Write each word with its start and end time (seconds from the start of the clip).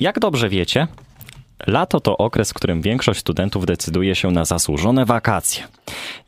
Jak 0.00 0.18
dobrze 0.18 0.48
wiecie, 0.48 0.86
lato 1.66 2.00
to 2.00 2.16
okres, 2.16 2.50
w 2.50 2.54
którym 2.54 2.82
większość 2.82 3.20
studentów 3.20 3.66
decyduje 3.66 4.14
się 4.14 4.30
na 4.30 4.44
zasłużone 4.44 5.04
wakacje. 5.04 5.64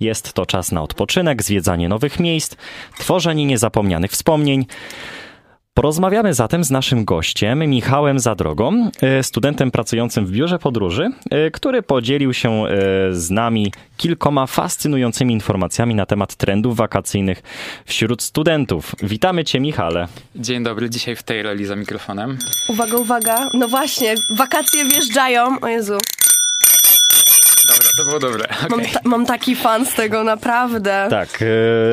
Jest 0.00 0.33
to 0.33 0.46
czas 0.46 0.72
na 0.72 0.83
odpoczynek, 0.83 1.42
zwiedzanie 1.42 1.88
nowych 1.88 2.20
miejsc, 2.20 2.57
tworzenie 2.99 3.46
niezapomnianych 3.46 4.10
wspomnień. 4.10 4.67
Porozmawiamy 5.80 6.34
zatem 6.34 6.64
z 6.64 6.70
naszym 6.70 7.04
gościem, 7.04 7.58
Michałem 7.58 8.18
Zadrogą, 8.18 8.90
e, 9.02 9.22
studentem 9.22 9.70
pracującym 9.70 10.26
w 10.26 10.30
biurze 10.30 10.58
podróży, 10.58 11.10
e, 11.30 11.50
który 11.50 11.82
podzielił 11.82 12.34
się 12.34 12.50
e, 12.50 12.68
z 13.12 13.30
nami 13.30 13.72
kilkoma 13.96 14.46
fascynującymi 14.46 15.34
informacjami 15.34 15.95
na 15.95 16.06
temat 16.06 16.34
trendów 16.34 16.77
wakacyjnych 16.77 17.42
wśród 17.86 18.22
studentów. 18.22 18.95
Witamy 19.02 19.45
Cię, 19.45 19.60
Michale. 19.60 20.08
Dzień 20.36 20.64
dobry, 20.64 20.90
dzisiaj 20.90 21.16
w 21.16 21.22
tej 21.22 21.42
roli 21.42 21.66
za 21.66 21.77
mikrofonem. 21.77 22.38
Uwaga, 22.68 22.96
uwaga. 22.96 23.48
No 23.54 23.68
właśnie, 23.68 24.14
wakacje 24.36 24.84
wjeżdżają. 24.84 25.60
O 25.60 25.69
Jezu. 25.69 25.98
To 28.00 28.06
było 28.06 28.18
dobre. 28.18 28.45
Mam, 28.70 28.80
Okay. 28.80 28.92
ta, 28.92 29.00
mam 29.04 29.27
taki 29.27 29.56
fan 29.56 29.86
z 29.86 29.95
tego, 29.95 30.24
naprawdę. 30.24 31.06
Tak, 31.10 31.28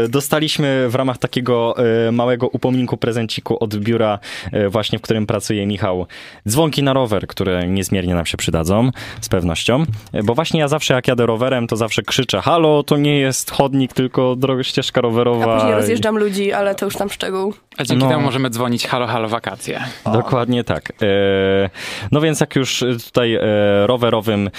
e, 0.06 0.08
dostaliśmy 0.10 0.86
w 0.90 0.96
ramach 0.96 1.18
takiego 1.18 1.76
e, 2.08 2.12
małego 2.12 2.48
upominku 2.48 2.98
prezenciku 2.98 3.64
od 3.64 3.76
biura 3.76 4.20
e, 4.52 4.70
właśnie, 4.70 5.00
w 5.00 5.02
którym 5.02 5.28
pracuje 5.28 5.66
Michał, 5.66 6.08
dzwonki 6.48 6.84
na 6.84 6.94
rower, 6.94 7.28
które 7.28 7.68
niezmiernie 7.68 8.16
nam 8.16 8.26
się 8.26 8.38
przydadzą, 8.38 8.90
z 9.22 9.30
pewnością. 9.30 9.84
Bo 10.24 10.34
właśnie 10.36 10.60
ja 10.60 10.68
zawsze 10.68 10.94
jak 10.94 11.08
jadę 11.08 11.26
rowerem, 11.26 11.68
to 11.68 11.76
zawsze 11.76 12.02
krzyczę, 12.02 12.42
halo, 12.42 12.84
to 12.84 12.98
nie 12.98 13.20
jest 13.20 13.52
chodnik, 13.52 13.94
tylko 13.94 14.36
droga 14.36 14.64
ścieżka 14.64 15.02
rowerowa. 15.02 15.54
A 15.54 15.56
później 15.56 15.74
rozjeżdżam 15.76 16.18
ludzi, 16.18 16.54
ale 16.54 16.76
to 16.76 16.86
już 16.86 16.96
tam 16.96 17.10
szczegół. 17.10 17.54
A 17.78 17.84
dzięki 17.84 18.04
No. 18.04 18.10
temu 18.10 18.22
możemy 18.24 18.50
dzwonić 18.50 18.88
halo, 18.88 19.08
halo, 19.08 19.28
wakacje. 19.30 19.80
Dokładnie 20.14 20.64
tak. 20.64 20.92
No 22.12 22.22
więc 22.22 22.40
jak 22.40 22.56
już 22.56 22.84
tutaj 23.06 23.38
rowerowym 23.86 24.50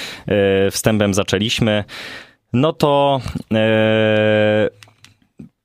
wstępem 0.71 1.15
zaczęliśmy, 1.15 1.38
no 2.53 2.73
to 2.73 3.21
e, 3.55 4.69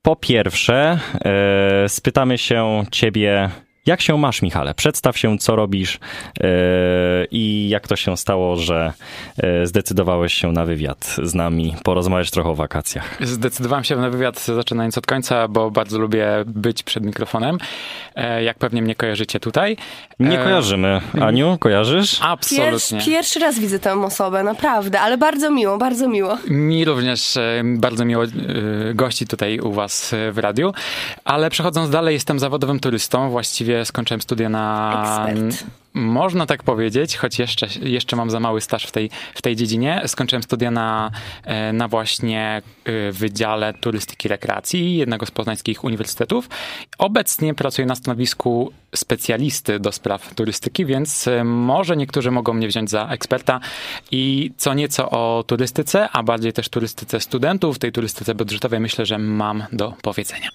po 0.01 0.15
pierwsze 0.15 0.99
e, 1.25 1.89
spytamy 1.89 2.37
się 2.37 2.83
ciebie, 2.91 3.49
jak 3.85 4.01
się 4.01 4.17
masz, 4.17 4.41
Michale? 4.41 4.73
Przedstaw 4.73 5.17
się, 5.17 5.37
co 5.37 5.55
robisz 5.55 5.99
e, 6.39 6.47
i 7.31 7.69
jak 7.69 7.87
to 7.87 7.95
się 7.95 8.17
stało, 8.17 8.55
że 8.55 8.93
e, 9.37 9.67
zdecydowałeś 9.67 10.33
się 10.33 10.51
na 10.51 10.65
wywiad 10.65 11.15
z 11.23 11.35
nami, 11.35 11.75
porozmawiać 11.83 12.31
trochę 12.31 12.49
o 12.49 12.55
wakacjach. 12.55 13.17
Zdecydowałem 13.21 13.83
się 13.83 13.95
na 13.95 14.09
wywiad 14.09 14.39
zaczynając 14.45 14.97
od 14.97 15.05
końca, 15.05 15.47
bo 15.47 15.71
bardzo 15.71 15.99
lubię 15.99 16.27
być 16.45 16.83
przed 16.83 17.03
mikrofonem. 17.03 17.57
E, 18.15 18.43
Jak 18.43 18.57
pewnie 18.57 18.81
mnie 18.81 18.95
kojarzycie 18.95 19.39
tutaj. 19.39 19.77
Nie 20.19 20.39
E, 20.41 20.43
kojarzymy. 20.43 21.01
Aniu, 21.21 21.57
kojarzysz? 21.59 22.19
Absolutnie. 22.21 22.71
Pierwszy, 22.71 22.97
pierwszy 23.11 23.39
raz 23.39 23.59
widzę 23.59 23.79
tę 23.79 24.03
osobę, 24.03 24.43
naprawdę, 24.43 24.99
ale 25.01 25.17
bardzo 25.17 25.51
miło, 25.51 25.77
bardzo 25.77 26.07
miło. 26.09 26.37
Mi 26.47 26.85
również 26.85 27.37
e, 27.37 27.61
bardzo 27.65 28.05
miło 28.05 28.23
e, 28.23 28.27
gości 28.93 29.27
tutaj 29.27 29.59
u 29.59 29.71
was 29.71 30.15
w 30.31 30.37
radiu, 30.37 30.73
ale 31.25 31.49
przechodząc 31.49 31.89
dalej, 31.89 32.13
jestem 32.13 32.39
zawodowym 32.39 32.79
turystą. 32.79 33.29
Właściwie 33.29 33.72
skończyłem 33.85 34.21
studia 34.21 34.49
na... 34.49 35.27
Ekspert. 35.29 35.65
Można 35.93 36.45
tak 36.45 36.63
powiedzieć, 36.63 37.17
choć 37.17 37.39
jeszcze, 37.39 37.67
jeszcze 37.81 38.15
mam 38.15 38.29
za 38.29 38.39
mały 38.39 38.61
staż 38.61 38.85
w 38.85 38.91
tej, 38.91 39.09
w 39.33 39.41
tej 39.41 39.55
dziedzinie. 39.55 40.01
Skończyłem 40.07 40.43
studia 40.43 40.71
na, 40.71 41.11
e, 41.43 41.73
na 41.73 41.87
właśnie 41.87 42.61
e, 42.85 43.11
Wydziale 43.11 43.73
Turystyki 43.73 44.27
i 44.27 44.29
Rekreacji 44.29 44.97
jednego 44.97 45.25
z 45.25 45.31
poznańskich 45.31 45.83
uniwersytetów. 45.83 46.49
Obecnie 46.97 47.53
pracuję 47.53 47.85
na 47.85 47.95
stanowisku 47.95 48.71
specjalisty 48.95 49.79
do 49.79 49.91
spraw 49.91 50.35
turystyki, 50.35 50.85
więc 50.85 51.27
e, 51.27 51.43
może 51.43 51.97
niektórzy 51.97 52.31
mogą 52.31 52.53
mnie 52.53 52.67
wziąć 52.67 52.89
za 52.89 53.07
eksperta 53.07 53.59
i 54.11 54.51
co 54.57 54.73
nieco 54.73 55.09
o 55.09 55.43
turystyce, 55.47 56.09
a 56.09 56.23
bardziej 56.23 56.53
też 56.53 56.69
turystyce 56.69 57.19
studentów, 57.19 57.79
tej 57.79 57.91
turystyce 57.91 58.35
budżetowej 58.35 58.79
myślę, 58.79 59.05
że 59.05 59.17
mam 59.17 59.63
do 59.71 59.93
powiedzenia. 60.01 60.49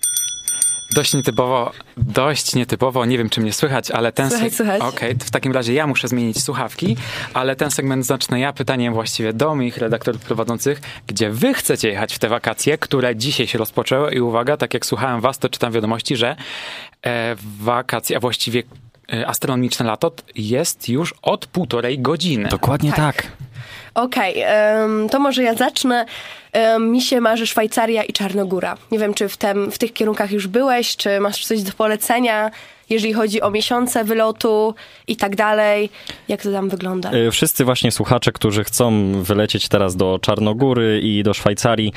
Dość 0.90 1.14
nietypowo, 1.14 1.72
dość 1.96 2.54
nietypowo, 2.54 3.04
nie 3.04 3.18
wiem 3.18 3.30
czy 3.30 3.40
mnie 3.40 3.52
słychać, 3.52 3.90
ale 3.90 4.12
ten... 4.12 4.30
Słychać, 4.30 4.52
seg- 4.52 4.56
słychać. 4.56 4.82
Okej, 4.82 5.16
to 5.16 5.24
w 5.24 5.30
takim 5.30 5.52
razie 5.52 5.74
ja 5.74 5.86
muszę 5.86 6.08
zmienić 6.08 6.42
słuchawki, 6.44 6.96
ale 7.34 7.56
ten 7.56 7.70
segment 7.70 8.06
zacznę 8.06 8.40
ja 8.40 8.52
pytaniem 8.52 8.94
właściwie 8.94 9.32
do 9.32 9.54
moich 9.54 9.76
redaktorów 9.76 10.20
prowadzących, 10.22 10.80
gdzie 11.06 11.30
wy 11.30 11.54
chcecie 11.54 11.88
jechać 11.88 12.14
w 12.14 12.18
te 12.18 12.28
wakacje, 12.28 12.78
które 12.78 13.16
dzisiaj 13.16 13.46
się 13.46 13.58
rozpoczęły 13.58 14.14
i 14.14 14.20
uwaga, 14.20 14.56
tak 14.56 14.74
jak 14.74 14.86
słuchałem 14.86 15.20
was, 15.20 15.38
to 15.38 15.48
czytam 15.48 15.72
wiadomości, 15.72 16.16
że 16.16 16.36
e, 17.06 17.36
wakacje, 17.60 18.16
a 18.16 18.20
właściwie 18.20 18.62
e, 19.12 19.26
astronomiczne 19.26 19.86
lato 19.86 20.12
jest 20.34 20.88
już 20.88 21.14
od 21.22 21.46
półtorej 21.46 21.98
godziny. 21.98 22.48
Dokładnie 22.48 22.92
tak. 22.92 23.26
Okej, 23.94 24.34
em, 24.36 25.08
to 25.08 25.18
może 25.20 25.42
ja 25.42 25.54
zacznę. 25.54 26.06
Mi 26.80 27.00
się 27.00 27.20
marzy 27.20 27.46
Szwajcaria 27.46 28.02
i 28.04 28.12
Czarnogóra. 28.12 28.76
Nie 28.92 28.98
wiem, 28.98 29.14
czy 29.14 29.28
w, 29.28 29.36
tem, 29.36 29.70
w 29.70 29.78
tych 29.78 29.92
kierunkach 29.92 30.32
już 30.32 30.46
byłeś, 30.46 30.96
czy 30.96 31.20
masz 31.20 31.46
coś 31.46 31.62
do 31.62 31.72
polecenia, 31.72 32.50
jeżeli 32.90 33.12
chodzi 33.12 33.40
o 33.40 33.50
miesiące 33.50 34.04
wylotu 34.04 34.74
i 35.08 35.16
tak 35.16 35.36
dalej. 35.36 35.90
Jak 36.28 36.42
to 36.42 36.52
tam 36.52 36.68
wygląda? 36.68 37.10
E, 37.10 37.30
Wszyscy 37.30 37.64
właśnie 37.64 37.92
słuchacze, 37.92 38.32
którzy 38.32 38.64
chcą 38.64 39.12
wylecieć 39.22 39.68
teraz 39.68 39.96
do 39.96 40.18
Czarnogóry 40.22 41.00
i 41.02 41.22
do 41.22 41.34
Szwajcarii, 41.34 41.92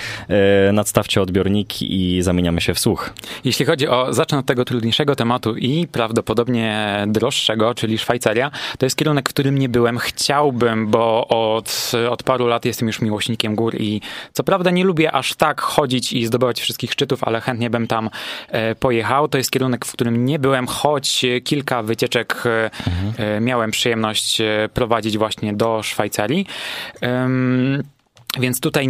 e, 0.67 0.71
nadstawcie 0.71 1.21
odbiorniki 1.21 2.15
i 2.15 2.21
zamieniamy 2.21 2.61
się 2.61 2.73
w 2.73 2.79
słuch. 2.79 3.13
Jeśli 3.43 3.65
chodzi 3.65 3.87
o, 3.87 4.13
zacznę 4.13 4.37
od 4.37 4.45
tego 4.45 4.65
trudniejszego 4.65 5.15
tematu 5.15 5.55
i 5.55 5.87
prawdopodobnie 5.87 6.97
droższego, 7.07 7.73
czyli 7.73 7.97
Szwajcaria, 7.97 8.51
to 8.77 8.85
jest 8.85 8.95
kierunek, 8.95 9.29
w 9.29 9.33
którym 9.33 9.57
nie 9.57 9.69
byłem. 9.69 9.97
Chciałbym, 9.97 10.87
bo 10.87 11.27
od, 11.27 11.91
od 12.09 12.23
paru 12.23 12.47
lat 12.47 12.65
jestem 12.65 12.87
już 12.87 13.01
miłośnikiem 13.01 13.55
gór 13.55 13.75
i 13.81 14.01
co 14.33 14.43
prawda 14.51 14.71
nie 14.71 14.83
lubię 14.83 15.11
aż 15.11 15.33
tak 15.33 15.61
chodzić 15.61 16.13
i 16.13 16.25
zdobywać 16.25 16.61
wszystkich 16.61 16.91
szczytów, 16.91 17.23
ale 17.23 17.41
chętnie 17.41 17.69
bym 17.69 17.87
tam 17.87 18.09
e, 18.49 18.75
pojechał. 18.75 19.27
To 19.27 19.37
jest 19.37 19.51
kierunek, 19.51 19.85
w 19.85 19.91
którym 19.91 20.25
nie 20.25 20.39
byłem, 20.39 20.67
choć 20.67 21.25
e, 21.25 21.41
kilka 21.41 21.83
wycieczek 21.83 22.43
e, 22.45 22.71
e, 23.17 23.41
miałem 23.41 23.71
przyjemność 23.71 24.41
prowadzić 24.73 25.17
właśnie 25.17 25.53
do 25.53 25.83
Szwajcarii. 25.83 26.45
Więc 28.39 28.59
tutaj 28.59 28.89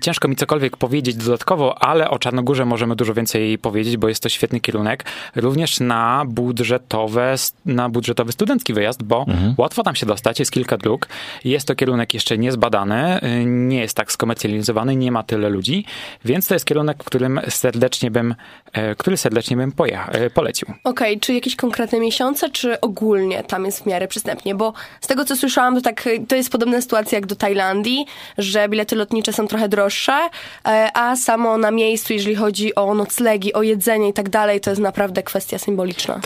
ciężko 0.00 0.28
mi 0.28 0.36
cokolwiek 0.36 0.76
powiedzieć 0.76 1.16
dodatkowo, 1.16 1.82
ale 1.82 2.10
o 2.10 2.18
Czarnogórze 2.18 2.64
możemy 2.64 2.96
dużo 2.96 3.14
więcej 3.14 3.58
powiedzieć, 3.58 3.96
bo 3.96 4.08
jest 4.08 4.22
to 4.22 4.28
świetny 4.28 4.60
kierunek. 4.60 5.04
Również 5.36 5.80
na 5.80 6.24
budżetowe, 6.26 7.34
na 7.66 7.88
budżetowy 7.88 8.32
studencki 8.32 8.74
wyjazd, 8.74 9.02
bo 9.02 9.26
łatwo 9.58 9.82
tam 9.82 9.94
się 9.94 10.06
dostać, 10.06 10.38
jest 10.38 10.52
kilka 10.52 10.76
dróg. 10.76 11.08
Jest 11.44 11.66
to 11.66 11.74
kierunek 11.74 12.14
jeszcze 12.14 12.38
niezbadany, 12.38 13.20
y, 13.22 13.44
nie 13.44 13.80
jest 13.80 13.96
tak 13.96 14.12
skomercjalizowany, 14.12 14.96
nie 14.96 15.12
ma 15.12 15.22
tyle 15.22 15.48
ludzi, 15.48 15.84
więc 16.24 16.46
to 16.46 16.54
jest 16.54 16.64
kierunek, 16.64 17.02
w 17.02 17.06
którym 17.06 17.40
serdecznie 17.48 18.10
bym, 18.10 18.34
e, 18.72 18.94
który 18.94 19.16
serdecznie 19.16 19.56
bym 19.56 19.72
pojecha, 19.72 20.10
e, 20.12 20.30
polecił. 20.30 20.68
Okej, 20.84 21.20
czy 21.20 21.34
jakieś 21.34 21.56
konkretne 21.56 22.00
miesiące, 22.00 22.50
czy 22.50 22.80
ogólnie 22.80 23.42
tam 23.42 23.64
jest 23.64 23.82
w 23.82 23.86
miarę 23.86 24.08
przystępnie? 24.08 24.54
Bo 24.54 24.72
z 25.00 25.06
tego, 25.06 25.24
co 25.24 25.36
słyszałam, 25.36 25.74
to 25.74 25.80
tak, 25.80 26.08
to 26.28 26.36
jest 26.36 26.50
podobna 26.50 26.80
sytuacja 26.80 27.18
jak 27.18 27.26
do 27.26 27.36
Tajlandii, 27.36 28.06
że 28.38 28.68
bilety 28.80 28.96
lotnicze 28.96 29.32
są 29.32 29.48
trochę 29.48 29.68
droższe, 29.68 30.28
e, 30.66 30.90
a 30.94 31.16
samo 31.16 31.58
na 31.58 31.70
miejscu, 31.70 32.12
jeżeli 32.12 32.34
chodzi 32.34 32.74
o 32.74 32.94
noclegi, 32.94 33.52
o 33.52 33.62
jedzenie 33.62 34.08
i 34.08 34.12
tak 34.12 34.28
dalej, 34.28 34.60
to 34.60 34.70
jest 34.70 34.82
naprawdę 34.82 35.22
kwestia 35.22 35.58
symboliczna. 35.58 36.20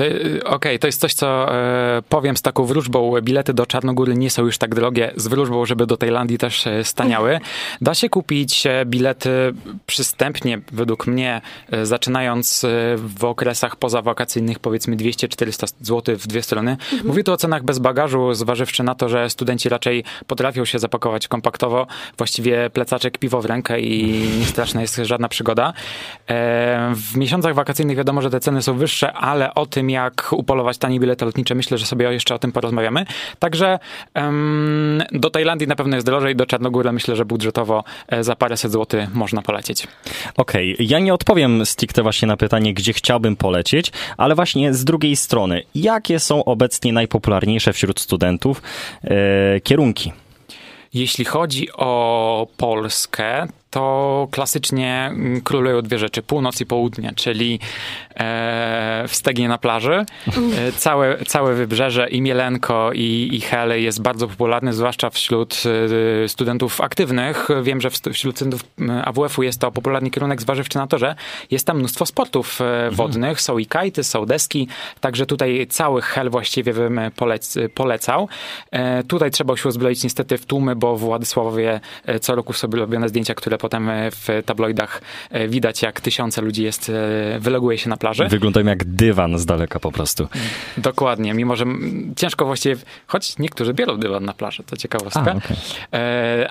Okej, 0.45 0.79
to 0.79 0.87
jest 0.87 1.01
coś, 1.01 1.15
co 1.15 1.55
e, 1.55 2.03
powiem 2.09 2.37
z 2.37 2.43
taką 2.43 2.65
wróżbą. 2.65 3.21
Bilety 3.23 3.55
do 3.55 3.67
Czarnogóry 3.67 4.15
nie 4.15 4.31
są 4.31 4.45
już 4.45 4.59
tak 4.59 4.75
drogie, 4.75 5.13
z 5.17 5.27
wróżbą, 5.27 5.67
żeby 5.67 5.87
do 5.87 5.97
Tajlandii 5.97 6.39
też 6.39 6.67
e, 6.67 6.85
staniały. 6.85 7.41
Da 7.81 7.95
się 7.95 8.09
kupić 8.09 8.65
bilety 8.87 9.31
przystępnie, 9.87 10.61
według 10.73 11.07
mnie, 11.07 11.41
zaczynając 11.83 12.67
w 12.97 13.25
okresach 13.25 13.77
pozawakacyjnych, 13.77 14.59
powiedzmy 14.59 14.97
200-400 14.97 15.75
zł 15.81 16.17
w 16.17 16.27
dwie 16.27 16.43
strony. 16.43 16.77
Mówię 17.05 17.25
tu 17.25 17.33
o 17.33 17.37
cenach 17.37 17.63
bez 17.63 17.79
bagażu, 17.79 18.35
zważywszy 18.35 18.83
na 18.83 18.95
to, 18.95 19.09
że 19.09 19.31
studenci 19.31 19.69
raczej 19.69 20.05
potrafią 20.27 20.65
się 20.65 20.79
zapakować 20.79 21.29
kompaktowo. 21.29 21.87
Właściwie 22.19 22.44
plecaczek, 22.73 23.19
piwo 23.19 23.43
w 23.43 23.45
rękę 23.45 23.81
i 23.81 24.25
straszna 24.45 24.81
jest 24.81 24.97
żadna 24.97 25.29
przygoda. 25.29 25.73
E, 26.29 26.93
W 26.95 27.17
miesiącach 27.17 27.55
wakacyjnych 27.55 27.97
wiadomo, 27.97 28.23
że 28.23 28.31
te 28.31 28.41
ceny 28.41 28.63
są 28.63 28.79
wyższe, 28.79 29.13
ale 29.13 29.55
o 29.55 29.67
tym, 29.67 29.91
jak 29.91 30.29
upolować 30.33 30.79
tanie 30.79 31.01
bilety 31.01 31.25
lotnicze, 31.25 31.55
myślę, 31.55 31.79
że 31.79 31.87
sobie 31.87 32.13
jeszcze 32.13 32.35
o 32.35 32.39
tym 32.39 32.53
porozmawiamy. 32.53 33.05
Także 33.39 33.79
do 35.13 35.31
Tajlandii 35.31 35.69
na 35.69 35.77
pewno 35.77 35.97
jest 35.97 36.07
drożej, 36.07 36.37
do 36.37 36.47
Czarnogóry 36.47 36.93
myślę, 36.93 37.17
że 37.17 37.25
budżetowo 37.25 37.85
e, 38.09 38.25
za 38.25 38.37
paręset 38.37 38.73
złotych 38.73 39.15
można 39.15 39.43
polecieć. 39.43 39.87
Okej, 40.37 40.77
ja 40.79 40.99
nie 40.99 41.15
odpowiem 41.15 41.67
stricte 41.67 42.03
właśnie 42.03 42.29
na 42.29 42.37
pytanie, 42.37 42.75
gdzie 42.75 42.93
chciałbym 42.93 43.37
polecieć, 43.37 43.93
ale 44.17 44.35
właśnie 44.35 44.75
z 44.75 44.85
drugiej 44.85 45.17
strony, 45.17 45.63
jakie 45.75 46.21
są 46.21 46.45
obecnie 46.45 46.93
najpopularniejsze 46.93 47.73
wśród 47.73 48.01
studentów 48.01 48.63
e, 49.05 49.61
kierunki? 49.61 50.13
Jeśli 50.95 51.25
chodzi 51.25 51.73
o 51.73 52.47
Polskę, 52.57 53.47
to 53.75 54.29
klasycznie 54.31 55.11
mm, 55.11 55.41
królują 55.41 55.83
dwie 55.83 55.99
rzeczy, 55.99 56.23
północ 56.23 56.61
i 56.61 56.67
południe, 56.67 57.13
czyli 57.17 57.61
e, 58.17 59.05
w 59.09 59.15
Stegnie 59.15 59.49
na 59.49 59.59
plaży. 59.59 60.05
E, 60.59 60.73
całe, 60.73 61.25
całe 61.25 61.55
wybrzeże 61.55 62.09
i 62.09 62.23
Mielenko 62.23 62.91
i, 62.95 63.29
i 63.33 63.41
Hele 63.41 63.81
jest 63.81 64.03
bardzo 64.03 64.29
popularne, 64.29 64.73
zwłaszcza 64.73 65.11
wśród 65.11 65.63
e, 66.25 66.29
studentów 66.29 66.81
aktywnych. 66.81 67.49
Wiem, 67.63 67.81
że 67.81 67.91
wśród 67.91 68.37
studentów 68.37 68.61
AWF-u 69.05 69.43
jest 69.43 69.61
to 69.61 69.73
popularny 69.73 70.11
kierunek 70.11 70.41
zważywczy 70.41 70.79
na 70.79 70.87
to, 70.87 70.99
że 70.99 71.15
jest 71.51 71.67
tam 71.67 71.79
mnóstwo 71.79 72.07
sportów 72.07 72.61
e, 72.61 72.91
wodnych, 72.91 73.41
są 73.41 73.59
i 73.59 73.67
kajty, 73.67 74.05
są 74.05 74.27
deski, 74.27 74.69
także 75.01 75.27
tutaj 75.27 75.67
cały 75.71 76.03
Hel 76.03 76.31
właściwie 76.31 76.75
bym 76.75 77.01
polec, 77.17 77.59
polecał. 77.75 78.29
E, 78.71 79.03
tutaj 79.03 79.31
trzeba 79.31 79.57
się 79.57 79.69
uzbroić 79.69 80.05
niestety 80.05 80.39
w 80.39 80.47
tłumy, 80.47 80.77
bo 80.77 80.97
w 80.97 81.01
Władysławowie 81.01 81.81
e, 82.05 82.21
co 82.21 82.35
roku 82.35 82.53
sobie 82.53 82.79
robione 82.79 83.09
zdjęcia, 83.09 83.35
które 83.35 83.59
potem 83.65 83.91
w 84.11 84.43
tabloidach 84.47 85.03
widać, 85.49 85.83
jak 85.83 86.01
tysiące 86.01 86.43
ludzi 86.43 86.63
jest, 86.63 86.93
wyloguje 87.39 87.79
się 87.79 87.91
na 87.91 87.97
plaży. 87.97 88.29
Wyglądają 88.29 88.67
jak 88.67 88.85
dywan 88.85 89.39
z 89.39 89.47
daleka 89.47 89.81
po 89.81 89.93
prostu. 89.93 90.29
Dokładnie, 90.77 91.35
mimo 91.35 91.57
że 91.57 91.65
ciężko 92.17 92.47
właściwie, 92.47 92.77
choć 93.07 93.39
niektórzy 93.39 93.75
biorą 93.75 93.97
dywan 93.97 94.25
na 94.25 94.33
plaży, 94.33 94.63
to 94.63 94.77
ciekawostka. 94.77 95.21
A, 95.21 95.37
okay. 95.37 95.57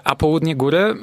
A 0.04 0.15
południe 0.15 0.56
góry, 0.56 0.95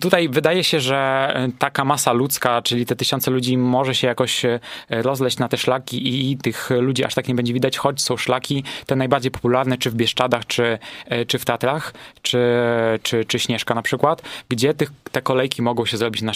tutaj 0.00 0.28
wydaje 0.28 0.64
się, 0.64 0.80
że 0.80 1.34
taka 1.58 1.84
masa 1.84 2.12
ludzka, 2.12 2.62
czyli 2.62 2.86
te 2.86 2.96
tysiące 2.96 3.30
ludzi 3.30 3.58
może 3.58 3.94
się 3.94 4.06
jakoś 4.06 4.42
rozleść 4.90 5.38
na 5.38 5.48
te 5.48 5.56
szlaki 5.56 6.30
i 6.30 6.36
tych 6.36 6.70
ludzi 6.70 7.04
aż 7.04 7.14
tak 7.14 7.28
nie 7.28 7.34
będzie 7.34 7.52
widać, 7.52 7.78
choć 7.78 8.02
są 8.02 8.16
szlaki 8.16 8.64
te 8.86 8.96
najbardziej 8.96 9.30
popularne, 9.30 9.78
czy 9.78 9.90
w 9.90 9.94
Bieszczadach, 9.94 10.46
czy, 10.46 10.78
czy 11.26 11.38
w 11.38 11.44
Tatrach, 11.44 11.94
czy, 12.22 12.38
czy, 13.02 13.24
czy 13.24 13.38
Śnieżka 13.38 13.74
na 13.74 13.82
przykład, 13.82 14.22
gdzie 14.48 14.74
tych, 14.74 14.90
te 15.12 15.22
kolejki 15.22 15.49
mogą 15.58 15.86
się 15.86 15.96
zrobić 15.96 16.22
na, 16.22 16.32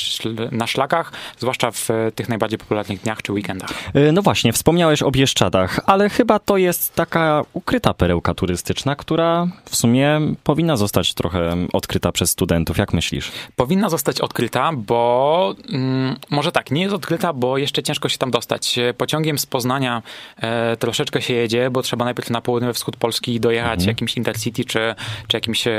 na 0.50 0.66
szlakach, 0.66 1.12
zwłaszcza 1.38 1.70
w 1.70 1.88
tych 2.14 2.28
najbardziej 2.28 2.58
popularnych 2.58 3.00
dniach 3.00 3.22
czy 3.22 3.32
weekendach. 3.32 3.70
E, 3.94 4.12
no 4.12 4.22
właśnie, 4.22 4.52
wspomniałeś 4.52 5.02
o 5.02 5.10
Bieszczadach, 5.10 5.80
ale 5.86 6.08
chyba 6.10 6.38
to 6.38 6.56
jest 6.56 6.94
taka 6.94 7.42
ukryta 7.52 7.94
perełka 7.94 8.34
turystyczna, 8.34 8.96
która 8.96 9.46
w 9.64 9.76
sumie 9.76 10.20
powinna 10.44 10.76
zostać 10.76 11.14
trochę 11.14 11.56
odkryta 11.72 12.12
przez 12.12 12.30
studentów. 12.30 12.78
Jak 12.78 12.92
myślisz? 12.92 13.32
Powinna 13.56 13.88
zostać 13.88 14.20
odkryta, 14.20 14.70
bo 14.76 15.54
mm, 15.72 16.16
może 16.30 16.52
tak, 16.52 16.70
nie 16.70 16.82
jest 16.82 16.94
odkryta, 16.94 17.32
bo 17.32 17.58
jeszcze 17.58 17.82
ciężko 17.82 18.08
się 18.08 18.18
tam 18.18 18.30
dostać. 18.30 18.78
Pociągiem 18.98 19.38
z 19.38 19.46
Poznania 19.46 20.02
e, 20.36 20.76
troszeczkę 20.76 21.22
się 21.22 21.34
jedzie, 21.34 21.70
bo 21.70 21.82
trzeba 21.82 22.04
najpierw 22.04 22.30
na 22.30 22.40
południowy 22.40 22.74
wschód 22.74 22.96
Polski 22.96 23.40
dojechać 23.40 23.78
mhm. 23.78 23.88
jakimś 23.88 24.16
Intercity 24.16 24.64
czy, 24.64 24.94
czy 25.28 25.36
jakimś 25.36 25.66
e, 25.66 25.72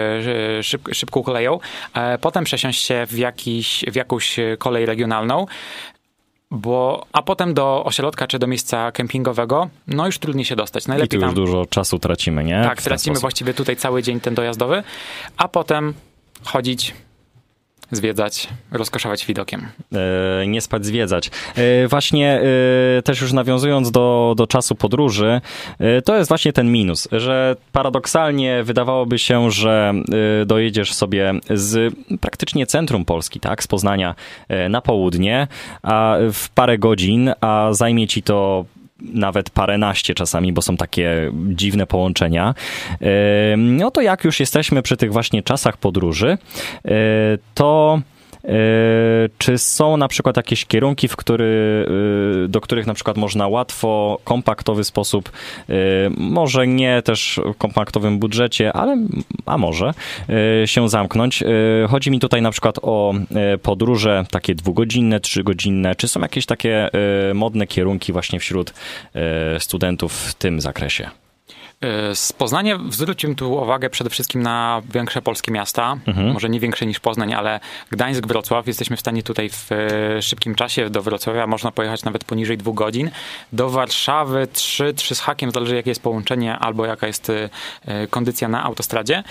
szyb, 0.61 0.81
szybką 0.91 1.23
koleją. 1.23 1.59
E, 1.93 2.17
potem 2.17 2.43
przesiąść 2.43 2.85
się 2.85 3.05
w, 3.09 3.14
jakiś, 3.17 3.85
w 3.91 3.95
jakąś 3.95 4.35
kolej 4.57 4.85
regionalną 4.85 5.45
bo, 6.51 7.05
a 7.13 7.21
potem 7.21 7.53
do 7.53 7.83
ośrodka 7.85 8.27
czy 8.27 8.39
do 8.39 8.47
miejsca 8.47 8.91
kempingowego, 8.91 9.69
no 9.87 10.05
już 10.05 10.19
trudniej 10.19 10.45
się 10.45 10.55
dostać. 10.55 10.87
Najlepiej 10.87 11.07
I 11.07 11.21
tu 11.21 11.25
już 11.25 11.35
tam, 11.35 11.35
dużo 11.35 11.65
czasu 11.65 11.99
tracimy, 11.99 12.43
nie? 12.43 12.61
Tak, 12.63 12.81
tracimy 12.81 13.19
właściwie 13.19 13.53
tutaj 13.53 13.75
cały 13.75 14.03
dzień 14.03 14.19
ten 14.19 14.35
dojazdowy, 14.35 14.83
a 15.37 15.47
potem 15.47 15.93
chodzić 16.43 16.93
zwiedzać, 17.95 18.47
rozkoszować 18.71 19.25
widokiem. 19.25 19.67
E, 20.41 20.47
nie 20.47 20.61
spać, 20.61 20.85
zwiedzać. 20.85 21.31
E, 21.55 21.87
właśnie 21.87 22.41
e, 22.97 23.01
też 23.01 23.21
już 23.21 23.33
nawiązując 23.33 23.91
do, 23.91 24.33
do 24.37 24.47
czasu 24.47 24.75
podróży, 24.75 25.41
to 26.05 26.17
jest 26.17 26.27
właśnie 26.27 26.53
ten 26.53 26.71
minus, 26.71 27.07
że 27.11 27.55
paradoksalnie 27.71 28.63
wydawałoby 28.63 29.19
się, 29.19 29.51
że 29.51 29.93
dojedziesz 30.45 30.93
sobie 30.93 31.33
z 31.49 31.93
praktycznie 32.21 32.67
centrum 32.67 33.05
Polski, 33.05 33.39
tak, 33.39 33.63
z 33.63 33.67
Poznania 33.67 34.15
na 34.69 34.81
południe, 34.81 35.47
a 35.83 36.15
w 36.33 36.49
parę 36.49 36.77
godzin, 36.77 37.31
a 37.41 37.67
zajmie 37.71 38.07
ci 38.07 38.23
to 38.23 38.65
nawet 38.99 39.49
paręnaście 39.49 40.13
czasami, 40.13 40.53
bo 40.53 40.61
są 40.61 40.77
takie 40.77 41.31
dziwne 41.49 41.87
połączenia. 41.87 42.55
No 43.57 43.91
to 43.91 44.01
jak 44.01 44.23
już 44.23 44.39
jesteśmy 44.39 44.81
przy 44.81 44.97
tych 44.97 45.13
właśnie 45.13 45.43
czasach 45.43 45.77
podróży, 45.77 46.37
e, 46.85 46.91
to 47.53 48.01
czy 49.37 49.57
są 49.57 49.97
na 49.97 50.07
przykład 50.07 50.37
jakieś 50.37 50.65
kierunki, 50.65 51.07
w 51.07 51.15
który, 51.15 51.85
e, 52.45 52.47
do 52.47 52.61
których 52.61 52.87
na 52.87 52.93
przykład 52.93 53.17
można 53.17 53.47
łatwo, 53.47 54.19
kompaktowy 54.23 54.83
sposób, 54.83 55.31
może 56.17 56.67
nie 56.67 57.01
też 57.01 57.39
w 57.53 57.57
kompaktowym 57.57 58.19
budżecie, 58.19 58.73
ale 58.73 58.97
a 59.45 59.57
może 59.57 59.93
się 60.65 60.89
zamknąć? 60.89 61.43
Chodzi 61.89 62.11
mi 62.11 62.19
tutaj 62.19 62.41
na 62.41 62.51
przykład 62.51 62.79
o 62.81 63.13
podróże 63.61 64.25
takie 64.31 64.55
dwugodzinne, 64.55 65.19
trzygodzinne. 65.19 65.95
Czy 65.95 66.07
są 66.07 66.19
jakieś 66.19 66.45
takie 66.45 66.89
modne 67.33 67.67
kierunki 67.67 68.13
właśnie 68.13 68.39
wśród 68.39 68.73
studentów 69.59 70.13
w 70.13 70.33
tym 70.33 70.61
zakresie? 70.61 71.24
E, 71.81 72.15
z 72.15 72.33
Poznania 72.33 72.79
zwróciłem 72.89 73.35
tu 73.35 73.53
uwagę 73.53 73.89
przede 73.89 74.09
wszystkim 74.09 74.43
na 74.43 74.81
większe 74.93 75.21
polskie 75.21 75.51
miasta. 75.51 75.97
Mhm. 76.07 76.31
Może 76.33 76.49
nie 76.49 76.59
większe 76.59 76.85
niż 76.85 76.99
Poznań, 76.99 77.33
ale 77.33 77.59
Gdańsk, 77.91 78.27
Wrocław. 78.27 78.67
Jesteśmy 78.67 78.97
w 78.97 78.99
stanie 78.99 79.23
tutaj 79.23 79.49
w 79.49 79.71
e, 79.71 80.21
szybkim 80.21 80.55
czasie 80.55 80.89
do 80.89 81.01
Wrocławia 81.01 81.47
można 81.47 81.71
pojechać 81.71 82.03
nawet 82.03 82.23
poniżej 82.23 82.57
dwóch 82.57 82.75
godzin. 82.75 83.11
Do 83.53 83.69
Warszawy 83.69 84.47
trzy, 84.53 84.93
trzy 84.93 85.15
z 85.15 85.19
hakiem, 85.19 85.51
zależy 85.51 85.75
jakie 85.75 85.91
jest 85.91 86.01
połączenie 86.01 86.59
albo 86.59 86.85
jaka 86.85 87.07
jest 87.07 87.31
e, 87.85 88.07
kondycja 88.07 88.47
na 88.47 88.63
autostradzie. 88.63 89.23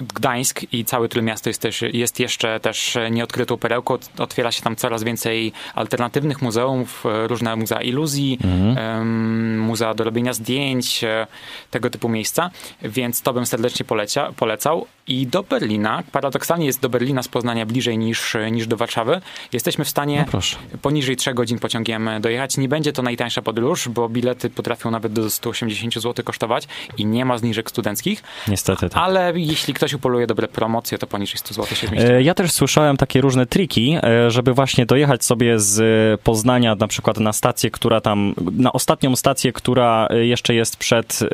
Gdańsk 0.00 0.60
i 0.72 0.84
całe 0.84 1.08
Trójmiasto 1.08 1.50
jest, 1.50 1.62
też, 1.62 1.82
jest 1.92 2.20
jeszcze 2.20 2.60
też 2.60 2.98
nieodkrytą 3.10 3.56
perełką. 3.56 3.98
Otwiera 4.18 4.52
się 4.52 4.62
tam 4.62 4.76
coraz 4.76 5.02
więcej 5.04 5.52
alternatywnych 5.74 6.42
muzeów, 6.42 7.04
różne 7.26 7.56
muzea 7.56 7.82
iluzji, 7.82 8.38
mhm. 8.44 9.58
muzea 9.58 9.94
do 9.94 10.04
robienia 10.04 10.32
zdjęć, 10.32 11.04
e, 11.04 11.26
tego 11.70 11.90
typu 11.90 12.08
miejsca, 12.08 12.50
więc 12.82 13.22
to 13.22 13.32
bym 13.32 13.46
serdecznie 13.46 13.84
polecia, 13.84 14.32
polecał. 14.36 14.86
I 15.08 15.26
do 15.26 15.42
Berlina, 15.42 16.02
paradoksalnie 16.12 16.66
jest 16.66 16.80
do 16.80 16.88
Berlina 16.88 17.22
z 17.22 17.28
Poznania 17.28 17.66
bliżej 17.66 17.98
niż, 17.98 18.36
niż 18.50 18.66
do 18.66 18.76
Warszawy. 18.76 19.20
Jesteśmy 19.52 19.84
w 19.84 19.88
stanie 19.88 20.26
no 20.32 20.40
poniżej 20.82 21.16
3 21.16 21.34
godzin 21.34 21.58
pociągiem 21.58 22.10
dojechać. 22.20 22.56
Nie 22.56 22.68
będzie 22.68 22.92
to 22.92 23.02
najtańsza 23.02 23.42
podróż, 23.42 23.88
bo 23.88 24.08
bilety 24.08 24.50
potrafią 24.50 24.90
nawet 24.90 25.12
do 25.12 25.30
180 25.30 25.94
zł 25.94 26.24
kosztować 26.24 26.68
i 26.96 27.06
nie 27.06 27.24
ma 27.24 27.38
zniżek 27.38 27.70
studenckich. 27.70 28.22
Niestety 28.48 28.88
tak. 28.88 29.02
Ale 29.02 29.32
jeśli 29.36 29.74
ktoś 29.74 29.87
ktoś 29.88 29.94
upoluje 29.94 30.26
dobre 30.26 30.48
promocje, 30.48 30.98
to 30.98 31.06
poniżej 31.06 31.38
100 31.38 31.54
zł 31.54 31.76
się 31.76 31.86
zmieści. 31.86 32.08
E, 32.12 32.22
ja 32.22 32.34
też 32.34 32.52
słyszałem 32.52 32.96
takie 32.96 33.20
różne 33.20 33.46
triki, 33.46 33.96
e, 34.02 34.30
żeby 34.30 34.54
właśnie 34.54 34.86
dojechać 34.86 35.24
sobie 35.24 35.58
z 35.58 36.20
Poznania 36.20 36.74
na 36.74 36.88
przykład 36.88 37.20
na 37.20 37.32
stację, 37.32 37.70
która 37.70 38.00
tam, 38.00 38.34
na 38.52 38.72
ostatnią 38.72 39.16
stację, 39.16 39.52
która 39.52 40.08
jeszcze 40.10 40.54
jest 40.54 40.76
przed 40.76 41.18
e, 41.22 41.26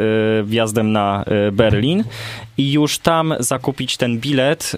wjazdem 0.42 0.92
na 0.92 1.24
Berlin 1.52 2.04
i 2.58 2.72
już 2.72 2.98
tam 2.98 3.34
zakupić 3.40 3.96
ten 3.96 4.18
bilet. 4.18 4.76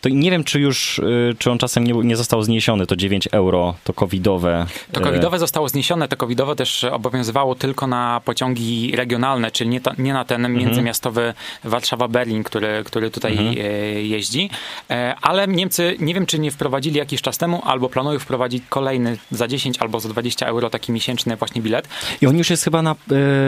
To 0.00 0.08
nie 0.08 0.30
wiem, 0.30 0.44
czy 0.44 0.60
już, 0.60 1.00
czy 1.38 1.50
on 1.50 1.58
czasem 1.58 1.84
nie, 1.84 1.92
nie 1.92 2.16
został 2.16 2.42
zniesiony, 2.42 2.86
to 2.86 2.96
9 2.96 3.28
euro, 3.32 3.74
to 3.84 3.92
covidowe. 3.92 4.66
To 4.92 5.00
covidowe 5.00 5.38
zostało 5.38 5.68
zniesione, 5.68 6.08
to 6.08 6.16
covidowe 6.16 6.56
też 6.56 6.84
obowiązywało 6.84 7.54
tylko 7.54 7.86
na 7.86 8.20
pociągi 8.24 8.92
regionalne, 8.96 9.50
czyli 9.50 9.70
nie, 9.70 9.80
ta, 9.80 9.94
nie 9.98 10.12
na 10.12 10.24
ten 10.24 10.44
mhm. 10.44 10.64
międzymiastowy 10.64 11.34
Warszawa-Berlin, 11.64 12.42
który, 12.42 12.55
który 12.84 13.10
tutaj 13.10 13.32
mhm. 13.32 13.56
E, 13.58 13.62
jeździ. 14.02 14.50
E, 14.90 15.14
ale 15.22 15.48
Niemcy, 15.48 15.96
nie 16.00 16.14
wiem, 16.14 16.26
czy 16.26 16.38
nie 16.38 16.50
wprowadzili 16.50 16.98
jakiś 16.98 17.22
czas 17.22 17.38
temu, 17.38 17.62
albo 17.64 17.88
planują 17.88 18.18
wprowadzić 18.18 18.64
kolejny 18.68 19.18
za 19.30 19.48
10 19.48 19.78
albo 19.78 20.00
za 20.00 20.08
20 20.08 20.46
euro 20.46 20.70
taki 20.70 20.92
miesięczny 20.92 21.36
właśnie 21.36 21.62
bilet. 21.62 21.88
I 22.20 22.26
on 22.26 22.38
już 22.38 22.50
jest 22.50 22.64
chyba 22.64 22.82
na 22.82 22.94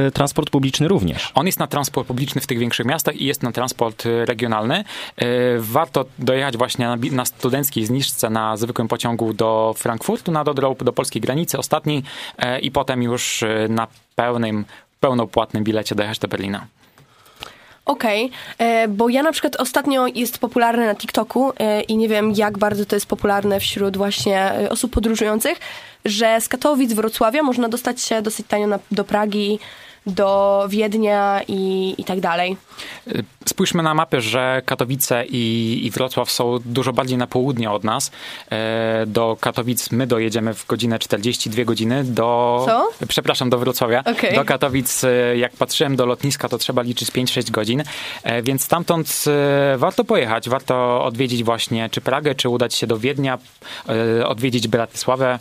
y, 0.07 0.11
transport 0.13 0.51
publiczny 0.51 0.89
również. 0.89 1.33
On 1.35 1.47
jest 1.47 1.59
na 1.59 1.67
transport 1.67 2.09
publiczny 2.09 2.41
w 2.41 2.47
tych 2.47 2.59
większych 2.59 2.87
miastach 2.87 3.17
i 3.17 3.25
jest 3.25 3.43
na 3.43 3.53
transport 3.53 4.05
regionalny. 4.25 4.85
Y, 5.23 5.25
warto 5.59 6.05
dojechać 6.19 6.57
właśnie 6.57 6.87
na, 6.87 6.97
na 7.13 7.25
studenckiej 7.25 7.87
zniżce 7.87 8.31
na 8.31 8.57
zwykłym 8.57 8.89
pociągu 8.89 9.33
do 9.33 9.75
Frankfurtu 9.77 10.33
na 10.33 10.45
Dodrą, 10.45 10.75
do 10.75 10.93
polskiej 10.93 11.23
granicy 11.23 11.59
ostatniej 11.59 11.99
y, 12.39 12.59
i 12.59 12.71
potem 12.71 13.03
już 13.03 13.45
na 13.69 13.87
pełnym, 14.15 14.65
pełnopłatnym 15.01 15.65
bilecie 15.65 15.95
dojechać 15.95 16.19
do 16.19 16.29
Berlina. 16.29 16.67
Okej, 17.89 18.25
okay, 18.25 18.67
e, 18.67 18.89
bo 18.89 19.09
ja 19.09 19.23
na 19.23 19.33
przykład 19.33 19.57
ostatnio 19.57 20.07
jest 20.07 20.39
popularne 20.39 20.87
na 20.87 20.95
TikToku 20.95 21.53
e, 21.59 21.81
i 21.81 21.97
nie 21.97 22.09
wiem 22.09 22.33
jak 22.37 22.59
bardzo 22.59 22.87
to 22.87 22.97
jest 22.97 23.07
popularne 23.07 23.61
wśród 23.61 23.97
właśnie 23.97 24.53
e, 24.53 24.71
osób 24.71 24.93
podróżujących, 24.93 25.59
że 26.05 26.41
z 26.41 26.49
Katowic, 26.49 26.93
Wrocławia 26.93 27.43
można 27.43 27.69
dostać 27.69 28.01
się 28.03 28.23
dosyć 28.23 28.47
tanio 28.47 28.67
na, 28.67 28.79
do 28.91 29.05
Pragi, 29.05 29.59
do 30.09 30.65
Wiednia 30.69 31.41
i, 31.49 31.95
i 31.99 32.05
tak 32.05 32.21
dalej. 32.21 32.57
spójrzmy 33.49 33.83
na 33.83 33.95
mapę, 33.95 34.21
że 34.21 34.63
Katowice 34.65 35.25
i, 35.27 35.81
i 35.87 35.91
Wrocław 35.91 36.31
są 36.31 36.59
dużo 36.65 36.93
bardziej 36.93 37.19
na 37.19 37.27
południe 37.27 37.71
od 37.71 37.85
nas. 37.85 38.11
E, 38.51 39.05
do 39.07 39.37
Katowic 39.41 39.91
my 39.91 40.07
dojedziemy 40.07 40.55
w 40.55 40.67
godzinę 40.67 40.99
42 40.99 41.65
godziny. 41.65 42.05
Do, 42.05 42.63
Co? 42.67 42.91
Przepraszam, 43.09 43.51
do 43.51 43.59
Wrocławia. 43.59 44.05
Okej. 44.05 44.35
Do 44.35 44.45
Katowic, 44.45 45.05
e, 45.05 45.37
jak 45.37 45.53
patrzyłem 45.53 45.97
do 45.97 46.07
lotniska, 46.07 46.49
to 46.49 46.59
trzeba 46.59 46.83
liczyć 46.83 47.11
5-6 47.11 47.51
godzin, 47.51 47.83
e, 48.23 48.43
więc 48.43 48.65
stamtąd 48.65 49.25
warto 49.77 50.05
pojechać, 50.05 50.49
warto 50.49 51.05
odwiedzić 51.05 51.45
właśnie 51.45 51.91
czy 51.91 52.01
Pragę, 52.01 52.35
czy 52.35 52.49
udać 52.49 52.75
się 52.75 52.87
do 52.87 52.99
Wiednia, 52.99 53.39
odwiedzić 54.25 54.69
Bratysławę, 54.69 55.39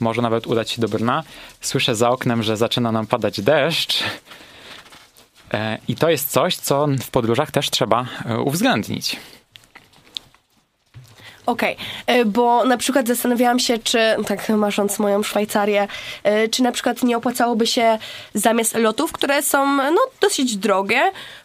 może 0.00 0.22
nawet 0.22 0.46
udać 0.46 0.70
się 0.70 0.80
do 0.80 0.88
Brna. 0.88 1.22
Słyszę 1.60 1.94
za 1.96 2.10
oknem, 2.10 2.42
że 2.42 2.56
zaczyna 2.56 2.92
nam 2.92 3.06
padać 3.06 3.40
deszcz. 3.40 4.04
E, 5.52 5.78
I 5.88 5.94
to 5.94 6.10
jest 6.10 6.30
coś, 6.30 6.56
co 6.56 6.86
w 7.02 7.10
podróżach 7.10 7.50
też 7.50 7.70
trzeba 7.70 8.06
e, 8.24 8.38
uwzględnić. 8.38 9.16
Okej, 11.50 11.76
e, 12.06 12.24
bo 12.24 12.64
na 12.64 12.76
przykład 12.76 13.06
zastanawiałam 13.06 13.58
się, 13.58 13.78
czy, 13.78 13.98
tak 14.26 14.48
marząc 14.48 14.98
moją 14.98 15.22
Szwajcarię, 15.22 15.88
e, 16.22 16.48
czy 16.48 16.62
na 16.62 16.72
przykład 16.72 17.02
nie 17.02 17.16
opłacałoby 17.16 17.66
się 17.66 17.98
zamiast 18.34 18.74
lotów, 18.74 19.12
które 19.12 19.42
są 19.42 19.76
no, 19.76 20.00
dosyć 20.20 20.56
drogie, 20.56 21.00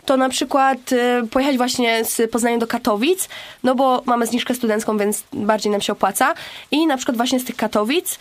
to 0.06 0.18
na 0.18 0.30
przykład 0.30 0.94
e, 0.94 1.28
pojechać 1.32 1.58
właśnie 1.58 2.06
z 2.06 2.32
Poznania 2.32 2.58
do 2.58 2.68
Katowic, 2.68 3.30
no 3.64 3.76
bo 3.76 4.02
mamy 4.06 4.28
zniżkę 4.28 4.56
studencką, 4.56 4.98
więc 4.98 5.24
bardziej 5.34 5.72
nam 5.72 5.82
się 5.82 5.94
opłaca 5.94 6.34
i 6.72 6.88
na 6.88 6.98
przykład 6.98 7.18
właśnie 7.18 7.40
z 7.40 7.46
tych 7.46 7.56
Katowic 7.56 8.20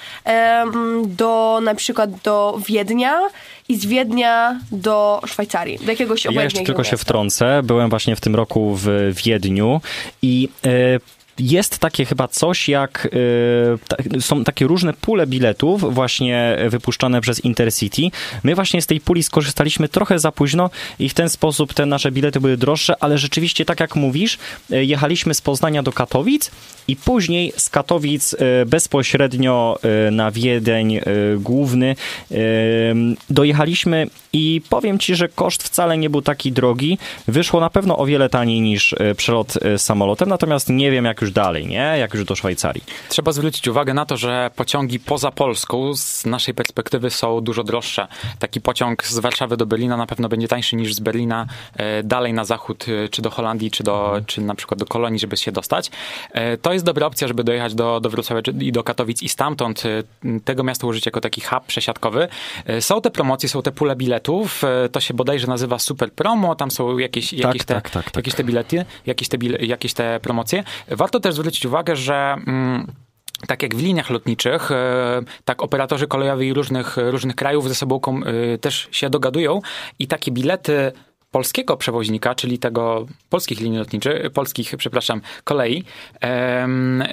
do 1.07 1.61
na 1.63 1.75
przykład 1.75 2.11
do 2.23 2.61
Wiednia 2.69 3.21
i 3.69 3.77
z 3.77 3.87
Wiednia 3.87 4.61
do 4.73 5.21
Szwajcarii, 5.27 5.79
do 5.79 5.91
jakiegoś 5.91 6.25
Ja 6.25 6.43
jeszcze 6.43 6.63
tylko 6.63 6.85
się 6.85 6.93
miasta. 6.93 7.05
wtrącę. 7.05 7.63
Byłem 7.63 7.91
właśnie 7.91 8.17
w 8.17 8.21
tym 8.21 8.35
roku 8.35 8.75
w 8.75 8.87
Wiedniu 9.25 9.81
i 10.23 10.49
e, 10.65 10.71
jest 11.39 11.79
takie 11.79 12.05
chyba 12.05 12.29
coś 12.29 12.69
jak, 12.69 13.09
ta, 13.89 13.97
są 14.21 14.45
takie 14.45 14.67
różne 14.67 14.93
pule 14.93 15.27
biletów 15.27 15.95
właśnie 15.95 16.59
wypuszczane 16.69 17.21
przez 17.21 17.45
Intercity. 17.45 18.03
My 18.45 18.55
właśnie 18.55 18.83
z 18.83 18.87
tej 18.87 19.01
puli 19.01 19.23
skorzystaliśmy 19.23 19.89
trochę 19.89 20.19
za 20.19 20.33
późno 20.33 20.71
i 20.99 21.09
w 21.09 21.15
ten 21.15 21.29
sposób 21.29 21.75
te 21.75 21.87
nasze 21.87 22.13
bilety 22.13 22.41
były 22.41 22.57
droższe, 22.57 22.95
ale 23.01 23.19
rzeczywiście 23.19 23.65
tak 23.65 23.81
jak 23.81 23.97
mówisz, 23.97 24.39
e, 24.71 24.85
jechaliśmy 24.85 25.35
z 25.35 25.41
Poznania 25.41 25.83
do 25.83 25.93
Katowic 25.93 26.51
i 26.89 26.97
później 26.97 27.53
z 27.57 27.69
Katowic 27.69 28.35
e, 28.35 28.67
bezpośrednio 28.67 29.79
na 30.11 30.31
Wiedeń 30.31 31.01
główny 31.39 31.97
dojechaliśmy 33.31 34.07
i 34.33 34.63
powiem 34.71 34.99
ci, 34.99 35.15
że 35.15 35.29
koszt 35.29 35.63
wcale 35.63 35.99
nie 35.99 36.11
był 36.11 36.23
taki 36.23 36.53
drogi. 36.53 36.99
Wyszło 37.29 37.61
na 37.61 37.71
pewno 37.71 37.99
o 37.99 38.07
wiele 38.07 38.29
taniej 38.29 38.61
niż 38.61 38.95
przelot 39.17 39.55
samolotem, 39.77 40.29
natomiast 40.29 40.69
nie 40.69 40.91
wiem 40.91 41.05
jak 41.05 41.24
już 41.25 41.33
dalej, 41.33 41.67
nie? 41.67 41.95
Jak 41.99 42.15
już 42.15 42.25
do 42.25 42.35
Szwajcarii. 42.37 42.85
Trzeba 43.09 43.33
zwrócić 43.33 43.69
uwagę 43.69 43.95
na 43.95 44.07
to, 44.07 44.17
że 44.17 44.51
pociągi 44.57 45.01
poza 45.01 45.31
Polską 45.31 45.97
z 45.97 46.27
naszej 46.27 46.55
perspektywy 46.55 47.11
są 47.11 47.41
dużo 47.41 47.65
droższe. 47.65 48.07
Taki 48.39 48.61
pociąg 48.61 49.05
z 49.07 49.19
Warszawy 49.19 49.57
do 49.57 49.67
Berlina 49.67 49.97
na 49.97 50.07
pewno 50.07 50.29
będzie 50.29 50.49
tańszy 50.49 50.77
niż 50.77 50.95
z 50.95 51.01
Berlina 51.01 51.47
e, 51.77 52.03
dalej 52.03 52.33
na 52.33 52.45
zachód, 52.45 52.85
e, 52.89 53.09
czy 53.09 53.23
do 53.23 53.31
Holandii, 53.31 53.71
czy, 53.71 53.83
do, 53.83 54.21
czy 54.27 54.41
na 54.41 54.55
przykład 54.55 54.81
do 54.81 54.87
Kolonii, 54.87 55.19
żeby 55.19 55.37
się 55.37 55.53
dostać. 55.53 55.91
E, 56.33 56.57
To 56.57 56.73
jest 56.73 56.85
dobra 56.85 57.07
opcja, 57.07 57.29
żeby 57.29 57.45
dojechać 57.45 57.75
do, 57.75 58.01
do 58.01 58.11
Wrocławia 58.11 58.43
i 58.61 58.73
do 58.73 58.83
Katowic 58.85 59.23
i 59.23 59.29
stamtąd 59.29 59.83
tego 60.45 60.63
miasta 60.65 60.87
użyć 60.87 61.07
jako 61.07 61.21
taki 61.21 61.41
hub 61.41 61.65
przesiadkowy. 61.67 62.29
Są 62.81 63.01
te 63.01 63.11
promocje, 63.11 63.49
są 63.49 63.63
te 63.63 63.73
pule 63.73 63.97
biletów, 63.97 64.63
to 64.93 65.01
się 65.01 65.15
bodajże 65.15 65.47
nazywa 65.47 65.79
Super 65.79 66.13
Promo, 66.13 66.55
tam 66.55 66.71
są 66.71 66.99
jakieś, 66.99 67.33
jakieś, 67.33 67.65
te, 67.65 67.75
tak, 67.75 67.91
tak, 67.91 68.05
tak. 68.05 68.17
jakieś 68.17 68.35
te 68.35 68.45
bilety, 68.45 68.85
jakieś 69.07 69.29
te, 69.29 69.37
jakieś 69.61 69.95
te 69.95 70.21
promocje. 70.21 70.65
Warto 70.89 71.14
też 71.21 71.35
zwrócić 71.35 71.67
uwagę, 71.67 71.97
że... 71.97 72.37
Mm, 72.47 72.87
tak 73.47 73.63
jak 73.63 73.75
w 73.75 73.83
liniach 73.83 74.11
lotniczych, 74.11 74.71
e, 74.71 75.23
tak 75.45 75.63
operatorzy 75.63 76.07
kolejowi 76.07 76.55
różnych, 76.55 76.97
różnych 76.97 77.37
krajów 77.37 77.69
ze 77.69 77.75
sobą 77.75 78.01
e, 78.01 78.59
też 78.59 78.89
się 78.91 79.11
dogadują 79.11 79.61
i 79.99 80.07
takie 80.07 80.31
bilety 80.31 80.93
polskiego 81.35 81.77
przewoźnika, 81.77 82.35
czyli 82.35 82.59
tego 82.59 83.07
polskich 83.31 83.61
linii 83.61 83.79
lotniczych, 83.79 84.31
polskich, 84.31 84.75
przepraszam, 84.79 85.21
kolei 85.45 85.85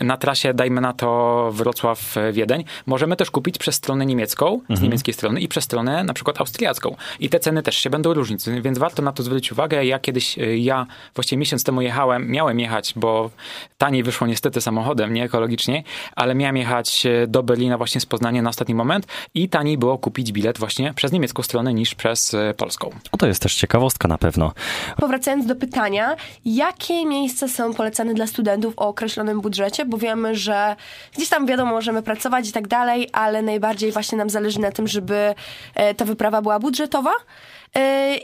na 0.02 0.18
trasie, 0.18 0.54
dajmy 0.54 0.82
na 0.82 0.94
to 0.94 1.50
Wrocław-Wiedeń, 1.54 2.64
możemy 2.86 3.16
też 3.16 3.32
kupić 3.32 3.58
przez 3.58 3.76
stronę 3.76 4.06
niemiecką, 4.06 4.62
z 4.70 4.82
niemieckiej 4.82 5.14
strony 5.14 5.40
i 5.40 5.48
przez 5.48 5.64
stronę 5.64 6.04
na 6.04 6.14
przykład 6.14 6.42
austriacką. 6.42 6.96
I 7.20 7.30
te 7.30 7.40
ceny 7.40 7.64
też 7.64 7.76
się 7.78 7.90
będą 7.90 8.14
różnić, 8.14 8.50
więc 8.62 8.78
warto 8.78 9.02
na 9.02 9.12
to 9.12 9.24
zwrócić 9.24 9.52
uwagę. 9.52 9.86
Ja 9.86 10.00
kiedyś, 10.00 10.40
e, 10.40 10.58
ja 10.58 10.86
właściwie 11.16 11.40
miesiąc 11.40 11.64
temu 11.64 11.82
jechałem, 11.82 12.32
miałem 12.32 12.60
jechać, 12.60 12.94
bo 12.96 13.30
taniej 13.78 14.04
wyszło 14.04 14.28
niestety 14.28 14.62
samochodem, 14.62 15.14
nie 15.14 15.24
ekologicznie, 15.24 15.84
ale 16.16 16.36
miałem 16.36 16.58
jechać 16.58 17.06
e, 17.06 17.28
do 17.28 17.44
Berlina 17.44 17.78
właśnie 17.78 18.02
z 18.02 18.06
Poznania 18.06 18.42
na 18.42 18.50
ostatni 18.50 18.76
moment 18.76 19.08
i 19.34 19.50
taniej 19.50 19.78
było 19.78 19.98
kupić 19.98 20.32
bilet 20.32 20.60
właśnie 20.60 20.94
przez 20.94 21.12
niemiecką 21.12 21.44
stronę 21.44 21.74
niż 21.74 21.96
przez 21.96 22.34
e, 22.34 22.54
polską. 22.58 22.90
No 23.14 23.18
to 23.18 23.28
jest 23.28 23.42
też 23.42 23.56
ciekawostka 23.56 24.11
na 24.12 24.18
pewno. 24.18 24.52
Powracając 24.98 25.46
do 25.46 25.56
pytania, 25.56 26.16
jakie 26.46 27.06
miejsca 27.06 27.48
są 27.48 27.74
polecane 27.74 28.14
dla 28.14 28.28
studentów 28.28 28.74
o 28.78 28.88
określonym 28.88 29.42
budżecie, 29.42 29.86
bo 29.86 29.98
wiemy, 29.98 30.36
że 30.36 30.76
gdzieś 31.16 31.30
tam 31.30 31.46
wiadomo, 31.46 31.72
możemy 31.72 32.04
pracować 32.04 32.50
i 32.50 32.52
tak 32.52 32.68
dalej, 32.68 33.10
ale 33.14 33.42
najbardziej 33.42 33.92
właśnie 33.92 34.18
nam 34.18 34.30
zależy 34.30 34.60
na 34.60 34.72
tym, 34.72 34.88
żeby 34.88 35.36
e, 35.76 35.96
ta 35.96 36.06
wyprawa 36.06 36.42
była 36.42 36.60
budżetowa 36.60 37.12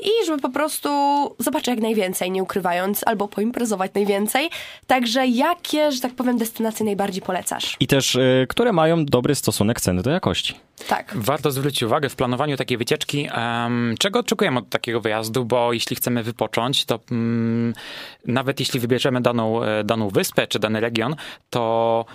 i 0.04 0.26
żeby 0.26 0.42
po 0.42 0.50
prostu 0.50 0.90
zobaczyć 1.40 1.68
jak 1.68 1.80
najwięcej, 1.80 2.32
nie 2.32 2.44
ukrywając, 2.44 3.08
albo 3.08 3.28
poimprezować 3.28 3.94
najwięcej. 3.94 4.50
Także 4.88 5.28
jakie, 5.28 5.92
że 5.92 6.02
tak 6.02 6.16
powiem, 6.16 6.38
destynacje 6.38 6.86
najbardziej 6.86 7.22
polecasz? 7.22 7.76
I 7.80 7.88
też, 7.88 8.16
y, 8.16 8.46
które 8.50 8.74
mają 8.74 9.06
dobry 9.06 9.36
stosunek 9.36 9.82
ceny 9.82 10.02
do 10.02 10.10
jakości. 10.10 10.54
Tak. 10.88 11.14
Warto 11.16 11.52
zwrócić 11.52 11.84
uwagę 11.84 12.10
w 12.10 12.16
planowaniu 12.16 12.58
takiej 12.58 12.78
wycieczki, 12.78 13.28
em, 13.32 13.96
czego 14.00 14.20
oczekujemy 14.20 14.60
od 14.60 14.70
takiego 14.70 15.02
wyjazdu, 15.02 15.46
bo 15.46 15.74
jeśli 15.74 15.96
chcemy 15.96 16.24
wypocząć, 16.24 16.86
to 16.86 17.00
mm, 17.12 17.74
nawet 18.26 18.60
jeśli 18.60 18.80
wybierzemy 18.80 19.22
daną, 19.22 19.64
e, 19.64 19.84
daną 19.84 20.10
wyspę 20.10 20.48
czy 20.48 20.60
dany 20.60 20.80
region, 20.80 21.16
to 21.50 22.06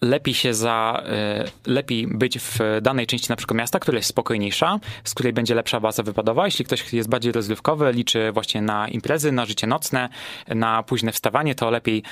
lepiej 0.00 0.34
się 0.34 0.54
za, 0.54 1.02
e, 1.06 1.44
lepiej 1.66 2.06
być 2.06 2.38
w 2.38 2.58
danej 2.82 3.06
części 3.06 3.26
na 3.30 3.36
przykład 3.36 3.58
miasta, 3.58 3.78
która 3.78 3.96
jest 3.96 4.08
spokojniejsza, 4.08 4.80
z 5.04 5.14
której 5.14 5.32
będzie 5.32 5.54
lepsza 5.54 5.80
baza 5.80 6.02
wypadowa. 6.02 6.44
Jeśli 6.44 6.64
ktoś 6.64 6.92
jest 6.92 7.08
bardziej 7.08 7.32
rozrywkowy, 7.32 7.92
liczy 7.92 8.32
właśnie 8.32 8.62
na 8.62 8.88
imprezy, 8.88 9.32
na 9.32 9.46
życie 9.46 9.66
nocne, 9.66 10.08
na 10.48 10.82
późne 10.82 11.12
wstawanie, 11.12 11.54
to 11.54 11.70
lepiej 11.70 12.02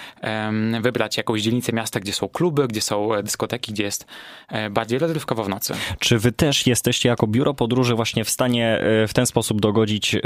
wybrać 0.81 1.17
jakąś 1.17 1.43
dzielnicę 1.43 1.73
miasta, 1.73 2.01
gdzie 2.01 2.13
są 2.13 2.29
kluby, 2.29 2.69
gdzie 2.69 2.81
są 2.81 3.15
e, 3.15 3.23
dyskoteki, 3.23 3.73
gdzie 3.73 3.83
jest 3.83 4.07
e, 4.49 4.71
bardziej 4.71 4.99
rozrywkowo 4.99 5.45
w 5.45 5.49
nocy. 5.49 5.75
Czy 5.99 6.19
wy 6.19 6.33
też 6.33 6.67
jesteście 6.67 7.09
jako 7.09 7.27
biuro 7.27 7.55
podróży 7.55 7.95
właśnie 7.95 8.25
w 8.25 8.31
stanie 8.31 8.81
w 9.09 9.15
ten 9.15 9.27
sposób 9.27 9.61
dogodzić 9.61 10.17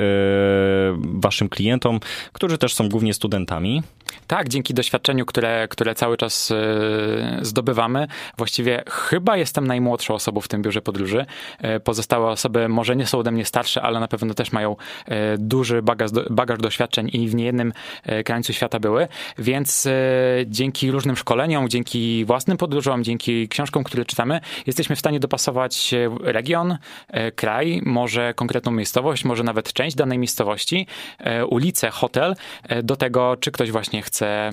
waszym 0.99 1.49
klientom, 1.49 2.01
którzy 2.33 2.59
też 2.59 2.75
są 2.75 2.89
głównie 2.89 3.15
studentami? 3.15 3.83
Tak, 4.27 4.49
dzięki 4.49 4.75
doświadczeniu, 4.75 5.27
które, 5.27 5.69
które 5.69 5.95
cały 5.95 6.17
czas 6.17 6.53
zdobywamy, 7.49 8.07
właściwie 8.37 8.83
chyba 8.91 9.37
jestem 9.37 9.67
najmłodszą 9.67 10.15
osobą 10.15 10.41
w 10.41 10.49
tym 10.49 10.63
biurze 10.63 10.83
podróży. 10.83 11.27
E, 11.59 11.81
Pozostałe 11.81 12.31
osoby 12.31 12.69
może 12.69 12.97
nie 12.97 13.07
są 13.07 13.19
ode 13.19 13.31
mnie 13.31 13.45
starsze, 13.45 13.83
ale 13.83 14.01
na 14.01 14.09
pewno 14.09 14.35
też 14.35 14.53
mają 14.53 14.77
e, 15.07 15.39
duży 15.39 15.83
bagaż, 15.83 16.11
bagaż 16.31 16.59
doświadczeń 16.59 17.11
i 17.13 17.29
w 17.29 17.35
niejednym 17.35 17.73
e, 18.03 18.25
krańcu 18.25 18.53
świata 18.53 18.81
były, 18.81 19.09
więc 19.39 19.89
dzięki 20.47 20.91
różnym 20.91 21.17
szkoleniom, 21.17 21.69
dzięki 21.69 22.25
własnym 22.25 22.57
podróżom, 22.57 23.05
dzięki 23.05 23.49
książkom, 23.49 23.85
które 23.85 24.05
czytamy, 24.05 24.41
jesteśmy 24.67 24.97
w 24.97 24.99
stanie 24.99 25.21
dopasować 25.21 25.95
region, 26.21 26.79
kraj, 27.37 27.81
może 27.85 28.35
konkretną 28.35 28.73
miejscowość, 28.73 29.25
może 29.25 29.43
nawet 29.45 29.73
część 29.73 29.97
danej 29.97 30.19
miejscowości, 30.19 30.87
ulicę, 31.49 31.91
hotel, 31.91 32.35
do 32.83 32.97
tego, 32.97 33.37
czy 33.41 33.51
ktoś 33.51 33.71
właśnie 33.71 34.03
chce, 34.03 34.53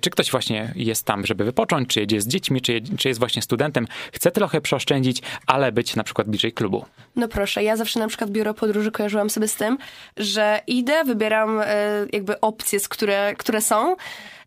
czy 0.00 0.10
ktoś 0.10 0.30
właśnie 0.30 0.72
jest 0.76 1.06
tam, 1.06 1.26
żeby 1.26 1.44
wypocząć, 1.44 1.88
czy 1.88 2.00
jedzie 2.00 2.19
z 2.20 2.26
dziećmi, 2.26 2.60
czy, 2.60 2.80
czy 2.98 3.08
jest 3.08 3.20
właśnie 3.20 3.42
studentem, 3.42 3.86
chce 4.12 4.30
trochę 4.30 4.60
przeoszczędzić, 4.60 5.22
ale 5.46 5.72
być 5.72 5.96
na 5.96 6.04
przykład 6.04 6.28
bliżej 6.28 6.52
klubu. 6.52 6.84
No 7.16 7.28
proszę, 7.28 7.62
ja 7.64 7.76
zawsze 7.76 8.00
na 8.00 8.08
przykład 8.08 8.30
biuro 8.30 8.54
podróży 8.54 8.90
kojarzyłam 8.90 9.30
sobie 9.30 9.48
z 9.48 9.54
tym, 9.54 9.78
że 10.16 10.60
idę, 10.66 11.04
wybieram 11.04 11.60
e, 11.60 11.66
jakby 12.12 12.40
opcje, 12.40 12.80
z 12.80 12.88
które, 12.88 13.34
które 13.38 13.60
są 13.60 13.96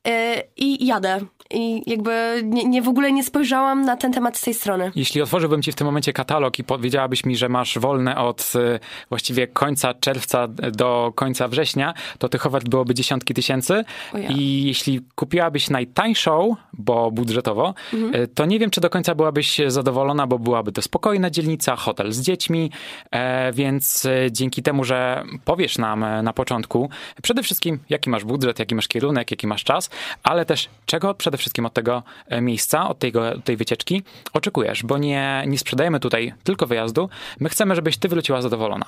e, 0.07 0.43
i 0.57 0.85
jadę. 0.85 1.19
I 1.51 1.89
jakby 1.89 2.41
nie, 2.43 2.65
nie 2.65 2.81
w 2.81 2.87
ogóle 2.87 3.11
nie 3.11 3.23
spojrzałam 3.23 3.85
na 3.85 3.97
ten 3.97 4.13
temat 4.13 4.37
z 4.37 4.41
tej 4.41 4.53
strony. 4.53 4.91
Jeśli 4.95 5.21
otworzyłbym 5.21 5.61
ci 5.61 5.71
w 5.71 5.75
tym 5.75 5.85
momencie 5.85 6.13
katalog 6.13 6.59
i 6.59 6.63
powiedziałabyś 6.63 7.25
mi, 7.25 7.37
że 7.37 7.49
masz 7.49 7.79
wolne 7.79 8.17
od 8.17 8.53
y, 8.55 8.79
właściwie 9.09 9.47
końca 9.47 9.93
czerwca 9.93 10.47
do 10.47 11.11
końca 11.15 11.47
września, 11.47 11.93
to 12.17 12.29
tych 12.29 12.45
ofert 12.45 12.69
byłoby 12.69 12.93
dziesiątki 12.93 13.33
tysięcy. 13.33 13.83
Ja. 14.13 14.19
I 14.29 14.63
jeśli 14.63 15.01
kupiłabyś 15.15 15.69
najtańszą, 15.69 16.55
bo 16.73 17.11
budżetowo, 17.11 17.73
y, 17.93 18.27
to 18.27 18.45
nie 18.45 18.59
wiem, 18.59 18.69
czy 18.69 18.81
do 18.81 18.89
końca 18.89 19.15
byłabyś 19.15 19.61
zadowolona, 19.67 20.27
bo 20.27 20.39
byłaby 20.39 20.71
to 20.71 20.81
spokojna 20.81 21.29
dzielnica, 21.29 21.75
hotel 21.75 22.11
z 22.11 22.21
dziećmi, 22.21 22.71
e, 23.11 23.53
więc 23.53 24.07
dzięki 24.31 24.63
temu, 24.63 24.83
że 24.83 25.23
powiesz 25.45 25.77
nam 25.77 26.03
e, 26.03 26.23
na 26.23 26.33
początku 26.33 26.89
przede 27.21 27.43
wszystkim, 27.43 27.79
jaki 27.89 28.09
masz 28.09 28.23
budżet, 28.23 28.59
jaki 28.59 28.75
masz 28.75 28.87
kierunek, 28.87 29.31
jaki 29.31 29.47
masz 29.47 29.63
czas, 29.63 29.89
ale 30.23 30.45
też 30.45 30.69
czego 30.85 31.13
przede 31.33 31.41
wszystkim 31.41 31.65
od 31.65 31.73
tego 31.73 32.03
e, 32.27 32.41
miejsca, 32.41 32.89
od 32.89 32.99
tego, 32.99 33.39
tej 33.41 33.57
wycieczki 33.57 34.03
oczekujesz, 34.33 34.83
bo 34.83 34.97
nie, 34.97 35.43
nie 35.47 35.57
sprzedajemy 35.57 35.99
tutaj 35.99 36.33
tylko 36.43 36.67
wyjazdu, 36.67 37.09
my 37.39 37.49
chcemy, 37.49 37.75
żebyś 37.75 37.97
ty 37.97 38.07
wróciła 38.07 38.41
zadowolona. 38.41 38.85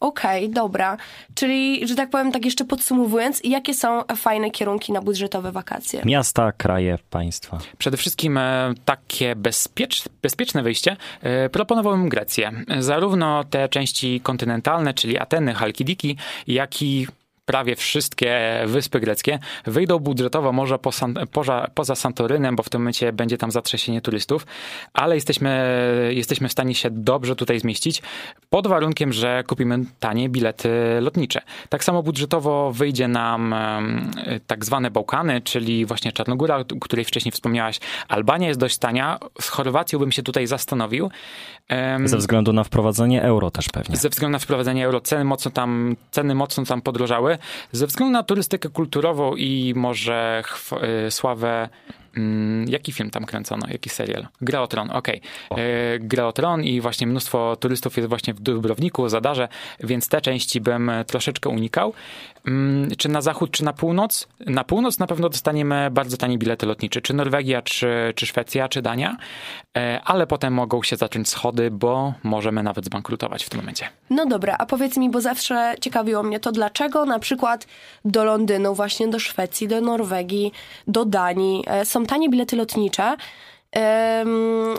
Okej, 0.00 0.50
dobra. 0.50 0.96
Czyli, 1.34 1.88
że 1.88 1.94
tak 1.94 2.10
powiem, 2.10 2.32
tak 2.32 2.44
jeszcze 2.44 2.64
podsumowując, 2.64 3.40
jakie 3.44 3.74
są 3.74 4.02
fajne 4.16 4.50
kierunki 4.50 4.92
na 4.92 5.00
budżetowe 5.00 5.52
wakacje? 5.52 6.02
Miasta, 6.04 6.52
kraje, 6.52 6.98
państwa. 7.10 7.58
Przede 7.78 7.96
wszystkim 7.96 8.38
e, 8.38 8.74
takie 8.84 9.36
bezpiecz, 9.36 10.04
bezpieczne 10.22 10.62
wyjście 10.62 10.96
e, 11.22 11.48
proponowałbym 11.48 12.08
Grecję. 12.08 12.52
Zarówno 12.78 13.44
te 13.44 13.68
części 13.68 14.20
kontynentalne, 14.20 14.94
czyli 14.94 15.18
Ateny, 15.18 15.54
Halkidiki, 15.54 16.16
jak 16.46 16.82
i 16.82 17.06
prawie 17.46 17.76
wszystkie 17.76 18.62
wyspy 18.66 19.00
greckie 19.00 19.38
wyjdą 19.64 19.98
budżetowo 19.98 20.52
może 20.52 20.78
poza, 21.32 21.70
poza 21.74 21.94
Santorynem, 21.94 22.56
bo 22.56 22.62
w 22.62 22.68
tym 22.68 22.80
momencie 22.80 23.12
będzie 23.12 23.38
tam 23.38 23.50
zatrzęsienie 23.50 24.00
turystów, 24.00 24.46
ale 24.92 25.14
jesteśmy, 25.14 26.10
jesteśmy 26.14 26.48
w 26.48 26.52
stanie 26.52 26.74
się 26.74 26.90
dobrze 26.90 27.36
tutaj 27.36 27.60
zmieścić 27.60 28.02
pod 28.50 28.66
warunkiem, 28.66 29.12
że 29.12 29.44
kupimy 29.46 29.78
tanie 30.00 30.28
bilety 30.28 30.68
lotnicze. 31.00 31.40
Tak 31.68 31.84
samo 31.84 32.02
budżetowo 32.02 32.72
wyjdzie 32.72 33.08
nam 33.08 33.54
tak 34.46 34.64
zwane 34.64 34.90
Bałkany, 34.90 35.40
czyli 35.40 35.86
właśnie 35.86 36.12
Czarnogóra, 36.12 36.56
o 36.56 36.64
której 36.80 37.04
wcześniej 37.04 37.32
wspomniałaś. 37.32 37.80
Albania 38.08 38.48
jest 38.48 38.60
dość 38.60 38.78
tania. 38.78 39.18
Z 39.40 39.48
Chorwacją 39.48 39.98
bym 39.98 40.12
się 40.12 40.22
tutaj 40.22 40.46
zastanowił. 40.46 41.10
Ze 42.04 42.16
względu 42.16 42.52
na 42.52 42.64
wprowadzenie 42.64 43.22
euro 43.22 43.50
też 43.50 43.68
pewnie. 43.68 43.96
ze 43.96 44.08
względu 44.08 44.32
na 44.32 44.38
wprowadzenie 44.38 44.84
euro 44.84 45.00
ceny 45.00 45.24
mocno 45.24 45.50
tam, 45.50 45.96
ceny 46.10 46.34
mocno 46.34 46.64
tam 46.64 46.82
podrożały. 46.82 47.35
Ze 47.72 47.86
względu 47.86 48.12
na 48.12 48.22
turystykę 48.22 48.68
kulturową 48.68 49.36
i 49.36 49.72
może 49.76 50.42
y, 51.06 51.10
sławę. 51.10 51.68
Mm, 52.16 52.68
Jaki 52.68 52.92
film 52.92 53.10
tam 53.10 53.24
kręcono? 53.24 53.66
Jaki 53.70 53.88
serial? 53.90 54.26
Gra 54.40 54.60
o 54.62 54.66
Tron, 54.66 54.90
okej. 54.90 55.20
Y, 55.52 55.98
Gra 56.00 56.26
o 56.26 56.32
Tron 56.32 56.64
i 56.64 56.80
właśnie 56.80 57.06
mnóstwo 57.06 57.56
turystów 57.56 57.96
jest 57.96 58.08
właśnie 58.08 58.34
w 58.34 58.40
Dubrowniku, 58.40 59.08
Zadarze, 59.08 59.48
więc 59.80 60.08
te 60.08 60.20
części 60.20 60.60
bym 60.60 60.90
troszeczkę 61.06 61.50
unikał. 61.50 61.92
Mm, 62.46 62.90
Czy 62.98 63.08
na 63.08 63.20
zachód, 63.20 63.50
czy 63.50 63.64
na 63.64 63.72
północ? 63.72 64.28
Na 64.46 64.64
północ 64.64 64.98
na 64.98 65.06
pewno 65.06 65.28
dostaniemy 65.28 65.90
bardzo 65.90 66.16
tanie 66.16 66.38
bilety 66.38 66.66
lotnicze. 66.66 67.00
Czy 67.00 67.14
Norwegia, 67.14 67.62
czy, 67.62 68.12
czy 68.14 68.26
Szwecja, 68.26 68.68
czy 68.68 68.82
Dania. 68.82 69.16
E, 69.76 70.00
Ale 70.04 70.26
potem 70.26 70.52
mogą 70.54 70.82
się 70.82 70.96
zacząć 70.96 71.28
schody, 71.28 71.70
bo 71.70 72.14
możemy 72.22 72.62
nawet 72.62 72.84
zbankrutować 72.84 73.44
w 73.44 73.50
tym 73.50 73.60
momencie. 73.60 73.88
No 74.10 74.26
dobra, 74.26 74.56
a 74.58 74.66
powiedz 74.66 74.96
mi, 74.96 75.10
bo 75.10 75.20
zawsze 75.20 75.74
ciekawiło 75.80 76.22
mnie 76.22 76.40
to, 76.40 76.52
dlaczego 76.52 77.04
na 77.04 77.18
przykład 77.18 77.66
do 78.04 78.24
Londynu, 78.24 78.74
właśnie 78.74 79.08
do 79.08 79.18
Szwecji, 79.18 79.68
do 79.68 79.80
Norwegii, 79.80 80.52
do 80.88 81.04
Danii 81.04 81.64
e, 81.66 81.84
tanie 82.06 82.28
bilety 82.30 82.56
lotnicze. 82.56 83.16
Em, 83.72 84.74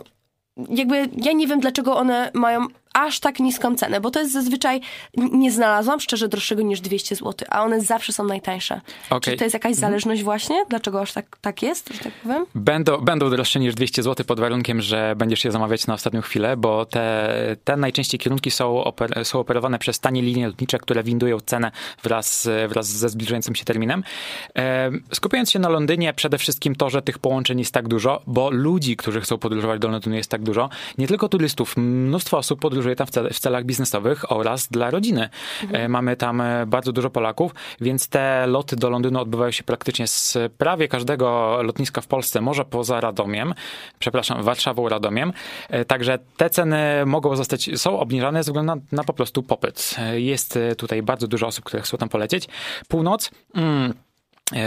jakby 0.69 1.09
ja 1.17 1.31
nie 1.31 1.47
wiem, 1.47 1.59
dlaczego 1.59 1.97
one 1.97 2.31
mają 2.33 2.67
aż 2.93 3.19
tak 3.19 3.39
niską 3.39 3.75
cenę, 3.75 4.01
bo 4.01 4.11
to 4.11 4.19
jest 4.19 4.33
zazwyczaj, 4.33 4.81
nie 5.17 5.51
znalazłam 5.51 5.99
szczerze 5.99 6.27
droższego 6.27 6.61
niż 6.61 6.81
200 6.81 7.15
zł, 7.15 7.33
a 7.49 7.63
one 7.63 7.81
zawsze 7.81 8.13
są 8.13 8.23
najtańsze. 8.23 8.81
Okej. 9.09 9.33
Czy 9.33 9.37
to 9.37 9.43
jest 9.43 9.53
jakaś 9.53 9.75
zależność 9.75 10.23
właśnie? 10.23 10.65
Dlaczego 10.69 11.01
aż 11.01 11.13
tak, 11.13 11.37
tak 11.41 11.61
jest, 11.61 11.93
że 11.93 11.99
tak 11.99 12.13
powiem? 12.13 12.45
Będą, 12.55 12.97
będą 12.97 13.29
droższe 13.29 13.59
niż 13.59 13.75
200 13.75 14.03
zł 14.03 14.25
pod 14.25 14.39
warunkiem, 14.39 14.81
że 14.81 15.13
będziesz 15.17 15.45
je 15.45 15.51
zamawiać 15.51 15.87
na 15.87 15.93
ostatnią 15.93 16.21
chwilę, 16.21 16.57
bo 16.57 16.85
te, 16.85 17.55
te 17.63 17.77
najczęściej 17.77 18.19
kierunki 18.19 18.51
są, 18.51 18.83
oper, 18.83 19.25
są 19.25 19.39
operowane 19.39 19.79
przez 19.79 19.99
tanie 19.99 20.21
linie 20.21 20.47
lotnicze, 20.47 20.79
które 20.79 21.03
windują 21.03 21.39
cenę 21.39 21.71
wraz, 22.03 22.49
wraz 22.69 22.87
ze 22.87 23.09
zbliżającym 23.09 23.55
się 23.55 23.65
terminem. 23.65 24.03
Skupiając 25.13 25.51
się 25.51 25.59
na 25.59 25.69
Londynie, 25.69 26.13
przede 26.13 26.37
wszystkim 26.37 26.75
to, 26.75 26.89
że 26.89 27.01
tych 27.01 27.19
połączeń 27.19 27.59
jest 27.59 27.73
tak 27.73 27.87
dużo, 27.87 28.21
bo 28.27 28.49
ludzi, 28.51 28.97
którzy 28.97 29.21
chcą 29.21 29.37
podróżować 29.37 29.79
do 29.79 29.87
Londynu 29.87 30.15
jest 30.15 30.31
tak 30.31 30.43
dużo. 30.43 30.69
Nie 30.97 31.07
tylko 31.07 31.29
turystów, 31.29 31.77
mnóstwo 31.77 32.37
osób 32.37 32.59
podróżuje 32.59 32.76
tam 32.95 33.07
w, 33.07 33.11
cel, 33.11 33.29
w 33.33 33.39
celach 33.39 33.65
biznesowych 33.65 34.31
oraz 34.31 34.67
dla 34.67 34.91
rodziny. 34.91 35.29
E, 35.71 35.87
mamy 35.87 36.15
tam 36.15 36.41
e, 36.41 36.65
bardzo 36.65 36.91
dużo 36.91 37.09
Polaków, 37.09 37.51
więc 37.81 38.07
te 38.07 38.47
loty 38.47 38.75
do 38.75 38.89
Londynu 38.89 39.19
odbywają 39.19 39.51
się 39.51 39.63
praktycznie 39.63 40.07
z 40.07 40.37
prawie 40.57 40.87
każdego 40.87 41.59
lotniska 41.63 42.01
w 42.01 42.07
Polsce, 42.07 42.41
może 42.41 42.65
poza 42.65 43.01
Radomiem, 43.01 43.53
przepraszam, 43.99 44.43
Warszawą, 44.43 44.89
Radomiem. 44.89 45.33
E, 45.69 45.85
Także 45.85 46.19
te 46.37 46.49
ceny 46.49 47.05
mogą 47.05 47.35
zostać, 47.35 47.69
są 47.75 47.99
obniżane 47.99 48.43
ze 48.43 48.51
względu 48.51 48.75
na, 48.75 48.81
na 48.91 49.03
po 49.03 49.13
prostu 49.13 49.43
popyt. 49.43 49.95
Jest 50.13 50.59
tutaj 50.77 51.01
bardzo 51.01 51.27
dużo 51.27 51.47
osób, 51.47 51.65
które 51.65 51.83
chcą 51.83 51.97
tam 51.97 52.09
polecieć. 52.09 52.47
Północ. 52.87 53.31
Mm, 53.55 53.93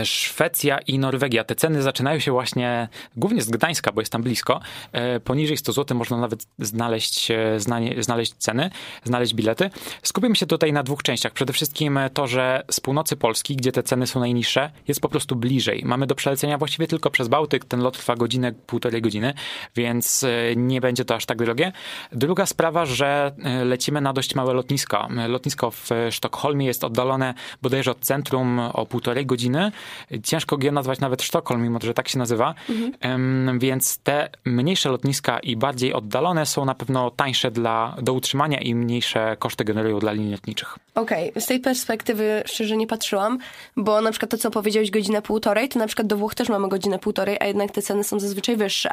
Szwecja 0.04 0.78
i 0.78 0.98
Norwegia. 0.98 1.44
Te 1.44 1.54
ceny 1.54 1.82
zaczynają 1.82 2.18
się 2.18 2.32
właśnie 2.32 2.88
głównie 3.16 3.42
z 3.42 3.50
Gdańska, 3.50 3.92
bo 3.92 4.00
jest 4.00 4.12
tam 4.12 4.22
blisko. 4.22 4.60
E, 4.92 5.20
Poniżej 5.20 5.56
100 5.56 5.72
zł 5.72 5.96
można 5.96 6.16
nawet 6.16 6.46
znaleźć, 6.58 7.30
e, 7.30 7.60
znaleźć 8.00 8.34
ceny, 8.34 8.70
znaleźć 9.04 9.34
bilety. 9.34 9.70
Skupimy 10.02 10.36
się 10.36 10.46
tutaj 10.46 10.72
na 10.72 10.82
dwóch 10.82 11.02
częściach. 11.02 11.32
Przede 11.32 11.52
wszystkim 11.52 12.00
to, 12.14 12.26
że 12.26 12.62
z 12.70 12.80
północy 12.80 13.16
Polski, 13.16 13.56
gdzie 13.56 13.72
te 13.72 13.82
ceny 13.82 14.06
są 14.06 14.20
najniższe, 14.20 14.70
jest 14.88 15.00
po 15.00 15.08
prostu 15.08 15.36
bliżej. 15.36 15.82
Mamy 15.84 16.06
do 16.06 16.14
przelecenia 16.14 16.58
właściwie 16.58 16.86
tylko 16.86 17.10
przez 17.10 17.28
Bałtyk. 17.28 17.64
Ten 17.64 17.80
lot 17.80 17.98
trwa 17.98 18.16
godzinę, 18.16 18.52
półtorej 18.52 19.02
godziny, 19.02 19.34
więc 19.76 20.24
e, 20.24 20.56
nie 20.56 20.80
będzie 20.80 21.04
to 21.04 21.14
aż 21.14 21.26
tak 21.26 21.38
drogie. 21.38 21.72
Druga 22.12 22.46
sprawa, 22.46 22.86
że 22.86 23.32
e, 23.42 23.64
lecimy 23.64 24.00
na 24.00 24.12
dość 24.12 24.34
małe 24.34 24.54
lotnisko. 24.54 25.08
Lotnisko 25.28 25.70
w 25.70 25.88
Sztokholmie 26.10 26.66
jest 26.66 26.84
oddalone 26.84 27.34
bodajże 27.62 27.90
od 27.90 28.00
centrum 28.00 28.58
o 28.58 28.86
półtorej 28.86 29.26
godziny. 29.26 29.69
Ciężko 30.22 30.56
je 30.62 30.72
nazwać 30.72 31.00
nawet 31.00 31.22
Sztokholm, 31.22 31.62
mimo 31.62 31.78
że 31.82 31.94
tak 31.94 32.08
się 32.08 32.18
nazywa. 32.18 32.54
Em, 33.00 33.58
Więc 33.58 33.98
te 33.98 34.28
mniejsze 34.44 34.88
lotniska 34.88 35.38
i 35.38 35.56
bardziej 35.56 35.92
oddalone 35.92 36.46
są 36.46 36.64
na 36.64 36.74
pewno 36.74 37.10
tańsze 37.10 37.50
dla, 37.50 37.96
do 38.02 38.12
utrzymania 38.12 38.60
i 38.60 38.74
mniejsze 38.74 39.36
koszty 39.38 39.64
generują 39.64 39.98
dla 39.98 40.12
linii 40.12 40.32
lotniczych. 40.32 40.78
Okej, 40.94 41.32
z 41.40 41.46
tej 41.46 41.60
perspektywy 41.60 42.42
szczerze 42.46 42.76
nie 42.76 42.86
patrzyłam, 42.86 43.38
bo 43.76 44.00
na 44.00 44.10
przykład 44.10 44.30
to, 44.30 44.38
co 44.38 44.50
powiedziałeś, 44.50 44.90
godzinę 44.90 45.22
półtorej, 45.22 45.68
to 45.68 45.78
na 45.78 45.86
przykład 45.86 46.06
do 46.06 46.16
Włoch 46.16 46.34
też 46.34 46.48
mamy 46.48 46.68
godzinę 46.68 46.98
półtorej, 46.98 47.36
a 47.40 47.44
jednak 47.46 47.70
te 47.70 47.82
ceny 47.82 48.04
są 48.04 48.20
zazwyczaj 48.20 48.56
wyższe. 48.56 48.90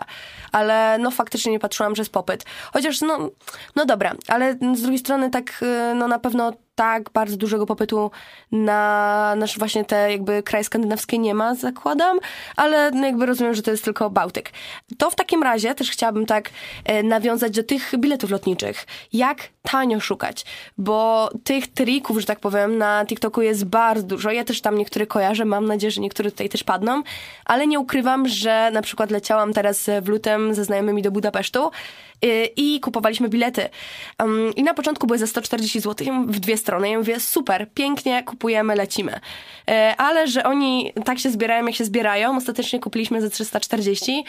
Ale 0.52 0.98
no 0.98 1.12
faktycznie 1.12 1.52
nie 1.52 1.60
patrzyłam, 1.60 1.96
że 1.96 2.02
jest 2.02 2.12
popyt. 2.12 2.46
Chociaż 2.74 3.02
no, 3.02 3.30
no 3.76 3.86
dobra, 3.86 4.16
ale 4.28 4.54
z 4.76 4.82
drugiej 4.82 5.00
strony 5.00 5.30
tak 5.30 5.64
y, 5.64 5.96
no 5.96 6.08
na 6.08 6.20
pewno 6.20 6.54
tak 6.78 7.10
bardzo 7.10 7.38
dużego 7.38 7.66
popytu 7.66 8.12
na 8.52 9.34
nasz 9.38 9.60
właśnie 9.60 9.86
te 9.86 10.12
jakby 10.12 10.44
kraje 10.44 10.64
skandynawskie 10.64 11.18
nie 11.18 11.34
ma, 11.34 11.56
zakładam, 11.56 12.20
ale 12.56 12.92
no 12.92 13.06
jakby 13.06 13.26
rozumiem, 13.26 13.54
że 13.54 13.62
to 13.62 13.72
jest 13.72 13.84
tylko 13.84 14.10
Bałtyk. 14.10 14.52
To 14.98 15.10
w 15.10 15.16
takim 15.16 15.44
razie 15.44 15.76
też 15.76 15.92
chciałabym 15.92 16.26
tak 16.26 16.50
e, 16.86 17.04
nawiązać 17.04 17.56
do 17.56 17.64
tych 17.64 17.92
biletów 17.98 18.32
lotniczych. 18.32 18.86
Jak 19.14 19.38
tanio 19.62 20.00
szukać? 20.00 20.46
Bo 20.78 21.30
tych 21.44 21.68
trików, 21.68 22.20
że 22.20 22.26
tak 22.26 22.40
powiem, 22.40 22.78
na 22.78 23.06
TikToku 23.06 23.42
jest 23.42 23.66
bardzo 23.66 24.04
dużo. 24.04 24.32
Ja 24.32 24.44
też 24.44 24.62
tam 24.62 24.78
niektóre 24.78 25.08
kojarzę, 25.08 25.46
mam 25.46 25.66
nadzieję, 25.66 25.92
że 25.92 26.02
niektóre 26.02 26.32
tutaj 26.32 26.50
też 26.50 26.64
padną, 26.64 27.04
ale 27.46 27.68
nie 27.68 27.80
ukrywam, 27.80 28.28
że 28.28 28.72
na 28.74 28.82
przykład 28.82 29.12
leciałam 29.12 29.54
teraz 29.54 29.90
w 30.02 30.08
lutem 30.08 30.54
ze 30.54 30.64
znajomymi 30.64 31.02
do 31.02 31.12
Budapesztu 31.12 31.72
y, 32.26 32.50
i 32.56 32.80
kupowaliśmy 32.80 33.30
bilety. 33.30 33.70
I 34.56 34.64
na 34.64 34.74
początku 34.74 35.08
były 35.08 35.18
za 35.20 35.28
140 35.28 35.80
zł 35.80 36.08
w 36.28 36.40
dwie 36.40 36.58
strony. 36.68 36.90
Ja 36.90 36.98
mówię, 36.98 37.20
super, 37.20 37.68
pięknie, 37.74 38.24
kupujemy, 38.24 38.76
lecimy. 38.76 39.20
E, 39.70 39.96
Ale 39.98 40.28
że 40.28 40.44
oni 40.44 40.94
tak 41.06 41.20
się 41.20 41.30
zbierają, 41.30 41.66
jak 41.66 41.76
się 41.76 41.86
zbierają, 41.86 42.38
ostatecznie 42.38 42.80
kupiliśmy 42.80 43.22
za 43.22 43.30
340, 43.30 44.24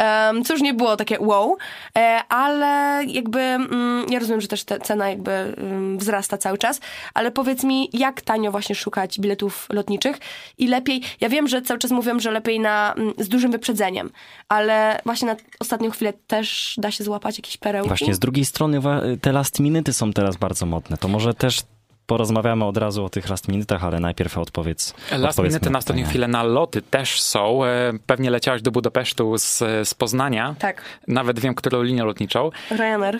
um, 0.00 0.44
co 0.44 0.54
już 0.54 0.62
nie 0.62 0.74
było 0.74 0.96
takie 0.96 1.20
wow, 1.20 1.56
e, 1.98 2.20
ale 2.28 3.04
jakby 3.06 3.40
mm, 3.40 4.06
ja 4.10 4.18
rozumiem, 4.18 4.40
że 4.40 4.48
też 4.48 4.64
ta 4.64 4.78
cena 4.78 5.10
jakby 5.10 5.30
mm, 5.30 5.98
wzrasta 5.98 6.38
cały 6.38 6.58
czas, 6.58 6.80
ale 7.14 7.30
powiedz 7.30 7.64
mi, 7.64 7.90
jak 7.92 8.20
tanio 8.20 8.50
właśnie 8.50 8.74
szukać 8.74 9.20
biletów 9.20 9.66
lotniczych 9.72 10.18
i 10.58 10.66
lepiej, 10.66 11.02
ja 11.20 11.28
wiem, 11.28 11.48
że 11.48 11.62
cały 11.62 11.78
czas 11.78 11.90
mówią, 11.90 12.20
że 12.20 12.30
lepiej 12.30 12.60
na, 12.60 12.94
mm, 12.96 13.14
z 13.18 13.28
dużym 13.28 13.52
wyprzedzeniem, 13.52 14.10
ale 14.48 15.00
właśnie 15.04 15.28
na 15.28 15.36
ostatnią 15.60 15.90
chwilę 15.90 16.12
też 16.26 16.74
da 16.78 16.90
się 16.90 17.04
złapać 17.04 17.38
jakieś 17.38 17.56
perełki. 17.56 17.88
Właśnie 17.88 18.14
z 18.14 18.18
drugiej 18.18 18.44
strony 18.44 18.80
te 19.20 19.32
last 19.32 19.60
minuty 19.60 19.92
są 19.92 20.12
teraz 20.12 20.36
bardzo 20.36 20.66
modne. 20.66 20.96
To 20.96 21.08
może 21.08 21.34
też 21.34 21.62
porozmawiamy 22.08 22.64
od 22.64 22.76
razu 22.76 23.04
o 23.04 23.08
tych 23.08 23.28
last 23.28 23.48
minutach, 23.48 23.84
ale 23.84 24.00
najpierw 24.00 24.38
odpowiedz. 24.38 24.94
Last 25.10 25.24
odpowiedz 25.24 25.52
minuty 25.52 25.70
na 25.70 25.78
ostatnią 25.78 26.06
chwilę 26.06 26.28
na 26.28 26.42
loty 26.42 26.82
też 26.82 27.20
są. 27.20 27.64
E, 27.64 27.92
Pewnie 28.06 28.30
leciałaś 28.30 28.62
do 28.62 28.70
Budapesztu 28.70 29.38
z, 29.38 29.58
z 29.88 29.94
Poznania. 29.94 30.54
Tak. 30.58 30.82
Nawet 31.08 31.40
wiem, 31.40 31.54
którą 31.54 31.82
linią 31.82 32.04
lotniczą. 32.04 32.50
Ryanair. 32.70 33.18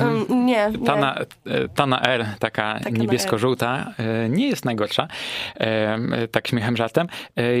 Um, 0.00 0.46
nie, 0.46 0.70
nie. 0.70 0.86
Ta 0.86 0.96
na, 0.96 1.14
e, 1.14 1.24
ta 1.74 1.86
na 1.86 2.02
R, 2.02 2.26
taka, 2.38 2.78
Taka 2.78 2.90
niebiesko-żółta, 2.90 3.92
e, 3.98 4.28
nie 4.28 4.48
jest 4.48 4.64
najgorsza. 4.64 5.08
Tak 6.30 6.48
śmiechem, 6.48 6.76
żartem. 6.76 7.06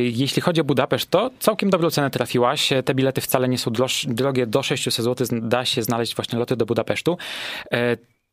Jeśli 0.02 0.42
chodzi 0.42 0.60
o 0.60 0.64
Budapeszt, 0.64 1.10
to 1.10 1.30
całkiem 1.38 1.70
dobrą 1.70 1.90
cenę 1.90 2.10
trafiłaś. 2.10 2.70
Te 2.84 2.94
bilety 2.94 3.20
wcale 3.20 3.48
nie 3.48 3.58
są 3.58 3.70
drogie. 4.06 4.46
Do 4.46 4.62
600 4.62 4.94
zł 4.94 5.26
da 5.42 5.64
się 5.64 5.82
znaleźć 5.82 6.16
właśnie 6.16 6.38
loty 6.38 6.56
do 6.56 6.66
Budapesztu. 6.66 7.18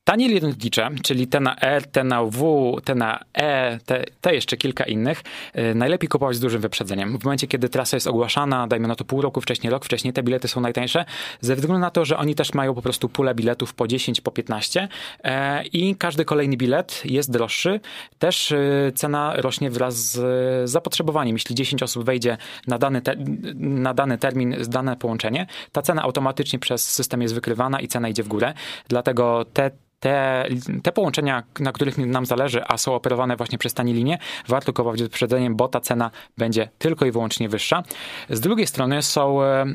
E, 0.10 0.12
Tanie 0.12 0.40
lotnicze, 0.40 0.90
czyli 1.04 1.28
te 1.28 1.40
na 1.40 1.56
R, 1.56 1.88
te 1.88 2.04
na 2.04 2.24
W, 2.24 2.76
te 2.84 2.96
na 2.96 3.20
E, 3.34 3.80
te, 3.86 4.04
te 4.22 4.34
jeszcze 4.36 4.58
kilka 4.58 4.84
innych, 4.84 5.24
e, 5.54 5.74
najlepiej 5.74 6.10
kupować 6.10 6.36
z 6.36 6.40
dużym 6.40 6.62
wyprzedzeniem. 6.62 7.18
W 7.20 7.24
momencie, 7.24 7.48
kiedy 7.48 7.70
trasa 7.70 7.98
jest 7.98 8.08
ogłaszana, 8.08 8.68
dajmy 8.68 8.88
na 8.88 8.96
to 8.96 9.06
pół 9.06 9.22
roku 9.22 9.42
wcześniej, 9.42 9.72
rok 9.72 9.86
wcześniej, 9.86 10.14
te 10.14 10.24
bilety 10.24 10.48
są 10.48 10.62
najtańsze, 10.62 11.06
ze 11.42 11.56
względu 11.56 11.80
na 11.80 11.92
to, 11.92 12.06
że 12.06 12.18
oni 12.18 12.36
też 12.36 12.54
mają 12.54 12.76
po 12.76 12.82
prostu 12.82 13.10
pulę 13.10 13.36
biletów 13.36 13.74
po 13.74 13.88
10, 13.88 14.22
po 14.22 14.32
15 14.32 14.88
e, 15.24 15.64
i 15.64 15.96
każdy 15.96 16.26
kolejny 16.26 16.58
bilet 16.58 17.02
jest 17.06 17.32
droższy. 17.32 17.80
Też 18.20 18.52
e, 18.52 18.92
cena 18.96 19.34
rośnie 19.36 19.70
wraz 19.70 19.96
z 19.96 20.70
zapotrzebowaniem. 20.70 21.36
Jeśli 21.36 21.56
10 21.56 21.84
osób 21.84 22.06
wejdzie 22.06 22.38
na 22.68 22.78
dany, 22.78 23.02
te, 23.02 23.16
na 23.56 23.94
dany 23.94 24.18
termin, 24.18 24.56
dane 24.68 24.96
połączenie, 24.96 25.48
ta 25.72 25.82
cena 25.82 26.02
automatycznie 26.02 26.60
przez 26.60 26.94
system 26.94 27.22
jest 27.22 27.34
wykrywana 27.34 27.80
i 27.80 27.88
cena 27.88 28.10
idzie 28.10 28.24
w 28.24 28.28
górę. 28.28 28.54
Dlatego 28.88 29.46
te 29.54 29.72
te, 30.00 30.46
te 30.84 30.92
połączenia, 30.92 31.44
na 31.60 31.72
których 31.72 31.98
nam 31.98 32.26
zależy, 32.26 32.62
a 32.68 32.78
są 32.78 32.96
operowane 32.96 33.36
właśnie 33.36 33.58
przez 33.58 33.74
tanie 33.74 33.94
linie, 33.94 34.18
warto 34.48 34.74
kupować 34.74 35.00
z 35.00 35.04
wyprzedzeniem, 35.04 35.56
bo 35.56 35.68
ta 35.68 35.80
cena 35.80 36.12
będzie 36.38 36.70
tylko 36.78 37.06
i 37.06 37.12
wyłącznie 37.12 37.50
wyższa. 37.50 37.84
Z 38.30 38.40
drugiej 38.40 38.68
strony 38.68 39.02
są 39.02 39.44
e, 39.44 39.66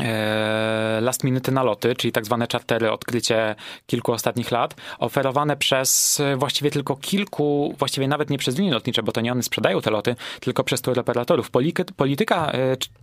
e, 0.00 0.98
last 1.02 1.24
minute 1.24 1.52
naloty, 1.52 1.94
czyli 1.94 2.12
tak 2.12 2.24
zwane 2.24 2.46
chartery, 2.52 2.90
odkrycie 2.92 3.54
kilku 3.86 4.12
ostatnich 4.12 4.50
lat, 4.50 4.74
oferowane 4.98 5.56
przez 5.56 6.20
e, 6.20 6.36
właściwie 6.36 6.70
tylko 6.70 6.96
kilku, 6.96 7.74
właściwie 7.78 8.08
nawet 8.08 8.30
nie 8.30 8.38
przez 8.38 8.58
linie 8.58 8.72
lotnicze, 8.72 9.02
bo 9.02 9.12
to 9.12 9.20
nie 9.20 9.32
one 9.32 9.42
sprzedają 9.42 9.80
te 9.80 9.90
loty, 9.90 10.16
tylko 10.40 10.64
przez 10.64 10.82
touroperatorów. 10.82 11.50
Polityka, 11.50 11.94
polityka 11.96 12.52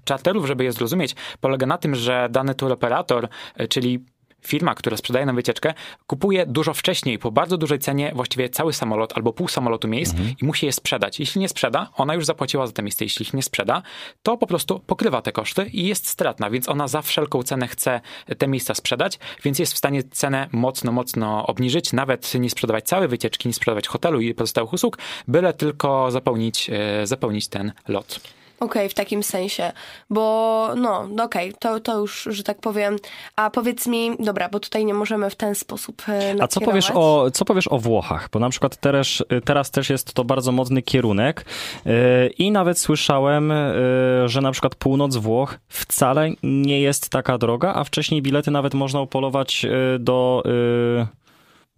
charterów, 0.10 0.48
żeby 0.48 0.64
je 0.64 0.72
zrozumieć, 0.72 1.16
polega 1.42 1.66
na 1.66 1.78
tym, 1.78 1.96
że 1.96 2.28
dany 2.32 2.56
touroperator, 2.56 3.28
e, 3.56 3.68
czyli 3.68 4.00
firma, 4.42 4.76
która 4.76 4.98
sprzedaje 4.98 5.26
nam 5.26 5.36
wycieczkę, 5.36 5.74
kupuje 6.08 6.46
dużo 6.46 6.74
wcześniej, 6.74 7.20
po 7.20 7.32
bardzo 7.32 7.58
dużej 7.58 7.80
cenie, 7.80 8.12
właściwie 8.16 8.50
cały 8.50 8.74
samolot 8.74 9.14
albo 9.16 9.34
pół 9.34 9.48
samolotu 9.48 9.88
miejsc 9.88 10.16
i 10.42 10.46
musi 10.46 10.66
je 10.66 10.72
sprzedać. 10.72 11.20
Jeśli 11.20 11.42
nie 11.42 11.50
sprzeda, 11.50 11.90
ona 11.96 12.16
już 12.16 12.26
zapłaciła 12.26 12.68
za 12.68 12.74
te 12.74 12.84
miejsce. 12.84 13.06
Jeśli 13.06 13.26
ich 13.26 13.34
nie 13.34 13.44
sprzeda, 13.44 13.82
to 14.24 14.38
po 14.38 14.48
prostu 14.48 14.80
pokrywa 14.80 15.22
te 15.22 15.32
koszty 15.32 15.66
i 15.66 15.88
jest 15.88 16.08
stratna, 16.08 16.50
więc 16.50 16.70
ona 16.70 16.88
za 16.88 17.02
wszelką 17.02 17.44
cenę 17.44 17.68
chce 17.68 18.02
te 18.38 18.48
miejsca 18.48 18.76
sprzedać, 18.76 19.20
więc 19.44 19.60
jest 19.60 19.74
w 19.74 19.78
stanie 19.78 20.04
cenę 20.04 20.50
mocno, 20.52 20.92
mocno 20.92 21.48
obniżyć, 21.48 21.94
nawet 21.94 22.34
nie 22.36 22.50
sprzedawać 22.50 22.86
całej 22.86 23.08
wycieczki, 23.08 23.48
nie 23.48 23.54
sprzedawać 23.54 23.88
hotelu 23.88 24.22
i 24.22 24.34
pozostałych 24.34 24.74
usług, 24.74 24.98
byle 25.28 25.54
tylko 25.54 26.12
zapełnić, 26.12 26.70
e, 26.70 27.08
zapełnić 27.08 27.48
ten 27.48 27.72
lot. 27.88 28.41
Okej, 28.62 28.90
w 28.90 28.94
takim 28.94 29.24
sensie, 29.24 29.72
bo 30.10 30.68
no, 30.76 31.08
okej, 31.24 31.54
to, 31.60 31.80
to 31.80 31.98
już, 32.00 32.28
że 32.32 32.44
tak 32.44 32.60
powiem. 32.60 32.96
A 33.36 33.50
powiedz 33.50 33.88
mi, 33.88 34.12
dobra, 34.20 34.50
bo 34.50 34.60
tutaj 34.60 34.86
nie 34.86 34.94
możemy 34.94 35.30
w 35.30 35.36
ten 35.36 35.56
sposób 35.56 36.02
e, 36.10 36.36
A 36.40 36.48
co 36.48 36.60
powiesz, 36.60 36.90
nakierować. 36.90 37.28
o, 37.28 37.32
co 37.32 37.46
powiesz 37.46 37.68
o 37.68 37.78
Włochach? 37.78 38.30
Bo 38.32 38.40
na 38.40 38.50
przykład 38.50 38.78
teraz, 38.78 39.08
teraz 39.46 39.72
też 39.72 39.90
jest 39.90 40.14
to 40.14 40.24
bardzo 40.24 40.52
modny 40.52 40.82
kierunek 40.82 41.46
yy, 41.86 41.94
i 42.28 42.52
nawet 42.52 42.80
słyszałem, 42.80 43.50
yy, 43.50 44.30
że 44.30 44.42
na 44.42 44.52
przykład 44.52 44.76
północ 44.76 45.16
Włoch 45.16 45.60
wcale 45.68 46.30
nie 46.44 46.82
jest 46.82 47.10
taka 47.10 47.38
droga, 47.38 47.74
a 47.74 47.84
wcześniej 47.84 48.22
bilety 48.22 48.52
nawet 48.52 48.74
można 48.74 49.02
upolować 49.02 49.66
do 50.00 50.44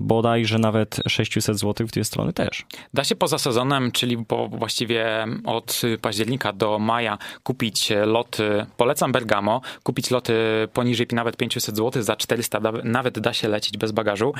bodajże 0.03 0.59
nawet 0.59 0.99
600 1.07 1.59
zł 1.59 1.87
w 1.87 1.91
dwie 1.91 2.03
strony 2.03 2.33
też. 2.33 2.65
Da 2.93 3.03
się 3.03 3.15
poza 3.15 3.37
sezonem, 3.37 3.91
czyli 3.91 4.25
po, 4.25 4.47
właściwie 4.47 5.27
od 5.45 5.81
października 6.01 6.53
do 6.53 6.79
maja 6.79 7.17
kupić 7.43 7.89
loty, 8.05 8.65
polecam 8.77 9.11
Bergamo, 9.11 9.61
kupić 9.83 10.11
loty 10.11 10.33
poniżej 10.73 11.07
nawet 11.11 11.37
500 11.37 11.77
zł, 11.77 12.03
za 12.03 12.15
400 12.15 12.59
da, 12.59 12.71
nawet 12.83 13.19
da 13.19 13.33
się 13.33 13.47
lecieć 13.47 13.77
bez 13.77 13.91
bagażu. 13.91 14.33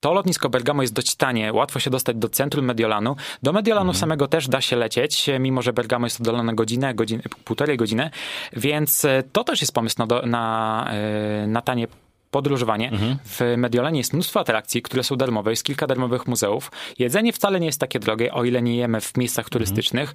To 0.00 0.12
lotnisko 0.12 0.48
Bergamo 0.48 0.82
jest 0.82 0.94
dość 0.94 1.14
tanie, 1.14 1.52
łatwo 1.52 1.80
się 1.80 1.90
dostać 1.90 2.16
do 2.16 2.28
centrum 2.28 2.64
Mediolanu. 2.64 3.16
Do 3.42 3.52
Mediolanu 3.52 3.94
samego 3.94 4.28
też 4.28 4.48
da 4.48 4.60
się 4.60 4.76
lecieć, 4.76 5.30
mimo 5.40 5.62
że 5.62 5.72
Bergamo 5.72 6.06
jest 6.06 6.20
oddalone 6.20 6.54
godzinę, 6.54 6.94
godzinę 6.94 7.22
półtorej 7.44 7.76
godziny, 7.76 8.10
więc 8.52 9.06
to 9.32 9.44
też 9.44 9.60
jest 9.60 9.72
pomysł 9.72 9.96
na, 9.98 10.06
do, 10.06 10.22
na, 10.26 10.86
e, 10.92 11.46
na 11.46 11.62
tanie 11.62 11.86
podróżowanie. 12.34 12.90
W 13.24 13.54
Mediolanie 13.56 13.98
jest 13.98 14.12
mnóstwo 14.12 14.40
atrakcji, 14.40 14.82
które 14.82 15.02
są 15.02 15.16
darmowe, 15.16 15.50
jest 15.50 15.64
kilka 15.64 15.86
darmowych 15.86 16.26
muzeów. 16.26 16.70
Jedzenie 16.98 17.32
wcale 17.32 17.60
nie 17.60 17.66
jest 17.66 17.80
takie 17.80 17.98
drogie, 17.98 18.32
o 18.32 18.44
ile 18.44 18.62
nie 18.62 18.76
jemy 18.76 19.00
w 19.00 19.16
miejscach 19.16 19.48
turystycznych. 19.48 20.14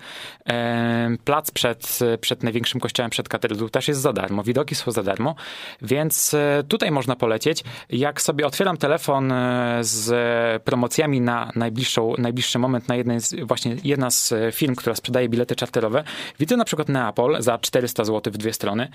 E, 0.49 1.10
Plac 1.25 1.51
przed, 1.51 1.99
przed 2.21 2.43
największym 2.43 2.79
kościołem, 2.79 3.12
przed 3.12 3.29
katedrą 3.29 3.69
też 3.69 3.88
jest 3.88 4.01
za 4.01 4.13
darmo, 4.13 4.43
widoki 4.43 4.75
są 4.75 4.91
za 4.91 5.03
darmo, 5.03 5.36
więc 5.82 6.34
e, 6.34 6.63
tutaj 6.67 6.91
można 6.91 7.15
polecieć. 7.15 7.63
Jak 7.89 8.21
sobie 8.21 8.47
otwieram 8.47 8.77
telefon 8.77 9.32
e, 9.32 9.77
z 9.82 10.63
promocjami 10.63 11.21
na 11.21 11.51
najbliższą, 11.55 12.13
najbliższy 12.17 12.60
moment, 12.60 12.88
na 12.88 12.95
jednej 12.95 13.21
z, 13.21 13.36
właśnie 13.47 13.75
jedna 13.84 14.12
z 14.12 14.32
e, 14.32 14.51
firm, 14.51 14.75
która 14.75 14.95
sprzedaje 14.95 15.29
bilety 15.29 15.55
czarterowe, 15.55 16.03
widzę 16.39 16.58
na 16.58 16.65
przykład 16.65 16.89
Neapol 16.89 17.41
za 17.41 17.58
400 17.58 18.05
zł 18.05 18.34
w 18.34 18.38
dwie 18.38 18.53
strony. 18.53 18.89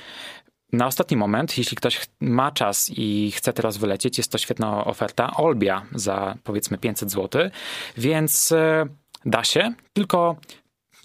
Na 0.75 0.87
ostatni 0.87 1.17
moment, 1.17 1.59
jeśli 1.59 1.77
ktoś 1.77 2.01
ma 2.21 2.51
czas 2.51 2.91
i 2.97 3.33
chce 3.37 3.53
teraz 3.53 3.77
wylecieć, 3.77 4.19
jest 4.19 4.33
to 4.33 4.39
świetna 4.39 4.85
oferta. 4.85 5.31
Olbia 5.37 5.83
za 5.95 6.35
powiedzmy 6.45 6.79
500 6.79 7.11
zł, 7.11 7.51
więc 7.97 8.53
e, 8.53 8.87
da 9.27 9.45
się, 9.45 9.73
tylko 9.93 10.37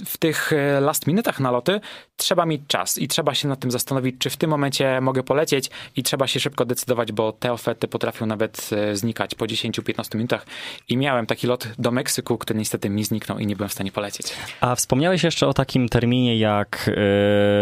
w 0.06 0.18
tych 0.18 0.54
e, 0.54 0.80
last 0.80 1.08
minutach 1.08 1.40
na 1.40 1.52
loty 1.52 1.80
trzeba 2.18 2.46
mieć 2.46 2.62
czas 2.68 2.98
i 2.98 3.08
trzeba 3.08 3.34
się 3.34 3.48
nad 3.48 3.60
tym 3.60 3.72
zastanowić, 3.72 4.16
czy 4.20 4.30
w 4.30 4.38
tym 4.38 4.50
momencie 4.50 5.02
mogę 5.02 5.24
polecieć 5.24 5.70
i 5.96 6.04
trzeba 6.04 6.28
się 6.28 6.40
szybko 6.40 6.66
decydować, 6.66 7.12
bo 7.12 7.32
te 7.32 7.54
oferty 7.54 7.88
potrafią 7.88 8.26
nawet 8.26 8.70
e, 8.72 8.96
znikać 8.96 9.36
po 9.36 9.46
10-15 9.46 10.16
minutach 10.16 10.46
i 10.88 10.98
miałem 10.98 11.26
taki 11.26 11.48
lot 11.48 11.68
do 11.80 11.92
Meksyku, 11.92 12.38
który 12.38 12.60
niestety 12.60 12.90
mi 12.90 13.04
zniknął 13.04 13.40
i 13.40 13.48
nie 13.48 13.56
byłem 13.56 13.70
w 13.70 13.74
stanie 13.74 13.92
polecieć. 13.92 14.34
A 14.62 14.76
wspomniałeś 14.76 15.24
jeszcze 15.24 15.48
o 15.48 15.54
takim 15.54 15.90
terminie 15.90 16.38
jak 16.38 16.92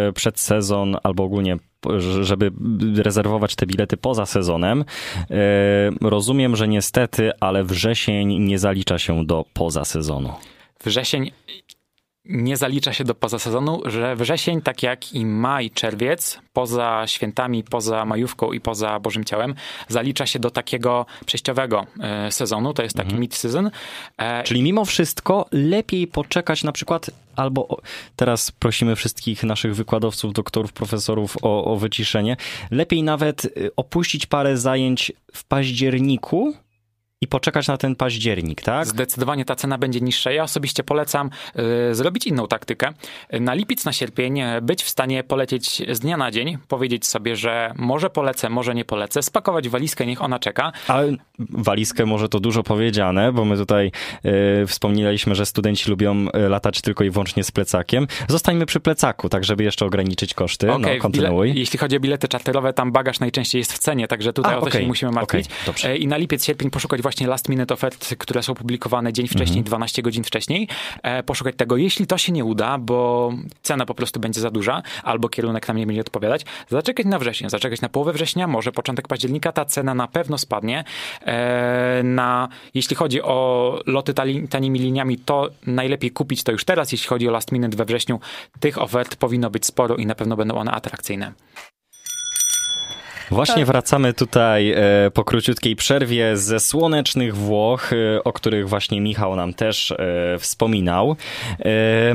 yy, 0.05 0.13
przedsezon 0.13 0.97
albo 1.03 1.23
ogólnie 1.23 1.57
żeby 2.21 2.51
rezerwować 2.95 3.55
te 3.55 3.65
bilety 3.65 3.97
poza 3.97 4.25
sezonem. 4.25 4.85
Yy, 5.29 6.09
rozumiem, 6.09 6.55
że 6.55 6.67
niestety, 6.67 7.31
ale 7.39 7.63
wrzesień 7.63 8.39
nie 8.39 8.59
zalicza 8.59 8.97
się 8.97 9.25
do 9.25 9.45
poza 9.53 9.85
sezonu. 9.85 10.33
Wrzesień 10.83 11.31
nie 12.29 12.57
zalicza 12.57 12.93
się 12.93 13.03
do 13.03 13.15
poza 13.15 13.39
sezonu, 13.39 13.81
że 13.85 14.15
wrzesień, 14.15 14.61
tak 14.61 14.83
jak 14.83 15.13
i 15.13 15.25
maj, 15.25 15.71
czerwiec, 15.71 16.39
poza 16.53 17.03
świętami, 17.07 17.63
poza 17.63 18.05
majówką 18.05 18.51
i 18.51 18.59
poza 18.59 18.99
Bożym 18.99 19.23
Ciałem, 19.23 19.55
zalicza 19.87 20.25
się 20.25 20.39
do 20.39 20.51
takiego 20.51 21.05
przejściowego 21.25 21.85
e, 21.99 22.31
sezonu, 22.31 22.73
to 22.73 22.83
jest 22.83 22.95
taki 22.95 23.15
mid-season. 23.15 23.69
E, 24.17 24.43
Czyli 24.43 24.63
mimo 24.63 24.85
wszystko 24.85 25.45
lepiej 25.51 26.07
poczekać 26.07 26.63
na 26.63 26.71
przykład, 26.71 27.09
albo 27.35 27.81
teraz 28.15 28.51
prosimy 28.51 28.95
wszystkich 28.95 29.43
naszych 29.43 29.75
wykładowców, 29.75 30.33
doktorów, 30.33 30.73
profesorów 30.73 31.37
o, 31.41 31.65
o 31.65 31.77
wyciszenie, 31.77 32.37
lepiej 32.71 33.03
nawet 33.03 33.45
y, 33.45 33.69
opuścić 33.75 34.25
parę 34.25 34.57
zajęć 34.57 35.11
w 35.33 35.43
październiku 35.43 36.53
i 37.21 37.27
poczekać 37.27 37.67
na 37.67 37.77
ten 37.77 37.95
październik, 37.95 38.61
tak? 38.61 38.87
Zdecydowanie 38.87 39.45
ta 39.45 39.55
cena 39.55 39.77
będzie 39.77 40.01
niższa. 40.01 40.31
Ja 40.31 40.43
osobiście 40.43 40.83
polecam 40.83 41.29
y, 41.91 41.95
zrobić 41.95 42.27
inną 42.27 42.47
taktykę. 42.47 42.89
Na 43.39 43.53
lipiec, 43.53 43.85
na 43.85 43.93
sierpień 43.93 44.39
y, 44.41 44.61
być 44.61 44.83
w 44.83 44.89
stanie 44.89 45.23
polecieć 45.23 45.81
z 45.91 45.99
dnia 45.99 46.17
na 46.17 46.31
dzień, 46.31 46.57
powiedzieć 46.67 47.05
sobie, 47.07 47.35
że 47.35 47.73
może 47.75 48.09
polecę, 48.09 48.49
może 48.49 48.75
nie 48.75 48.85
polecę, 48.85 49.21
spakować 49.23 49.69
walizkę, 49.69 50.05
niech 50.05 50.21
ona 50.21 50.39
czeka. 50.39 50.71
Ale 50.87 51.11
walizkę 51.39 52.05
może 52.05 52.29
to 52.29 52.39
dużo 52.39 52.63
powiedziane, 52.63 53.31
bo 53.31 53.45
my 53.45 53.57
tutaj 53.57 53.91
e, 54.23 54.65
wspomnieliśmy, 54.65 55.35
że 55.35 55.45
studenci 55.45 55.89
lubią 55.89 56.25
e, 56.33 56.49
latać 56.49 56.81
tylko 56.81 57.03
i 57.03 57.09
wyłącznie 57.09 57.43
z 57.43 57.51
plecakiem. 57.51 58.07
Zostańmy 58.27 58.65
przy 58.65 58.79
plecaku, 58.79 59.29
tak 59.29 59.43
żeby 59.45 59.63
jeszcze 59.63 59.85
ograniczyć 59.85 60.33
koszty. 60.33 60.71
Okej, 60.71 60.95
no, 60.95 61.01
kontynuuj. 61.01 61.47
bile- 61.49 61.59
jeśli 61.59 61.79
chodzi 61.79 61.97
o 61.97 61.99
bilety 61.99 62.27
czarterowe, 62.27 62.73
tam 62.73 62.91
bagaż 62.91 63.19
najczęściej 63.19 63.59
jest 63.59 63.73
w 63.73 63.79
cenie, 63.79 64.07
także 64.07 64.33
tutaj 64.33 64.53
A, 64.53 64.57
o 64.57 64.59
to 64.59 64.65
się 64.65 64.69
okej, 64.69 64.81
nie 64.81 64.87
musimy 64.87 65.11
martwić. 65.11 65.45
E, 65.83 65.97
I 65.97 66.07
na 66.07 66.17
lipiec, 66.17 66.45
sierpień 66.45 66.69
poszukać 66.69 67.01
właśnie 67.07 67.27
last 67.27 67.49
minute 67.49 67.73
ofert, 67.73 68.15
które 68.17 68.43
są 68.43 68.53
publikowane 68.53 69.13
dzień 69.13 69.27
wcześniej, 69.27 69.63
12 69.63 70.01
godzin 70.01 70.23
wcześniej, 70.23 70.67
e, 71.03 71.23
poszukać 71.23 71.55
tego. 71.55 71.77
Jeśli 71.77 72.07
to 72.07 72.17
się 72.17 72.31
nie 72.31 72.45
uda, 72.45 72.77
bo 72.77 73.31
cena 73.61 73.85
po 73.85 73.93
prostu 73.93 74.19
będzie 74.19 74.41
za 74.41 74.51
duża, 74.51 74.81
albo 75.03 75.29
kierunek 75.29 75.67
nam 75.67 75.77
nie 75.77 75.87
będzie 75.87 76.01
odpowiadać, 76.01 76.45
zaczekać 76.69 77.05
na 77.05 77.19
wrzesień, 77.19 77.49
zaczekać 77.49 77.81
na 77.81 77.89
połowę 77.89 78.13
września, 78.13 78.47
może 78.47 78.71
początek 78.71 79.07
października, 79.07 79.51
ta 79.51 79.65
cena 79.65 79.93
na 79.93 80.07
pewno 80.07 80.37
spadnie. 80.37 80.83
E, 81.25 82.01
na, 82.03 82.49
jeśli 82.73 82.95
chodzi 82.95 83.21
o 83.21 83.79
loty 83.85 84.13
tani, 84.13 84.47
tanimi 84.47 84.79
liniami, 84.79 85.17
to 85.17 85.49
najlepiej 85.67 86.11
kupić 86.11 86.43
to 86.43 86.51
już 86.51 86.65
teraz. 86.65 86.91
Jeśli 86.91 87.07
chodzi 87.07 87.27
o 87.27 87.31
last 87.31 87.51
minute 87.51 87.77
we 87.77 87.85
wrześniu, 87.85 88.19
tych 88.59 88.81
ofert 88.81 89.15
powinno 89.15 89.49
być 89.49 89.65
sporo 89.65 89.95
i 89.95 90.05
na 90.05 90.15
pewno 90.15 90.35
będą 90.37 90.55
one 90.55 90.71
atrakcyjne. 90.71 91.33
Właśnie 93.31 93.55
Tak. 93.55 93.65
wracamy 93.65 94.13
tutaj 94.13 94.71
e, 94.71 95.11
po 95.13 95.23
króciutkiej 95.23 95.75
przerwie 95.75 96.37
ze 96.37 96.59
słonecznych 96.59 97.35
Włoch, 97.35 97.93
e, 97.93 98.23
o 98.23 98.33
których 98.33 98.69
właśnie 98.69 99.01
Michał 99.01 99.35
nam 99.35 99.53
też 99.53 99.91
e, 99.91 99.97
wspominał. 100.39 101.15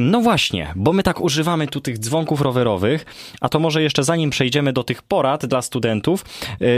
No 0.00 0.20
właśnie, 0.20 0.72
bo 0.76 0.92
my 0.92 1.02
tak 1.02 1.20
używamy 1.20 1.66
tu 1.66 1.80
tych 1.80 1.98
dzwonków 1.98 2.40
rowerowych, 2.40 3.04
a 3.40 3.48
to 3.48 3.58
może 3.58 3.82
jeszcze 3.82 4.04
zanim 4.04 4.30
przejdziemy 4.30 4.72
do 4.72 4.84
tych 4.84 5.02
porad 5.02 5.46
dla 5.46 5.62
studentów, 5.62 6.24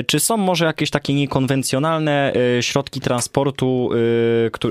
czy 0.06 0.20
są 0.20 0.36
może 0.36 0.64
jakieś 0.64 0.90
takie 0.90 1.14
niekonwencjonalne 1.14 2.32
środki 2.60 3.00
transportu, 3.00 3.90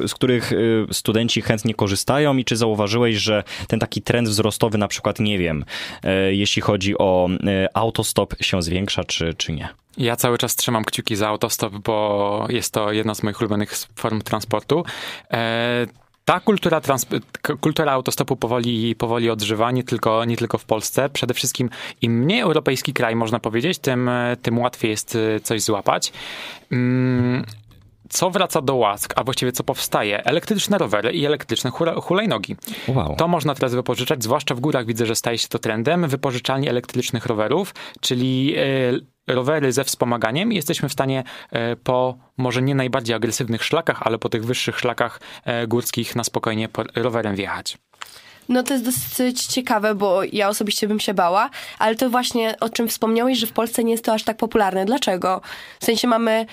z 0.08 0.14
których 0.14 0.52
studenci 0.92 1.42
chętnie 1.42 1.74
korzystają 1.74 2.38
i 2.38 2.46
czy 2.46 2.58
zauważyłeś, 2.58 3.16
że 3.16 3.44
ten 3.68 3.80
taki 3.80 4.02
trend 4.02 4.30
wzrostowy 4.30 4.78
na 4.78 4.88
przykład, 4.88 5.20
nie 5.20 5.38
wiem, 5.38 5.66
jeśli 6.30 6.62
chodzi 6.62 6.98
o 6.98 7.30
autostop 7.74 8.36
się 8.42 8.62
zwiększa, 8.62 9.04
czy, 9.04 9.34
czy 9.38 9.53
nie? 9.54 9.70
Ja 9.98 10.16
cały 10.16 10.38
czas 10.38 10.56
trzymam 10.56 10.86
kciuki 10.86 11.16
za 11.16 11.28
autostop, 11.28 11.74
bo 11.74 12.46
jest 12.50 12.74
to 12.74 12.92
jedna 12.92 13.16
z 13.16 13.24
moich 13.24 13.42
ulubionych 13.42 13.74
form 13.96 14.22
transportu. 14.22 14.86
E, 15.32 15.88
ta 16.26 16.40
kultura, 16.40 16.82
kultura 17.62 17.92
autostopu 17.92 18.36
powoli, 18.36 18.96
powoli 18.96 19.30
odżywa, 19.30 19.72
nie 19.72 19.84
tylko, 19.84 20.26
nie 20.26 20.38
tylko 20.38 20.58
w 20.58 20.66
Polsce. 20.66 21.10
Przede 21.10 21.34
wszystkim 21.34 21.70
im 22.02 22.20
mniej 22.20 22.40
europejski 22.40 22.94
kraj, 22.94 23.16
można 23.16 23.40
powiedzieć, 23.40 23.80
tym, 23.80 24.10
e, 24.10 24.38
tym 24.42 24.60
łatwiej 24.60 24.92
jest 24.92 25.16
e, 25.16 25.40
coś 25.40 25.62
złapać. 25.62 26.14
Mm, 26.72 27.46
co 28.14 28.30
wraca 28.30 28.62
do 28.62 28.76
łask, 28.76 29.14
a 29.16 29.24
właściwie 29.24 29.52
co 29.52 29.64
powstaje? 29.64 30.24
Elektryczne 30.26 30.78
rowery 30.78 31.12
i 31.12 31.26
elektryczne 31.26 31.72
hula- 31.72 32.02
hulajnogi. 32.02 32.56
Wow. 32.88 33.16
To 33.16 33.28
można 33.28 33.56
teraz 33.56 33.76
wypożyczać, 33.76 34.24
zwłaszcza 34.24 34.56
w 34.56 34.60
górach 34.60 34.86
widzę, 34.86 35.06
że 35.06 35.16
staje 35.16 35.38
się 35.38 35.48
to 35.48 35.60
trendem. 35.60 36.08
Wypożyczalnie 36.08 36.70
elektrycznych 36.70 37.26
rowerów, 37.26 37.76
czyli 38.02 38.56
e, 38.58 39.34
rowery 39.34 39.72
ze 39.72 39.84
wspomaganiem. 39.84 40.52
Jesteśmy 40.52 40.90
w 40.90 40.94
stanie 40.94 41.24
e, 41.52 41.76
po 41.76 42.16
może 42.38 42.62
nie 42.62 42.76
najbardziej 42.76 43.16
agresywnych 43.16 43.64
szlakach, 43.64 44.02
ale 44.02 44.18
po 44.20 44.30
tych 44.30 44.46
wyższych 44.46 44.80
szlakach 44.80 45.20
e, 45.46 45.68
górskich 45.68 46.16
na 46.16 46.24
spokojnie 46.24 46.70
po- 46.70 46.84
rowerem 46.96 47.36
wjechać. 47.36 47.78
No 48.50 48.64
to 48.64 48.74
jest 48.74 48.86
dosyć 48.86 49.46
ciekawe, 49.46 49.96
bo 49.96 50.22
ja 50.32 50.50
osobiście 50.50 50.88
bym 50.88 51.00
się 51.00 51.14
bała, 51.14 51.50
ale 51.80 51.96
to 51.96 52.10
właśnie 52.10 52.56
o 52.60 52.70
czym 52.70 52.88
wspomniałeś, 52.88 53.38
że 53.38 53.48
w 53.48 53.52
Polsce 53.52 53.84
nie 53.84 53.92
jest 53.92 54.06
to 54.06 54.14
aż 54.14 54.24
tak 54.24 54.38
popularne. 54.38 54.86
Dlaczego? 54.86 55.42
W 55.80 55.86
sensie 55.86 56.08
mamy... 56.08 56.46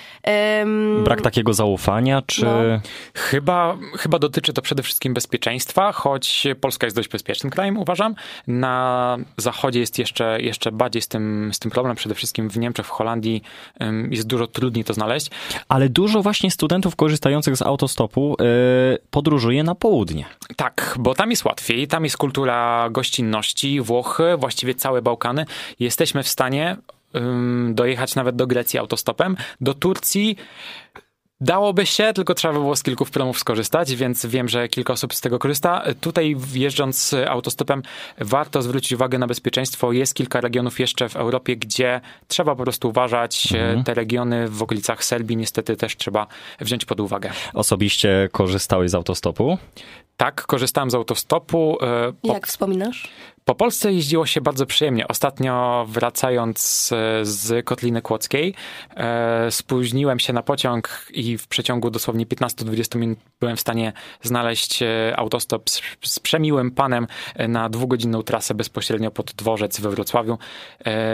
Brak 1.04 1.22
takiego 1.22 1.54
zaufania, 1.54 2.22
czy... 2.26 2.44
No. 2.44 2.80
Chyba, 3.14 3.76
chyba 3.98 4.18
dotyczy 4.18 4.52
to 4.52 4.62
przede 4.62 4.82
wszystkim 4.82 5.14
bezpieczeństwa, 5.14 5.92
choć 5.92 6.46
Polska 6.60 6.86
jest 6.86 6.96
dość 6.96 7.08
bezpiecznym 7.08 7.50
krajem, 7.50 7.78
uważam. 7.78 8.14
Na 8.46 9.16
zachodzie 9.36 9.80
jest 9.80 9.98
jeszcze, 9.98 10.40
jeszcze 10.40 10.72
bardziej 10.72 11.02
z 11.02 11.08
tym, 11.08 11.50
z 11.54 11.58
tym 11.58 11.70
problem, 11.70 11.96
przede 11.96 12.14
wszystkim 12.14 12.50
w 12.50 12.58
Niemczech, 12.58 12.86
w 12.86 12.90
Holandii 12.90 13.42
ym, 13.82 14.12
jest 14.12 14.26
dużo 14.26 14.46
trudniej 14.46 14.84
to 14.84 14.94
znaleźć. 14.94 15.30
Ale 15.68 15.88
dużo 15.88 16.22
właśnie 16.22 16.50
studentów 16.50 16.96
korzystających 16.96 17.56
z 17.56 17.62
autostopu 17.62 18.36
e, 18.40 18.44
podróżuje 19.10 19.62
na 19.62 19.74
południe. 19.74 20.24
Tak, 20.56 20.94
bo 20.98 21.14
tam 21.14 21.30
jest 21.30 21.44
łatwiej, 21.44 21.79
tam 21.88 22.04
jest 22.04 22.16
kultura 22.16 22.88
gościnności, 22.90 23.80
Włochy, 23.80 24.36
właściwie 24.38 24.74
całe 24.74 25.02
Bałkany. 25.02 25.46
Jesteśmy 25.80 26.22
w 26.22 26.28
stanie 26.28 26.76
dojechać 27.70 28.14
nawet 28.14 28.36
do 28.36 28.46
Grecji 28.46 28.78
autostopem, 28.78 29.36
do 29.60 29.74
Turcji. 29.74 30.36
Dałoby 31.42 31.86
się, 31.86 32.12
tylko 32.14 32.34
trzeba 32.34 32.54
by 32.54 32.60
było 32.60 32.76
z 32.76 32.82
kilku 32.82 33.04
promów 33.06 33.38
skorzystać, 33.38 33.94
więc 33.94 34.26
wiem, 34.26 34.48
że 34.48 34.68
kilka 34.68 34.92
osób 34.92 35.14
z 35.14 35.20
tego 35.20 35.38
korzysta. 35.38 35.82
Tutaj 36.00 36.36
wjeżdżąc 36.36 37.14
autostopem 37.28 37.82
warto 38.18 38.62
zwrócić 38.62 38.92
uwagę 38.92 39.18
na 39.18 39.26
bezpieczeństwo. 39.26 39.92
Jest 39.92 40.14
kilka 40.14 40.40
regionów 40.40 40.80
jeszcze 40.80 41.08
w 41.08 41.16
Europie, 41.16 41.56
gdzie 41.56 42.00
trzeba 42.28 42.56
po 42.56 42.62
prostu 42.62 42.88
uważać. 42.88 43.48
Te 43.84 43.94
regiony 43.94 44.48
w 44.48 44.62
okolicach 44.62 45.04
Serbii 45.04 45.36
niestety 45.36 45.76
też 45.76 45.96
trzeba 45.96 46.26
wziąć 46.60 46.84
pod 46.84 47.00
uwagę. 47.00 47.30
Osobiście 47.54 48.28
korzystałeś 48.32 48.90
z 48.90 48.94
autostopu? 48.94 49.58
Tak, 50.16 50.46
korzystałem 50.46 50.90
z 50.90 50.94
autostopu. 50.94 51.78
e, 51.82 52.12
Po 52.22 52.32
Jak 52.34 52.46
wspominasz? 52.46 53.08
Po 53.50 53.54
Polsce 53.54 53.92
jeździło 53.92 54.26
się 54.26 54.40
bardzo 54.40 54.66
przyjemnie. 54.66 55.08
Ostatnio 55.08 55.86
wracając 55.88 56.90
e, 56.92 57.24
z 57.24 57.64
Kotliny 57.64 58.02
Kłodzkiej, 58.02 58.54
e, 58.96 59.50
spóźniłem 59.50 60.18
się 60.18 60.32
na 60.32 60.42
pociąg 60.42 61.06
i 61.12 61.38
w 61.38 61.46
przeciągu 61.46 61.90
dosłownie 61.90 62.26
15-20 62.26 62.98
minut 62.98 63.18
byłem 63.40 63.56
w 63.56 63.60
stanie 63.60 63.92
znaleźć 64.22 64.82
e, 64.82 65.16
autostop 65.16 65.70
z, 65.70 65.82
z 66.04 66.20
przemiłym 66.20 66.70
panem 66.70 67.06
na 67.48 67.68
dwugodzinną 67.68 68.22
trasę 68.22 68.54
bezpośrednio 68.54 69.10
pod 69.10 69.32
dworzec 69.32 69.80
we 69.80 69.90
Wrocławiu. 69.90 70.38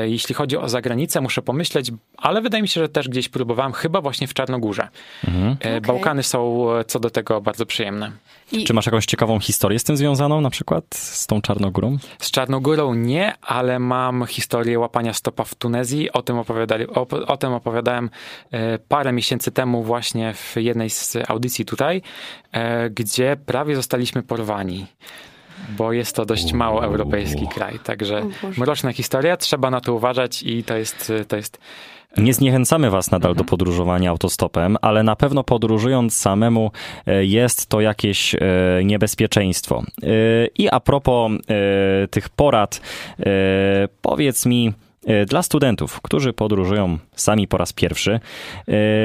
Jeśli 0.04 0.34
chodzi 0.34 0.56
o 0.56 0.68
zagranicę, 0.68 1.20
muszę 1.20 1.42
pomyśleć, 1.42 1.92
ale 2.16 2.42
wydaje 2.42 2.62
mi 2.62 2.68
się, 2.68 2.80
że 2.80 2.88
też 2.88 3.08
gdzieś 3.08 3.28
próbowałem, 3.28 3.72
chyba 3.72 4.00
właśnie 4.00 4.26
w 4.26 4.34
Czarnogórze. 4.34 4.88
Okej. 5.22 5.80
Bałkany 5.80 6.22
są 6.22 6.70
e, 6.72 6.84
co 6.84 7.00
do 7.00 7.10
tego 7.10 7.40
bardzo 7.40 7.66
przyjemne. 7.66 8.12
I 8.52 8.64
Czy 8.64 8.74
masz 8.74 8.86
jakąś 8.86 9.06
ciekawą 9.06 9.40
historię 9.40 9.78
z 9.78 9.84
tym 9.84 9.96
związaną, 9.96 10.40
na 10.40 10.50
przykład 10.50 10.84
z 10.94 11.26
tą 11.26 11.42
Czarnogórą? 11.42 11.98
Z 12.26 12.30
Czarnogórą 12.30 12.94
nie, 12.94 13.34
ale 13.42 13.78
mam 13.78 14.26
historię 14.26 14.78
łapania 14.78 15.12
stopa 15.12 15.44
w 15.44 15.54
Tunezji. 15.54 16.12
O 16.12 16.22
tym, 16.22 16.38
opowiadali, 16.38 16.86
o, 16.86 17.06
o 17.26 17.36
tym 17.36 17.52
opowiadałem 17.52 18.10
e, 18.50 18.78
parę 18.78 19.12
miesięcy 19.12 19.50
temu 19.50 19.82
właśnie 19.82 20.34
w 20.34 20.56
jednej 20.56 20.90
z 20.90 21.16
audycji 21.28 21.64
tutaj, 21.64 22.02
e, 22.52 22.90
gdzie 22.90 23.36
prawie 23.46 23.76
zostaliśmy 23.76 24.22
porwani. 24.22 24.86
Bo 25.68 25.92
jest 25.92 26.16
to 26.16 26.24
dość 26.24 26.52
mało 26.52 26.84
europejski 26.84 27.48
kraj, 27.48 27.78
także 27.78 28.26
mroczna 28.58 28.92
historia, 28.92 29.36
trzeba 29.36 29.70
na 29.70 29.80
to 29.80 29.94
uważać 29.94 30.42
i 30.42 30.64
to 30.64 30.76
jest, 30.76 31.12
to 31.28 31.36
jest 31.36 31.58
Nie 32.16 32.34
zniechęcamy 32.34 32.90
was 32.90 33.10
nadal 33.10 33.34
do 33.34 33.44
podróżowania 33.44 34.10
autostopem, 34.10 34.76
ale 34.82 35.02
na 35.02 35.16
pewno 35.16 35.44
podróżując 35.44 36.16
samemu 36.16 36.70
e, 37.06 37.24
jest 37.24 37.66
to 37.66 37.80
jakieś 37.80 38.34
e, 38.34 38.38
niebezpieczeństwo. 38.84 39.82
E, 40.02 40.06
I 40.58 40.68
a 40.68 40.80
propos 40.80 41.32
tych 42.10 42.28
porad, 42.28 42.80
powiedz 44.02 44.46
mi, 44.46 44.72
dla 45.26 45.42
studentów, 45.42 46.00
którzy 46.00 46.32
podróżują 46.32 46.98
sami 47.16 47.48
po 47.48 47.56
raz 47.56 47.72
pierwszy, 47.72 48.20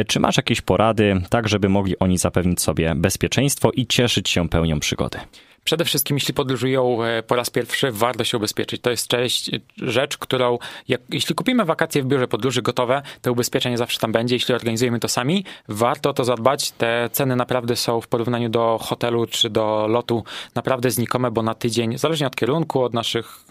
czy 0.07 0.19
masz 0.19 0.37
jakieś 0.37 0.61
porady, 0.61 1.21
tak 1.29 1.49
żeby 1.49 1.69
mogli 1.69 1.99
oni 1.99 2.17
zapewnić 2.17 2.61
sobie 2.61 2.95
bezpieczeństwo 2.95 3.71
i 3.71 3.87
cieszyć 3.87 4.29
się 4.29 4.49
pełnią 4.49 4.79
przygody? 4.79 5.19
Przede 5.63 5.85
wszystkim, 5.85 6.17
jeśli 6.17 6.33
podróżują 6.33 7.03
e, 7.03 7.23
po 7.23 7.35
raz 7.35 7.49
pierwszy, 7.49 7.91
warto 7.91 8.23
się 8.23 8.37
ubezpieczyć. 8.37 8.81
To 8.81 8.89
jest 8.89 9.07
część, 9.07 9.51
rzecz, 9.77 10.17
którą, 10.17 10.57
jak, 10.87 11.01
jeśli 11.09 11.35
kupimy 11.35 11.65
wakacje 11.65 12.03
w 12.03 12.05
biurze 12.05 12.27
podróży 12.27 12.61
gotowe, 12.61 13.01
to 13.21 13.31
ubezpieczenie 13.31 13.77
zawsze 13.77 13.99
tam 13.99 14.11
będzie. 14.11 14.35
Jeśli 14.35 14.55
organizujemy 14.55 14.99
to 14.99 15.07
sami, 15.07 15.45
warto 15.67 16.09
o 16.09 16.13
to 16.13 16.23
zadbać. 16.23 16.71
Te 16.71 17.09
ceny 17.11 17.35
naprawdę 17.35 17.75
są 17.75 18.01
w 18.01 18.07
porównaniu 18.07 18.49
do 18.49 18.79
hotelu 18.81 19.25
czy 19.27 19.49
do 19.49 19.87
lotu 19.89 20.23
naprawdę 20.55 20.91
znikome, 20.91 21.31
bo 21.31 21.41
na 21.41 21.55
tydzień, 21.55 21.97
zależnie 21.97 22.27
od 22.27 22.35
kierunku, 22.35 22.83
od 22.83 22.93
naszych 22.93 23.45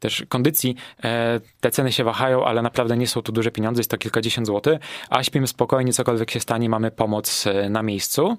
też 0.00 0.24
kondycji, 0.28 0.76
e, 1.04 1.40
te 1.60 1.70
ceny 1.70 1.92
się 1.92 2.04
wahają, 2.04 2.44
ale 2.44 2.62
naprawdę 2.62 2.96
nie 2.96 3.06
są 3.06 3.22
to 3.22 3.32
duże 3.32 3.50
pieniądze, 3.50 3.80
jest 3.80 3.90
to 3.90 3.98
kilkadziesiąt 3.98 4.46
złotych, 4.46 4.78
a 5.10 5.22
śpimy 5.22 5.46
spokojnie, 5.46 5.92
cokolwiek 5.92 6.30
się 6.30 6.40
stanie, 6.40 6.68
mamy 6.68 6.90
pomoc 6.90 7.46
e, 7.46 7.70
na 7.70 7.82
miejscu. 7.82 8.36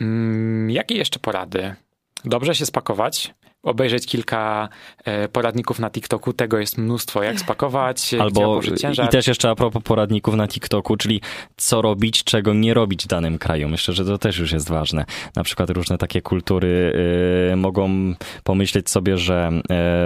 Mm, 0.00 0.70
Jakie 0.70 0.94
jeszcze 0.94 1.18
porady? 1.18 1.85
Dobrze 2.24 2.54
się 2.54 2.66
spakować, 2.66 3.34
obejrzeć 3.66 4.06
kilka 4.06 4.68
e, 5.04 5.28
poradników 5.28 5.78
na 5.78 5.90
TikToku, 5.90 6.32
tego 6.32 6.58
jest 6.58 6.78
mnóstwo, 6.78 7.22
jak 7.22 7.40
spakować, 7.40 8.06
gdzie 8.06 8.22
Albo 8.22 8.60
i 9.04 9.08
też 9.08 9.26
jeszcze 9.26 9.50
a 9.50 9.54
propos 9.54 9.82
poradników 9.82 10.34
na 10.34 10.48
TikToku, 10.48 10.96
czyli 10.96 11.20
co 11.56 11.82
robić, 11.82 12.24
czego 12.24 12.54
nie 12.54 12.74
robić 12.74 13.04
w 13.04 13.06
danym 13.06 13.38
kraju. 13.38 13.68
Myślę, 13.68 13.94
że 13.94 14.04
to 14.04 14.18
też 14.18 14.38
już 14.38 14.52
jest 14.52 14.68
ważne. 14.68 15.04
Na 15.36 15.44
przykład 15.44 15.70
różne 15.70 15.98
takie 15.98 16.22
kultury 16.22 16.92
y, 17.52 17.56
mogą 17.56 18.14
pomyśleć 18.44 18.90
sobie, 18.90 19.18
że, 19.18 19.50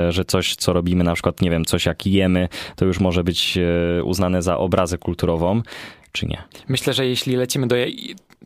y, 0.09 0.12
że 0.12 0.25
coś, 0.25 0.57
co 0.57 0.73
robimy, 0.73 1.05
na 1.05 1.14
przykład, 1.14 1.40
nie 1.40 1.51
wiem, 1.51 1.64
coś 1.64 1.87
jak 1.87 2.07
jemy, 2.07 2.49
to 2.77 2.85
już 2.85 3.01
może 3.01 3.25
być 3.25 3.59
y, 3.99 4.05
uznane 4.05 4.42
za 4.42 4.59
obrazę 4.59 4.99
kulturową, 4.99 5.62
czy 6.12 6.27
nie? 6.27 6.42
Myślę, 6.68 6.92
że 6.92 7.07
jeśli 7.07 7.37
lecimy 7.37 7.66
do... 7.66 7.77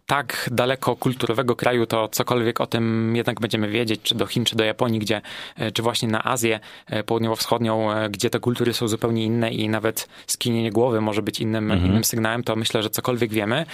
tak 0.06 0.48
daleko 0.52 0.96
kulturowego 0.96 1.56
kraju, 1.56 1.86
to 1.86 2.08
cokolwiek 2.08 2.60
o 2.60 2.66
tym 2.66 3.16
jednak 3.16 3.40
będziemy 3.40 3.68
wiedzieć, 3.68 4.00
czy 4.02 4.14
do 4.14 4.26
Chin, 4.26 4.44
czy 4.44 4.56
do 4.56 4.64
Japonii, 4.64 4.98
gdzie, 4.98 5.20
e, 5.56 5.72
czy 5.72 5.82
właśnie 5.82 6.08
na 6.08 6.24
Azję 6.24 6.60
e, 6.86 7.02
południowo-wschodnią, 7.04 7.92
e, 7.92 8.10
gdzie 8.10 8.30
te 8.30 8.40
kultury 8.40 8.72
są 8.74 8.88
zupełnie 8.88 9.24
inne 9.24 9.50
i 9.50 9.68
nawet 9.68 10.08
skinienie 10.26 10.70
głowy 10.72 11.00
może 11.00 11.22
być 11.22 11.40
innym, 11.40 11.70
Mhm. 11.72 11.90
innym 11.90 12.04
sygnałem, 12.04 12.42
to 12.42 12.56
myślę, 12.56 12.82
że 12.82 12.90
cokolwiek 12.90 13.32
wiemy, 13.32 13.66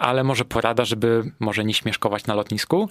ale 0.00 0.24
może 0.24 0.44
porada, 0.44 0.84
żeby 0.84 1.22
może 1.40 1.64
nie 1.64 1.74
śmieszkować 1.74 2.26
na 2.26 2.34
lotnisku, 2.34 2.88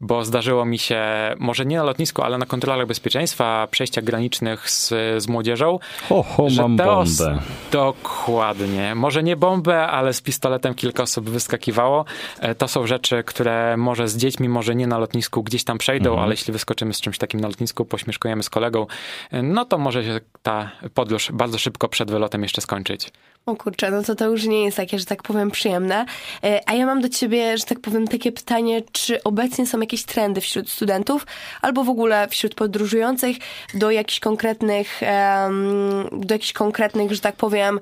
bo 0.00 0.24
zdarzyło 0.24 0.64
mi 0.64 0.78
się, 0.78 1.02
może 1.38 1.66
nie 1.66 1.76
na 1.76 1.82
lotnisku, 1.84 2.22
ale 2.22 2.38
na 2.38 2.46
kontrolach 2.46 2.86
bezpieczeństwa, 2.86 3.68
przejściach 3.70 4.04
granicznych 4.04 4.70
z, 4.70 4.88
z 5.22 5.28
młodzieżą, 5.28 5.78
Ho, 6.08 6.22
ho, 6.22 6.50
że 6.50 6.62
mam 6.62 6.76
te 6.76 6.90
os- 6.90 7.16
bombę. 7.18 7.38
Dokładnie. 7.72 8.94
Może 8.94 9.22
nie 9.22 9.36
bombę, 9.36 9.86
ale 9.86 10.12
z 10.12 10.20
pistoletem 10.20 10.74
kilka 10.74 11.02
osób 11.02 11.30
wyskakiwało. 11.30 11.97
E, 12.40 12.54
To 12.54 12.68
są 12.68 12.86
rzeczy, 12.86 13.22
które 13.26 13.76
może 13.76 14.08
z 14.08 14.16
dziećmi, 14.16 14.48
może 14.48 14.74
nie 14.74 14.86
na 14.86 14.98
lotnisku 14.98 15.42
gdzieś 15.42 15.64
tam 15.64 15.78
przejdą, 15.78 16.10
Mhm. 16.10 16.24
ale 16.24 16.32
jeśli 16.32 16.52
wyskoczymy 16.52 16.94
z 16.94 17.00
czymś 17.00 17.18
takim 17.18 17.40
na 17.40 17.48
lotnisku, 17.48 17.84
pośmieszkujemy 17.84 18.42
z 18.42 18.50
kolegą, 18.50 18.86
e, 19.30 19.42
no 19.42 19.64
to 19.64 19.78
może 19.78 20.04
się 20.04 20.20
ta 20.42 20.70
podróż 20.94 21.30
bardzo 21.32 21.58
szybko 21.58 21.88
przed 21.88 22.10
wylotem 22.10 22.42
jeszcze 22.42 22.60
skończyć. 22.60 23.12
O 23.46 23.56
kurczę, 23.56 23.90
no 23.90 24.02
to 24.02 24.14
to 24.14 24.26
już 24.26 24.44
nie 24.44 24.64
jest 24.64 24.76
takie, 24.76 24.98
że 24.98 25.04
tak 25.04 25.22
powiem, 25.22 25.50
przyjemne. 25.50 26.06
E, 26.44 26.60
A 26.66 26.74
ja 26.74 26.86
mam 26.86 27.00
do 27.00 27.08
ciebie, 27.08 27.58
że 27.58 27.64
tak 27.64 27.80
powiem, 27.80 28.08
takie 28.08 28.32
pytanie, 28.32 28.82
czy 28.92 29.22
obecnie 29.22 29.66
są 29.66 29.80
jakieś 29.80 30.04
trendy 30.04 30.40
wśród 30.40 30.70
studentów, 30.70 31.26
albo 31.62 31.84
w 31.84 31.88
ogóle 31.88 32.28
wśród 32.28 32.54
podróżujących 32.54 33.36
do 33.74 33.90
jakichś 33.90 34.20
konkretnych, 34.20 35.00
do 36.12 36.34
jakichś 36.34 36.52
konkretnych, 36.52 37.12
że 37.14 37.20
tak 37.20 37.36
powiem, 37.36 37.80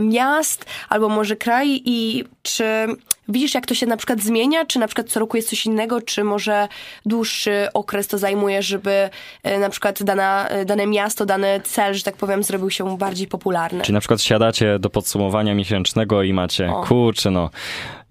miast, 0.00 0.64
albo 0.88 1.08
może 1.08 1.36
kraj 1.36 1.82
i 1.84 2.24
czy 2.42 2.64
widzisz, 3.30 3.54
jak 3.54 3.66
to 3.66 3.74
się 3.74 3.86
na 3.86 3.96
przykład 3.96 4.20
zmienia, 4.20 4.64
czy 4.66 4.78
na 4.78 4.86
przykład 4.86 5.08
co 5.08 5.20
roku 5.20 5.36
jest 5.36 5.48
coś 5.48 5.66
innego, 5.66 6.02
czy 6.02 6.24
może 6.24 6.68
dłuższy 7.06 7.68
okres 7.74 8.06
to 8.06 8.18
zajmuje, 8.18 8.62
żeby 8.62 9.10
e, 9.42 9.58
na 9.58 9.70
przykład 9.70 10.02
dana, 10.02 10.48
e, 10.48 10.64
dane 10.64 10.86
miasto, 10.86 11.26
dany 11.26 11.60
cel, 11.64 11.94
że 11.94 12.02
tak 12.02 12.16
powiem, 12.16 12.42
zrobił 12.42 12.70
się 12.70 12.98
bardziej 12.98 13.26
popularny. 13.26 13.82
Czyli 13.82 13.94
na 13.94 14.00
przykład 14.00 14.22
siadacie 14.22 14.78
do 14.78 14.90
podsumowania 14.90 15.54
miesięcznego 15.54 16.22
i 16.22 16.32
macie, 16.32 16.70
O. 16.70 16.84
kurczę 16.84 17.30
no, 17.30 17.50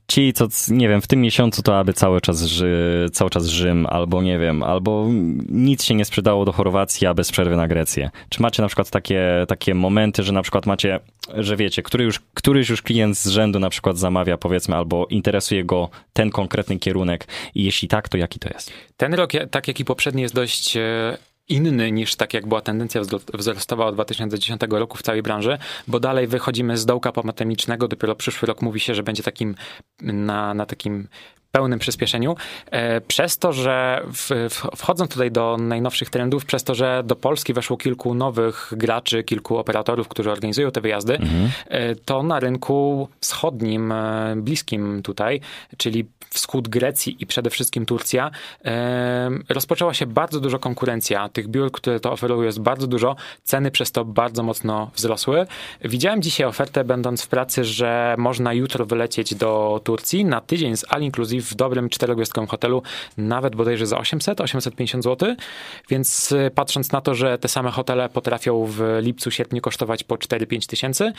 ci, 0.10 0.34
co, 0.34 0.48
nie 0.70 0.90
wiem, 0.90 1.02
w 1.02 1.08
tym 1.08 1.22
miesiącu 1.22 1.64
to 1.64 1.80
aby 1.80 1.94
cały 1.94 2.22
czas, 2.22 2.42
Rzy, 2.42 3.10
cały 3.14 3.30
czas 3.30 3.46
Rzym, 3.46 3.86
albo 3.86 4.22
nie 4.22 4.40
wiem, 4.40 4.64
albo 4.64 5.08
nic 5.50 5.84
się 5.84 5.96
nie 5.96 6.06
sprzedało 6.06 6.46
do 6.46 6.52
Chorwacji, 6.52 7.08
a 7.08 7.14
bez 7.14 7.32
przerwy 7.32 7.56
na 7.56 7.68
Grecję. 7.68 8.10
Czy 8.30 8.42
macie 8.42 8.62
na 8.62 8.68
przykład 8.68 8.90
takie, 8.90 9.46
takie 9.48 9.76
momenty, 9.76 10.24
że 10.24 10.32
na 10.32 10.42
przykład 10.42 10.66
macie, 10.66 11.00
że 11.34 11.56
wiecie, 11.56 11.84
który 11.84 12.04
już, 12.04 12.20
któryś 12.34 12.70
już 12.70 12.82
klient 12.82 13.18
z 13.18 13.28
rzędu 13.28 13.60
na 13.60 13.70
przykład 13.70 13.98
zamawia, 13.98 14.38
powiedzmy, 14.38 14.76
albo 14.76 15.08
interesuje 15.10 15.64
go 15.64 15.90
ten 16.14 16.30
konkretny 16.30 16.80
kierunek 16.80 17.28
i 17.56 17.64
jeśli 17.64 17.88
tak, 17.88 18.10
to 18.10 18.18
jaki 18.18 18.40
to 18.40 18.50
jest? 18.54 18.72
Ten 18.98 19.14
rok, 19.14 19.32
tak 19.52 19.68
jak 19.68 19.80
i 19.80 19.86
poprzedni, 19.86 20.22
jest 20.22 20.36
dość 20.36 20.78
e, 20.78 21.18
inny 21.50 21.92
niż 21.92 22.16
tak 22.16 22.34
jak 22.34 22.48
była 22.48 22.62
tendencja 22.62 23.02
wzrostowa 23.34 23.86
od 23.86 23.96
2010 23.96 24.62
roku 24.70 24.98
w 24.98 25.02
całej 25.02 25.22
branży, 25.22 25.58
bo 25.88 26.00
dalej 26.00 26.28
wychodzimy 26.28 26.78
z 26.78 26.86
dołka 26.86 27.12
pandemicznego, 27.12 27.88
dopiero 27.88 28.16
przyszły 28.16 28.46
rok 28.46 28.62
mówi 28.62 28.80
się, 28.80 28.96
że 28.96 29.04
będzie 29.04 29.24
takim 29.24 29.56
na, 30.02 30.54
na 30.54 30.66
takim 30.66 31.08
pełnym 31.52 31.80
przyspieszeniu, 31.80 32.36
e, 32.72 33.02
przez 33.02 33.38
to, 33.38 33.54
że 33.54 34.04
w, 34.14 34.30
wchodząc 34.76 35.12
tutaj 35.12 35.32
do 35.32 35.58
najnowszych 35.60 36.10
trendów, 36.10 36.46
przez 36.46 36.64
to, 36.64 36.76
że 36.76 37.04
do 37.06 37.16
Polski 37.16 37.54
weszło 37.54 37.78
kilku 37.78 38.14
nowych 38.14 38.74
graczy, 38.78 39.24
kilku 39.24 39.58
operatorów, 39.58 40.08
którzy 40.08 40.32
organizują 40.32 40.72
te 40.72 40.82
wyjazdy, 40.82 41.20
e, 41.68 41.96
to 41.96 42.24
na 42.24 42.40
rynku 42.40 43.08
wschodnim, 43.22 43.92
e, 43.92 44.36
bliskim 44.38 45.02
tutaj, 45.04 45.42
czyli 45.78 46.06
wschód 46.30 46.68
Grecji 46.68 47.18
i 47.20 47.26
przede 47.26 47.50
wszystkim 47.50 47.86
Turcja, 47.86 48.32
rozpoczęła 49.50 49.94
się 49.94 50.06
bardzo 50.06 50.40
duża 50.40 50.60
konkurencja. 50.60 51.30
Tych 51.30 51.48
biur, 51.48 51.72
które 51.72 52.00
to 52.00 52.12
oferują 52.12 52.42
jest 52.42 52.60
bardzo 52.60 52.88
dużo, 52.88 53.16
ceny 53.44 53.72
przez 53.72 53.92
to 53.92 54.06
bardzo 54.06 54.44
mocno 54.44 54.92
wzrosły. 54.96 55.48
Widziałem 55.82 56.22
dzisiaj 56.22 56.48
ofertę, 56.48 56.84
będąc 56.84 57.22
w 57.22 57.28
pracy, 57.28 57.64
że 57.64 58.16
można 58.18 58.54
jutro 58.54 58.86
wylecieć 58.86 59.36
do 59.36 59.82
Turcji 59.84 60.26
na 60.26 60.42
tydzień 60.42 60.78
z 60.78 60.86
all 60.90 61.02
inclusive 61.02 61.39
w 61.42 61.56
dobrym 61.56 61.90
czterogwiazdkowym 61.90 62.48
hotelu, 62.48 62.84
nawet 63.18 63.56
bodajże 63.56 63.88
za 63.88 63.98
800, 63.98 64.42
850 64.42 65.04
zł, 65.04 65.36
więc 65.90 66.32
y, 66.32 66.52
patrząc 66.56 66.92
na 66.92 67.02
to, 67.02 67.16
że 67.16 67.38
te 67.38 67.48
same 67.48 67.72
hotele 67.72 68.10
potrafią 68.10 68.66
w 68.66 69.00
lipcu, 69.02 69.32
sierpniu 69.32 69.62
kosztować 69.62 70.04
po 70.04 70.16
4-5 70.16 70.70
tysięcy, 70.70 71.14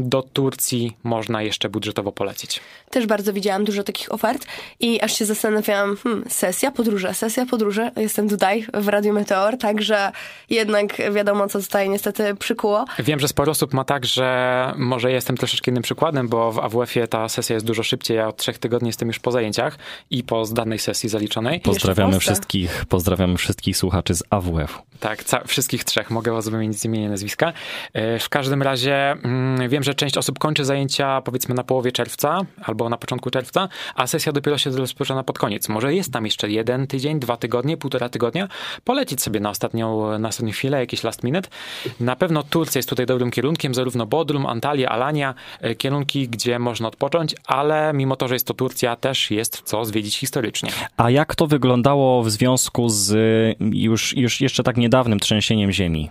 do 0.00 0.22
Turcji 0.22 0.96
można 1.04 1.42
jeszcze 1.42 1.68
budżetowo 1.68 2.12
polecieć. 2.12 2.60
Też 2.90 3.06
bardzo 3.06 3.32
widziałam 3.32 3.64
dużo 3.64 3.82
takich 3.82 4.12
ofert 4.12 4.46
i 4.80 5.00
aż 5.00 5.18
się 5.18 5.24
zastanawiałam, 5.24 5.96
hmm, 5.96 6.24
sesja 6.28 6.70
podróże, 6.70 7.14
sesja 7.14 7.46
podróże. 7.46 7.90
Jestem 7.96 8.28
tutaj 8.28 8.66
w 8.74 8.88
Radiu 8.88 9.12
Meteor, 9.12 9.58
także 9.58 10.12
jednak 10.50 11.12
wiadomo, 11.12 11.48
co 11.48 11.60
tutaj 11.60 11.88
niestety 11.88 12.34
przykuło. 12.34 12.84
Wiem, 12.98 13.20
że 13.20 13.28
sporo 13.28 13.50
osób 13.50 13.74
ma 13.74 13.84
tak, 13.84 14.06
że 14.06 14.72
może 14.76 15.12
jestem 15.12 15.36
troszeczkę 15.36 15.70
innym 15.70 15.82
przykładem, 15.82 16.28
bo 16.28 16.52
w 16.52 16.58
AWF-ie 16.58 17.08
ta 17.08 17.28
sesja 17.28 17.54
jest 17.54 17.66
dużo 17.66 17.82
szybciej. 17.82 18.16
Ja 18.16 18.28
od 18.28 18.36
trzech 18.36 18.58
tygodni 18.58 18.88
jestem 18.88 18.99
już 19.08 19.18
po 19.18 19.30
zajęciach 19.30 19.78
i 20.10 20.24
po 20.24 20.44
zdanej 20.44 20.78
sesji 20.78 21.08
zaliczonej. 21.08 21.60
Pozdrawiamy 21.60 22.20
wszystkich, 22.20 22.84
pozdrawiamy 22.84 23.36
wszystkich 23.36 23.76
słuchaczy 23.76 24.14
z 24.14 24.22
AWF. 24.30 24.82
Tak, 25.00 25.24
wszystkich 25.46 25.84
trzech. 25.84 26.10
Mogę 26.10 26.32
was 26.32 26.48
wymienić 26.48 26.80
z 26.80 26.84
imienia 26.84 27.06
i 27.06 27.08
nazwiska. 27.08 27.52
E, 27.92 28.18
W 28.18 28.28
każdym 28.28 28.62
razie 28.62 29.10
mm, 29.10 29.68
wiem, 29.68 29.82
że 29.82 29.94
część 29.94 30.16
osób 30.16 30.38
kończy 30.38 30.64
zajęcia 30.64 31.20
powiedzmy 31.20 31.54
na 31.54 31.64
połowie 31.64 31.92
czerwca 31.92 32.40
albo 32.62 32.88
na 32.88 32.96
początku 32.96 33.30
czerwca, 33.30 33.68
a 33.94 34.06
sesja 34.06 34.32
dopiero 34.32 34.58
się 34.58 34.70
rozpoczyna 34.70 35.22
pod 35.22 35.38
koniec. 35.38 35.68
Może 35.68 35.94
jest 35.94 36.12
tam 36.12 36.24
jeszcze 36.24 36.50
jeden 36.50 36.86
tydzień, 36.86 37.20
dwa 37.20 37.36
tygodnie, 37.36 37.76
półtora 37.76 38.08
tygodnia. 38.08 38.48
Polecić 38.84 39.22
sobie 39.22 39.40
na 39.40 39.50
ostatnią, 39.50 40.18
na 40.18 40.28
ostatnią 40.28 40.52
chwilę, 40.52 40.80
jakiś 40.80 41.02
last 41.04 41.24
minute. 41.24 41.48
Na 42.00 42.16
pewno 42.16 42.42
Turcja 42.42 42.78
jest 42.78 42.88
tutaj 42.88 43.06
dobrym 43.06 43.30
kierunkiem, 43.30 43.74
zarówno 43.74 44.06
Bodrum, 44.06 44.46
Antalya, 44.46 44.84
Alania, 44.86 45.34
e, 45.60 45.74
kierunki, 45.74 46.28
gdzie 46.28 46.58
można 46.58 46.88
odpocząć, 46.88 47.34
ale 47.46 47.92
mimo 47.94 48.16
to, 48.16 48.28
że 48.28 48.34
jest 48.34 48.46
to 48.46 48.54
Turcja, 48.54 48.96
też 48.96 49.30
jest 49.30 49.62
co 49.64 49.84
zwiedzić 49.84 50.18
historycznie. 50.18 50.70
A 50.96 51.10
jak 51.10 51.34
to 51.34 51.46
wyglądało 51.46 52.22
w 52.22 52.30
związku 52.30 52.88
z 52.88 53.10
y, 53.10 53.56
już, 53.72 54.16
już 54.16 54.40
jeszcze 54.40 54.62
tak 54.62 54.76
niedawnym 54.90 55.20
trzęsieniem 55.20 55.72
ziemi? 55.72 56.10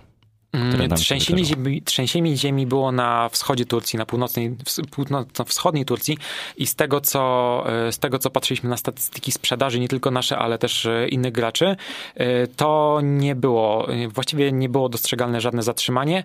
Mm, 0.53 0.89
Trzęsienie 0.95 1.45
ziemi, 1.45 1.81
trzęsienie 1.81 2.37
ziemi 2.37 2.65
było 2.67 2.91
na 2.91 3.29
wschodzie 3.29 3.65
Turcji, 3.65 3.99
na 3.99 4.05
północnej, 4.05 4.51
ws- 4.51 4.81
północno-wschodniej 4.91 5.85
Turcji. 5.85 6.17
I 6.57 6.67
z 6.67 6.75
tego, 6.75 7.01
co, 7.01 7.63
e, 7.87 7.91
z 7.91 7.99
tego, 7.99 8.19
co 8.19 8.29
patrzyliśmy 8.29 8.69
na 8.69 8.77
statystyki 8.77 9.31
sprzedaży, 9.31 9.79
nie 9.79 9.87
tylko 9.87 10.11
nasze, 10.11 10.37
ale 10.37 10.57
też 10.57 10.85
e, 10.85 11.07
innych 11.07 11.31
graczy, 11.31 11.75
e, 12.15 12.47
to 12.47 12.99
nie 13.03 13.35
było, 13.35 13.87
właściwie 14.09 14.51
nie 14.51 14.69
było 14.69 14.89
dostrzegalne 14.89 15.41
żadne 15.41 15.63
zatrzymanie, 15.63 16.23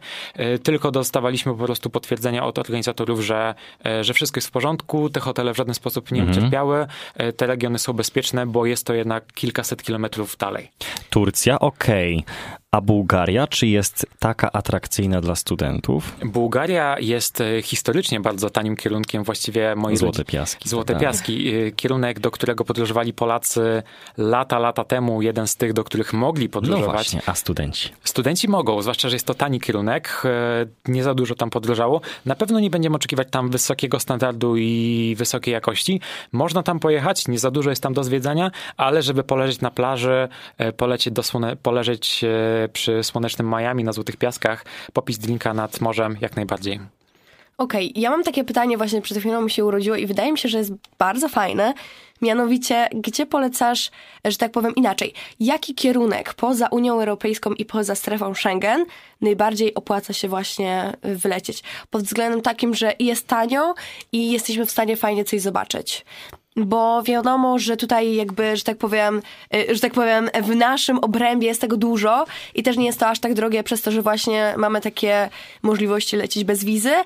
tylko 0.63 0.91
dostawaliśmy 0.91 1.53
po 1.57 1.65
prostu 1.65 1.91
potwierdzenia 1.91 2.45
od 2.47 2.59
organizatorów, 2.59 3.21
że, 3.21 3.55
że 4.01 4.15
wszystko 4.15 4.39
jest 4.39 4.49
w 4.49 4.51
porządku, 4.51 5.11
te 5.11 5.21
hotele 5.21 5.55
w 5.55 5.57
żaden 5.57 5.75
sposób 5.75 6.13
nie 6.13 6.25
ucierpiały, 6.31 6.87
e, 7.15 7.33
te 7.33 7.47
regiony 7.47 7.79
są 7.79 7.93
bezpieczne, 7.93 8.47
bo 8.47 8.67
jest 8.67 8.87
to 8.87 8.95
jednak 8.95 9.33
kilkaset 9.33 9.83
kilometrów 9.83 10.37
dalej. 10.37 10.71
Turcja, 11.11 11.59
okej. 11.59 12.25
A 12.75 12.81
Bułgaria, 12.81 13.47
czy 13.47 13.67
jest 13.67 14.07
taka 14.19 14.53
atrakcyjna 14.53 15.21
dla 15.21 15.35
studentów? 15.35 16.17
Bułgaria 16.25 16.97
jest 17.01 17.41
e, 17.41 17.63
historycznie 17.63 18.21
bardzo 18.21 18.51
tanim 18.51 18.77
kierunkiem, 18.77 19.25
właściwie 19.25 19.75
moi 19.77 19.97
Złote 19.97 20.19
rodzi- 20.23 20.25
piaski. 20.33 20.69
Złote 20.69 20.93
tak. 20.93 21.03
Piaski, 21.03 21.55
y, 21.55 21.73
kierunek, 21.73 22.21
do 22.21 22.31
którego 22.31 22.65
podróżowali 22.65 23.13
Polacy 23.13 23.83
lata, 24.17 24.59
lata 24.59 24.85
temu, 24.85 25.23
jeden 25.23 25.47
z 25.47 25.57
tych, 25.57 25.73
do 25.73 25.85
których 25.85 26.13
mogli 26.13 26.45
No 26.45 26.51
podróżować. 26.51 26.93
właśnie, 26.93 27.23
a 27.27 27.35
studenci? 27.35 27.89
Studenci 28.05 28.49
mogą, 28.49 28.83
zwłaszcza, 28.83 29.09
że 29.09 29.17
jest 29.17 29.27
to 29.27 29.35
tani 29.35 29.61
kierunek, 29.61 30.23
e, 30.25 30.31
nie 30.89 31.03
za 31.03 31.15
dużo 31.15 31.35
tam 31.35 31.51
podróżało. 31.51 32.01
Na 32.27 32.35
pewno 32.35 32.61
nie 32.61 32.71
będziemy 32.71 32.97
oczekiwać 32.97 33.29
tam 33.31 33.51
wysokiego 33.51 34.01
standardu 34.01 34.57
i 34.57 35.15
wysokiej 35.19 35.53
jakości. 35.53 36.01
Można 36.33 36.63
tam 36.63 36.81
pojechać, 36.81 37.29
nie 37.29 37.39
za 37.39 37.51
dużo 37.51 37.71
jest 37.71 37.83
tam 37.83 37.95
do 37.95 38.05
zwiedzania, 38.05 38.51
ale 38.77 39.03
żeby 39.03 39.25
poleżeć 39.25 39.61
na 39.61 39.71
plaży, 39.71 40.29
e, 40.59 40.73
polecieć 40.73 41.15
do 41.15 41.23
słone, 41.23 41.57
poleżeć 41.57 42.25
e, 42.25 42.64
przy 42.69 43.03
słonecznym 43.03 43.51
Miami 43.51 43.85
na 43.85 43.93
Złotych 43.93 44.17
Piaskach, 44.17 44.65
popić 44.93 45.19
drinka 45.19 45.55
nad 45.55 45.81
morzem, 45.81 46.17
jak 46.21 46.37
najbardziej. 46.37 46.81
Okej, 47.59 47.93
ja 47.97 48.11
mam 48.11 48.23
takie 48.23 48.45
pytanie, 48.45 48.77
właśnie 48.77 49.03
przed 49.03 49.19
chwilą 49.19 49.43
mi 49.43 49.51
się 49.51 49.65
urodziło 49.65 49.97
i 49.97 50.07
wydaje 50.07 50.33
mi 50.33 50.39
się, 50.39 50.49
że 50.49 50.59
jest 50.59 50.73
bardzo 50.99 51.29
fajne. 51.29 51.75
Mianowicie, 52.23 52.89
gdzie 52.95 53.27
polecasz, 53.27 53.91
że 54.25 54.37
tak 54.37 54.53
powiem 54.53 54.75
inaczej, 54.75 55.15
jaki 55.41 55.75
kierunek 55.75 56.35
poza 56.35 56.69
Unią 56.69 56.93
Europejską 56.93 57.53
i 57.53 57.65
poza 57.65 57.95
strefą 57.95 58.35
Schengen 58.35 58.85
najbardziej 59.21 59.75
opłaca 59.75 60.13
się 60.13 60.29
właśnie 60.29 60.93
wylecieć? 61.03 61.63
Pod 61.91 62.03
względem 62.03 62.41
takim, 62.41 62.75
że 62.75 62.93
jest 62.99 63.27
tanio 63.27 63.75
i 64.13 64.31
jesteśmy 64.33 64.67
w 64.67 64.71
stanie 64.71 64.97
fajnie 64.97 65.25
coś 65.25 65.41
zobaczyć. 65.41 66.05
Bo 66.57 67.03
wiadomo, 67.03 67.59
że 67.59 67.77
tutaj 67.77 68.15
jakby, 68.15 68.57
że 68.57 68.63
tak 68.63 68.77
powiem, 68.79 69.23
y, 69.55 69.75
że 69.75 69.81
tak 69.81 69.93
powiem, 69.93 70.31
w 70.43 70.55
naszym 70.57 70.99
obrębie 70.99 71.47
jest 71.47 71.61
tego 71.61 71.77
dużo 71.77 72.25
i 72.55 72.63
też 72.63 72.77
nie 72.77 72.87
jest 72.87 73.01
to 73.01 73.09
aż 73.09 73.19
tak 73.21 73.35
drogie 73.35 73.63
przez 73.63 73.83
to, 73.83 73.91
że 73.91 74.03
właśnie 74.03 74.55
mamy 74.57 74.81
takie 74.81 75.29
możliwości 75.63 76.17
lecieć 76.17 76.45
bez 76.45 76.65
wizy, 76.65 76.93
y, 76.93 77.05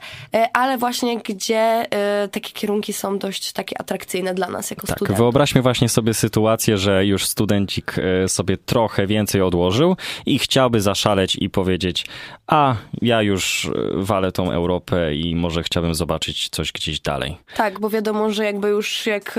ale 0.53 0.79
właśnie 0.79 1.19
gdzie 1.19 1.87
y, 2.25 2.29
takie 2.29 2.53
kierunki 2.53 2.93
są 2.93 3.19
dość 3.19 3.53
takie 3.53 3.81
atrakcyjne 3.81 4.35
dla 4.35 4.49
nas 4.49 4.71
jako 4.71 4.87
Tak, 4.87 4.97
studentów. 4.97 5.19
wyobraźmy 5.19 5.63
właśnie 5.63 5.89
sobie 5.89 6.15
sytuację, 6.15 6.79
że 6.79 7.07
już 7.07 7.27
studencik 7.27 7.95
sobie 8.27 8.57
trochę 8.57 9.07
więcej 9.07 9.41
odłożył 9.43 9.97
i 10.27 10.39
chciałby 10.39 10.81
zaszaleć 10.81 11.37
i 11.37 11.51
powiedzieć, 11.51 12.07
a 12.47 12.75
ja 13.03 13.23
już 13.23 13.71
walę 13.95 14.33
tą 14.33 14.53
Europę 14.53 15.15
i 15.15 15.37
może 15.37 15.63
chciałbym 15.63 15.95
zobaczyć 15.95 16.49
coś 16.49 16.73
gdzieś 16.73 17.01
dalej. 17.01 17.37
Tak, 17.57 17.81
bo 17.81 17.91
wiadomo, 17.91 18.31
że 18.31 18.45
jakby 18.45 18.69
już 18.69 19.07
jak 19.07 19.38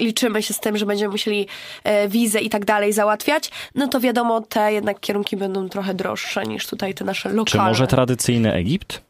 liczymy 0.00 0.42
się 0.42 0.54
z 0.54 0.60
tym, 0.60 0.76
że 0.76 0.86
będziemy 0.86 1.10
musieli 1.10 1.46
e, 1.84 2.08
wizę 2.08 2.40
i 2.40 2.50
tak 2.50 2.64
dalej 2.64 2.92
załatwiać, 2.92 3.50
no 3.74 3.88
to 3.88 4.00
wiadomo, 4.00 4.40
te 4.40 4.72
jednak 4.72 5.00
kierunki 5.00 5.36
będą 5.36 5.68
trochę 5.68 5.94
droższe 5.94 6.44
niż 6.44 6.66
tutaj 6.66 6.94
te 6.94 7.04
nasze 7.04 7.28
Czy 7.28 7.34
lokalne. 7.34 7.68
może 7.68 7.86
tradycyjny 7.86 8.52
Egipt? 8.54 9.07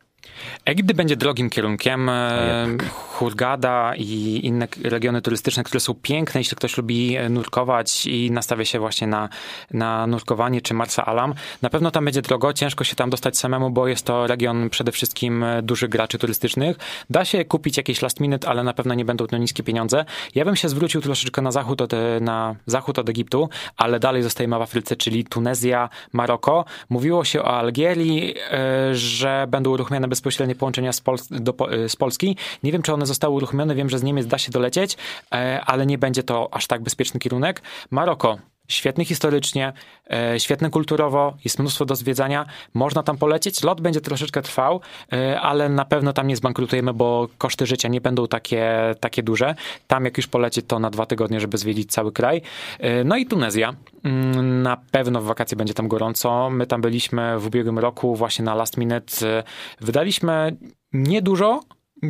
Egipt 0.65 0.93
będzie 0.93 1.17
drogim 1.17 1.51
kierunkiem. 1.51 2.09
E, 2.09 2.67
Hurgada 2.91 3.93
i 3.97 4.41
inne 4.43 4.69
regiony 4.85 5.23
turystyczne, 5.23 5.65
które 5.65 5.81
są 5.81 5.95
piękne, 5.95 6.41
jeśli 6.41 6.57
ktoś 6.57 6.77
lubi 6.77 7.17
e, 7.17 7.29
nurkować 7.29 8.07
i 8.07 8.31
nastawia 8.31 8.65
się 8.65 8.79
właśnie 8.79 9.07
na, 9.07 9.29
na 9.71 10.07
nurkowanie 10.07 10.61
czy 10.61 10.75
Marsa 10.75 11.07
Alam. 11.07 11.35
Na 11.63 11.71
pewno 11.71 11.91
tam 11.91 12.05
będzie 12.05 12.23
drogo, 12.23 12.53
ciężko 12.53 12.85
się 12.85 12.97
tam 12.97 13.11
dostać 13.11 13.39
samemu, 13.39 13.71
bo 13.71 13.89
jest 13.89 14.07
to 14.07 14.27
region 14.27 14.71
przede 14.71 14.93
wszystkim 14.93 15.45
e, 15.45 15.63
dużych 15.63 15.91
graczy 15.91 16.19
turystycznych. 16.19 16.77
Da 17.11 17.25
się 17.25 17.45
kupić 17.45 17.77
jakieś 17.77 18.03
last 18.03 18.21
minute, 18.21 18.49
ale 18.49 18.65
na 18.65 18.73
pewno 18.73 18.95
nie 18.95 19.05
będą 19.05 19.27
to 19.27 19.37
niskie 19.37 19.63
pieniądze. 19.63 20.05
Ja 20.35 20.45
bym 20.45 20.57
się 20.57 20.69
zwrócił 20.69 21.01
troszeczkę 21.01 21.43
na 21.43 21.53
zachód 21.53 21.81
od, 21.81 21.93
na 22.21 22.55
zachód 22.67 22.99
od 22.99 23.09
Egiptu, 23.09 23.49
ale 23.77 24.01
dalej 24.01 24.23
zostajemy 24.23 24.59
w 24.59 24.63
Afryce, 24.63 24.97
czyli 24.97 25.25
Tunezja, 25.25 25.89
Maroko. 26.13 26.65
Mówiło 26.89 27.25
się 27.25 27.43
o 27.43 27.59
Algierii, 27.59 28.35
że 28.93 29.47
będą 29.49 29.71
uruchomione 29.71 30.09
bezpośrednie 30.29 30.55
połączenia 30.55 30.93
z, 30.93 31.03
Pols- 31.03 31.41
do, 31.41 31.71
e, 31.71 31.89
z 31.89 31.97
Polski. 31.97 32.37
Nie 32.63 32.73
wiem, 32.73 32.83
czy 32.83 32.93
one 32.93 33.07
zostały 33.07 33.35
uruchomione. 33.35 33.75
Wiem, 33.75 33.91
że 33.91 33.99
z 33.99 34.03
Niemiec 34.03 34.27
da 34.27 34.39
się 34.39 34.53
dolecieć, 34.53 34.97
e, 35.33 35.61
ale 35.67 35.87
nie 35.87 35.99
będzie 35.99 36.23
to 36.23 36.49
aż 36.55 36.67
tak 36.67 36.83
bezpieczny 36.83 37.21
kierunek. 37.21 37.63
Maroko. 37.91 38.39
Świetny 38.69 39.05
historycznie, 39.05 39.73
e, 40.11 40.41
świetny 40.41 40.71
kulturowo, 40.71 41.37
jest 41.45 41.59
mnóstwo 41.59 41.85
do 41.85 41.97
zwiedzania. 41.97 42.47
Można 42.75 43.03
tam 43.03 43.19
polecieć. 43.19 43.63
Lot 43.63 43.81
będzie 43.81 44.01
troszeczkę 44.01 44.43
trwał, 44.43 44.81
e, 45.13 45.41
ale 45.41 45.69
na 45.69 45.85
pewno 45.85 46.13
tam 46.13 46.27
nie 46.27 46.37
zbankrutujemy, 46.37 46.95
bo 46.95 47.29
koszty 47.39 47.67
życia 47.67 47.89
nie 47.89 48.01
będą 48.01 48.27
takie, 48.27 48.95
takie 49.01 49.23
duże. 49.23 49.55
Tam 49.87 50.05
jak 50.05 50.17
już 50.17 50.27
polecieć, 50.27 50.67
to 50.69 50.79
na 50.79 50.91
dwa 50.91 51.07
tygodnie, 51.07 51.41
żeby 51.41 51.59
zwiedzić 51.59 51.93
cały 51.93 52.13
kraj. 52.13 52.43
E, 52.79 53.05
no 53.05 53.17
i 53.17 53.27
Tunezja. 53.27 53.75
Mm, 54.05 54.63
Na 54.63 54.77
pewno 54.91 55.21
w 55.21 55.25
wakacje 55.25 55.57
będzie 55.57 55.75
tam 55.75 55.89
gorąco. 55.89 56.51
My 56.51 56.67
tam 56.67 56.81
byliśmy 56.81 57.39
w 57.39 57.47
ubiegłym 57.47 57.79
roku 57.79 58.17
właśnie 58.17 58.45
na 58.45 58.55
last 58.55 58.77
minute. 58.77 59.43
Wydaliśmy 59.81 60.57
niedużo, 60.93 61.61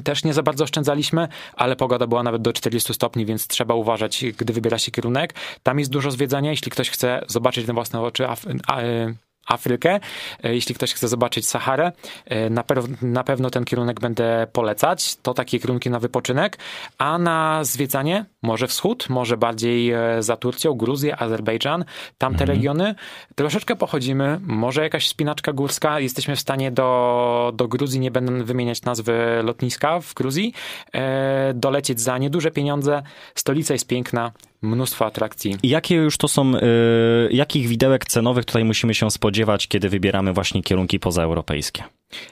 też 0.05 0.25
nie 0.25 0.35
za 0.35 0.43
bardzo 0.43 0.65
oszczędzaliśmy, 0.65 1.29
ale 1.55 1.77
pogoda 1.77 2.07
była 2.07 2.23
nawet 2.23 2.43
do 2.43 2.53
40 2.53 2.95
stopni, 2.95 3.27
więc 3.27 3.47
trzeba 3.47 3.75
uważać, 3.75 4.25
gdy 4.39 4.53
wybiera 4.53 4.79
się 4.79 4.91
kierunek. 4.91 5.35
Tam 5.63 5.79
jest 5.79 5.91
dużo 5.91 6.11
zwiedzania, 6.11 6.51
jeśli 6.51 6.71
ktoś 6.71 6.91
chce 6.91 7.25
zobaczyć 7.27 7.67
na 7.67 7.75
własne 7.75 8.01
oczy 8.01 8.25
Af- 8.25 8.61
e, 8.71 9.15
Afrykę, 9.49 10.01
e, 10.43 10.55
jeśli 10.55 10.75
ktoś 10.75 10.95
chce 10.95 11.09
zobaczyć 11.09 11.49
Saharę, 11.49 11.93
e, 12.27 12.51
na, 12.51 12.63
pew- 12.63 13.03
na 13.03 13.25
pewno 13.25 13.51
ten 13.51 13.65
kierunek 13.65 14.01
będę 14.01 14.47
polecać. 14.53 15.17
To 15.17 15.35
takie 15.35 15.59
kierunki 15.59 15.91
na 15.91 15.99
wypoczynek, 15.99 16.59
a 16.99 17.19
na 17.19 17.65
zwiedzanie 17.65 18.25
może 18.43 18.67
wschód, 18.67 19.09
może 19.09 19.37
bardziej 19.37 19.93
e, 19.93 20.23
za 20.23 20.37
Turcją, 20.37 20.75
Gruzję, 20.75 21.17
Azerbejdżan, 21.17 21.85
tamte 22.19 22.45
regiony. 22.45 22.95
Troszeczkę 23.35 23.77
pochodzimy, 23.77 24.41
może 24.43 24.83
jakaś 24.83 25.09
spinaczka 25.09 25.53
górska. 25.53 26.01
Jesteśmy 26.01 26.37
w 26.37 26.41
stanie 26.41 26.71
do, 26.71 27.53
do 27.57 27.69
Gruzji, 27.69 28.01
nie 28.01 28.11
będę 28.11 28.45
wymieniać 28.45 28.83
nazwy 28.83 29.43
lotniska 29.43 30.01
w 30.01 30.15
Gruzji, 30.15 30.55
e, 30.93 31.55
dolecieć 31.55 32.01
za 32.01 32.19
nieduże 32.19 32.51
pieniądze. 32.51 33.03
Stolica 33.35 33.75
jest 33.75 33.87
piękna, 33.87 34.33
mnóstwo 34.63 35.07
atrakcji. 35.07 35.57
I 35.63 35.69
Jakie 35.69 35.95
już 35.95 36.17
to 36.17 36.29
są, 36.29 36.55
y, 36.55 36.61
jakich 37.31 37.69
widełek 37.69 38.05
cenowych 38.05 38.45
tutaj 38.45 38.65
musimy 38.65 38.95
się 38.95 39.11
spodziewać, 39.11 39.69
kiedy 39.69 39.89
wybieramy 39.89 40.33
właśnie 40.33 40.63
kierunki 40.63 41.01
pozaeuropejskie? 41.01 41.85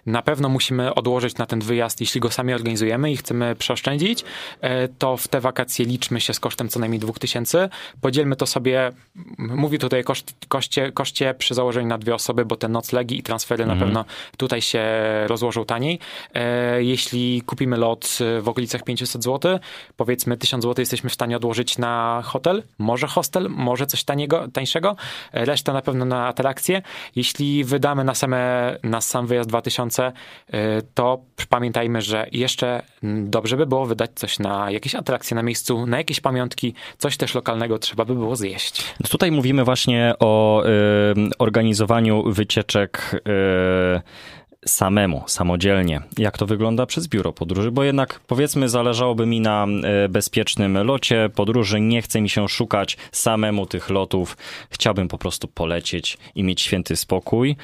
Na 0.06 0.22
pewno 0.22 0.48
musimy 0.48 0.94
odłożyć 0.94 1.36
na 1.38 1.46
ten 1.46 1.60
wyjazd, 1.60 2.00
jeśli 2.00 2.20
go 2.20 2.30
sami 2.30 2.54
organizujemy 2.54 3.12
i 3.12 3.16
chcemy 3.16 3.56
przeoszczędzić, 3.56 4.24
e, 4.60 4.88
to 4.88 5.16
w 5.16 5.28
te 5.28 5.40
wakacje 5.40 5.84
liczmy 5.86 6.20
się 6.20 6.34
z 6.34 6.40
kosztem 6.40 6.68
co 6.68 6.80
najmniej 6.80 7.00
2000. 7.00 7.68
Podzielmy 8.00 8.36
to 8.36 8.46
sobie, 8.46 8.86
m- 9.16 9.56
mówię 9.56 9.78
tutaj 9.78 10.04
koszt, 10.04 10.34
koszcie, 10.48 10.92
koszcie 10.92 11.34
przy 11.34 11.54
założeniu 11.54 11.88
na 11.88 11.98
dwie 11.98 12.14
osoby, 12.14 12.44
bo 12.44 12.56
te 12.56 12.68
noclegi 12.68 13.18
i 13.18 13.22
transfery 13.22 13.66
na 13.66 13.76
pewno 13.76 14.04
tutaj 14.36 14.62
się 14.62 14.84
rozłożą 15.26 15.64
taniej. 15.64 15.98
E, 16.34 16.82
Jeśli 16.82 17.42
kupimy 17.46 17.76
lot 17.76 18.18
w 18.42 18.48
okolicach 18.48 18.82
500 18.84 19.24
zł, 19.24 19.58
powiedzmy 19.96 20.36
1000 20.36 20.62
zł 20.64 20.74
jesteśmy 20.82 21.10
w 21.10 21.14
stanie 21.14 21.36
odłożyć 21.36 21.78
na 21.78 22.22
hotel, 22.24 22.62
może 22.78 23.06
hostel, 23.06 23.48
może 23.50 23.86
coś 23.86 24.04
taniego, 24.04 24.48
tańszego, 24.52 24.96
e, 25.32 25.44
reszta 25.44 25.72
na 25.72 25.82
pewno 25.82 26.04
na 26.04 26.26
atrakcje. 26.26 26.82
Jeśli 27.16 27.64
wydamy 27.64 28.04
na, 28.04 28.14
same, 28.14 28.76
na 28.82 29.00
sam 29.00 29.26
wyjazd 29.26 29.48
2000, 29.48 29.65
e, 30.48 30.82
to 30.94 31.20
pamiętajmy, 31.48 32.00
że 32.02 32.26
jeszcze 32.32 32.82
dobrze 33.24 33.56
by 33.56 33.66
było 33.66 33.86
wydać 33.86 34.10
coś 34.14 34.38
na 34.38 34.70
jakieś 34.70 34.94
atrakcje 34.94 35.34
na 35.34 35.42
miejscu, 35.42 35.86
na 35.86 35.96
jakieś 35.98 36.20
pamiątki, 36.20 36.74
coś 36.98 37.16
też 37.16 37.34
lokalnego 37.34 37.78
trzeba 37.78 38.04
by 38.04 38.14
było 38.14 38.36
zjeść. 38.36 38.94
Tutaj 39.10 39.32
mówimy 39.32 39.64
właśnie 39.64 40.14
o 40.20 40.62
y, 40.64 40.68
organizowaniu 41.38 42.32
wycieczek 42.32 43.10
y, 43.14 44.00
samemu, 44.66 45.24
samodzielnie. 45.26 46.00
Jak 46.18 46.38
to 46.38 46.46
wygląda 46.46 46.86
przez 46.86 47.08
biuro 47.08 47.32
podróży? 47.32 47.70
Bo 47.70 47.84
jednak 47.84 48.20
powiedzmy 48.26 48.68
zależałoby 48.68 49.26
mi 49.26 49.40
na 49.40 49.66
y, 50.04 50.08
bezpiecznym 50.08 50.78
locie 50.78 51.30
podróży. 51.34 51.80
Nie 51.80 52.02
chce 52.02 52.20
mi 52.20 52.28
się 52.28 52.48
szukać 52.48 52.96
samemu 53.12 53.66
tych 53.66 53.90
lotów. 53.90 54.36
Chciałbym 54.70 55.08
po 55.08 55.18
prostu 55.18 55.48
polecieć 55.48 56.18
i 56.34 56.44
mieć 56.44 56.60
święty 56.60 56.96
spokój. 56.96 57.56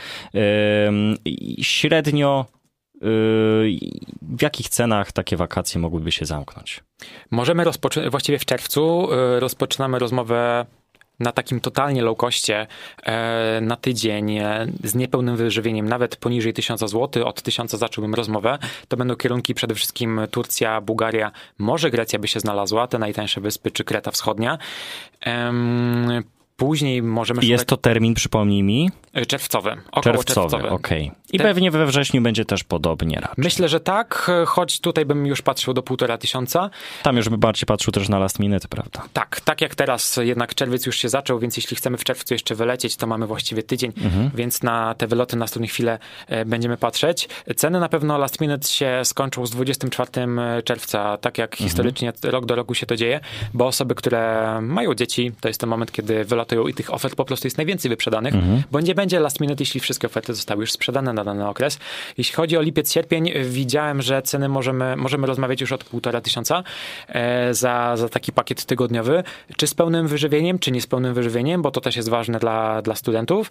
Średnio 1.63 2.47
y, 2.95 2.99
w 4.23 4.43
jakich 4.43 4.69
cenach 4.69 5.13
takie 5.13 5.37
wakacje 5.37 5.81
mogłyby 5.81 6.13
się 6.13 6.27
zamknąć? 6.27 6.81
Możemy 7.31 7.65
rozpocząć, 7.65 8.11
właściwie 8.11 8.39
w 8.39 8.45
czerwcu 8.45 9.09
y, 9.13 9.41
rozpoczynamy 9.41 9.99
rozmowę 9.99 10.67
na 11.21 11.33
takim 11.33 11.61
totalnie 11.61 12.03
low 12.03 12.19
coście 12.19 12.67
e, 13.03 13.61
na 13.61 13.77
tydzień 13.77 14.39
e, 14.39 14.67
z 14.85 14.95
niepełnym 14.95 15.37
wyżywieniem, 15.37 15.89
nawet 15.89 16.17
poniżej 16.17 16.53
1000 16.53 16.81
zł. 16.81 17.27
Od 17.27 17.43
1000 17.43 17.71
zacząłbym 17.71 18.15
rozmowę. 18.15 18.59
To 18.89 18.97
będą 18.97 19.17
kierunki 19.17 19.55
przede 19.55 19.75
wszystkim 19.75 20.21
Turcja, 20.31 20.81
Bułgaria, 20.81 21.31
może 21.59 21.91
Grecja 21.91 22.19
by 22.19 22.29
się 22.29 22.41
znalazła, 22.41 22.87
te 22.87 22.99
najtańsze 22.99 23.41
wyspy, 23.41 23.71
czy 23.71 23.85
Kreta 23.85 24.11
Wschodnia. 24.11 24.59
Później 26.67 27.03
możemy 27.03 27.45
jest 27.45 27.63
szukać 27.63 27.69
to 27.69 27.77
termin, 27.77 28.15
przypomnij 28.15 28.63
mi? 28.63 28.91
e, 29.13 29.27
czerwcowy, 29.27 29.71
około 29.93 30.03
Czerwcowy, 30.03 30.51
czerwcowy. 30.51 30.69
okej. 30.71 31.13
I 31.33 31.39
Te- 31.39 31.45
pewnie 31.45 31.71
we 31.71 31.87
wrześniu 31.87 32.23
będzie 32.23 32.45
też 32.45 32.65
podobnie 32.65 33.17
raczej. 33.17 33.35
Myślę, 33.37 33.69
że 33.69 33.81
tak, 33.81 34.31
choć 34.47 34.81
tutaj 34.81 35.05
bym 35.07 35.27
już 35.27 35.43
patrzył 35.43 35.75
do 35.75 35.83
półtora 35.83 36.19
tysiąca. 36.19 36.71
Tam 37.03 37.17
już 37.17 37.29
by 37.29 37.39
bardziej 37.39 37.67
patrzył 37.67 37.93
też 37.93 38.09
na 38.09 38.19
last 38.19 38.39
minute, 38.39 38.69
prawda? 38.69 39.03
Tak, 39.13 39.41
tak 39.41 39.61
jak 39.61 39.75
teraz, 39.75 40.17
jednak 40.23 40.55
czerwiec 40.55 40.87
już 40.87 40.97
się 40.97 41.09
zaczął, 41.09 41.39
więc 41.39 41.57
jeśli 41.57 41.77
chcemy 41.77 41.99
w 41.99 42.05
czerwcu 42.05 42.35
jeszcze 42.35 42.55
wylecieć, 42.55 42.97
to 42.97 43.07
mamy 43.07 43.27
właściwie 43.27 43.63
tydzień, 43.63 43.93
więc 44.35 44.63
na 44.63 44.95
te 44.95 45.07
wyloty 45.07 45.37
na 45.37 45.41
następną 45.41 45.69
chwilę 45.69 45.99
e, 46.27 46.45
będziemy 46.45 46.77
patrzeć. 46.77 47.29
Ceny 47.57 47.81
na 47.81 47.89
pewno 47.89 48.19
last 48.19 48.41
minute 48.41 48.69
się 48.69 49.01
skończą 49.05 49.47
z 49.47 49.51
24 49.51 50.11
czerwca, 50.65 51.17
tak 51.17 51.39
jak 51.39 51.57
historycznie 51.57 52.13
rok 52.23 52.47
do 52.47 52.55
roku 52.55 52.75
się 52.75 52.87
to 52.87 52.97
dzieje, 52.97 53.21
bo 53.55 53.67
osoby, 53.67 53.95
które 53.95 54.59
mają 54.63 54.95
dzieci, 54.95 55.33
to 55.41 55.49
jest 55.49 55.61
ten 55.61 55.71
moment, 55.71 55.93
kiedy 55.93 56.25
wylatują 56.53 56.69
i 56.69 56.75
tych 56.75 56.95
ofert 56.95 57.15
po 57.15 57.25
prostu 57.25 57.47
jest 57.47 57.57
najwięcej 57.57 57.89
wyprzedanych, 57.89 58.35
bo 58.71 58.81
nie 58.81 58.95
będzie 58.95 59.21
last 59.21 59.41
minute, 59.41 59.63
jeśli 59.63 59.81
wszystkie 59.81 60.07
oferty 60.07 60.35
zostały 60.35 60.61
już 60.61 60.73
sprzedane 60.73 61.13
na 61.13 61.25
dany 61.25 61.49
okres. 61.49 61.79
Jeśli 62.19 62.35
chodzi 62.35 62.57
o 62.57 62.63
lipiec, 62.63 62.93
sierpień, 62.93 63.33
widziałem, 63.45 64.03
że 64.03 64.23
ceny 64.23 64.49
możemy, 64.49 64.97
możemy 64.97 65.27
rozmawiać 65.27 65.61
już 65.61 65.73
od 65.73 65.85
półtora 65.85 66.21
tysiąca 66.21 66.63
e, 67.09 67.55
za, 67.55 67.97
za 67.97 68.09
taki 68.09 68.33
pakiet 68.33 68.65
tygodniowy. 68.65 69.23
Czy 69.57 69.67
z 69.67 69.75
pełnym 69.75 70.09
wyżywieniem, 70.09 70.59
czy 70.59 70.71
nie 70.71 70.81
z 70.81 70.87
pełnym 70.87 71.15
wyżywieniem, 71.15 71.63
bo 71.63 71.71
to 71.71 71.81
też 71.81 71.97
jest 71.97 72.09
ważne 72.09 72.39
dla, 72.39 72.83
dla 72.83 72.95
studentów. 72.95 73.51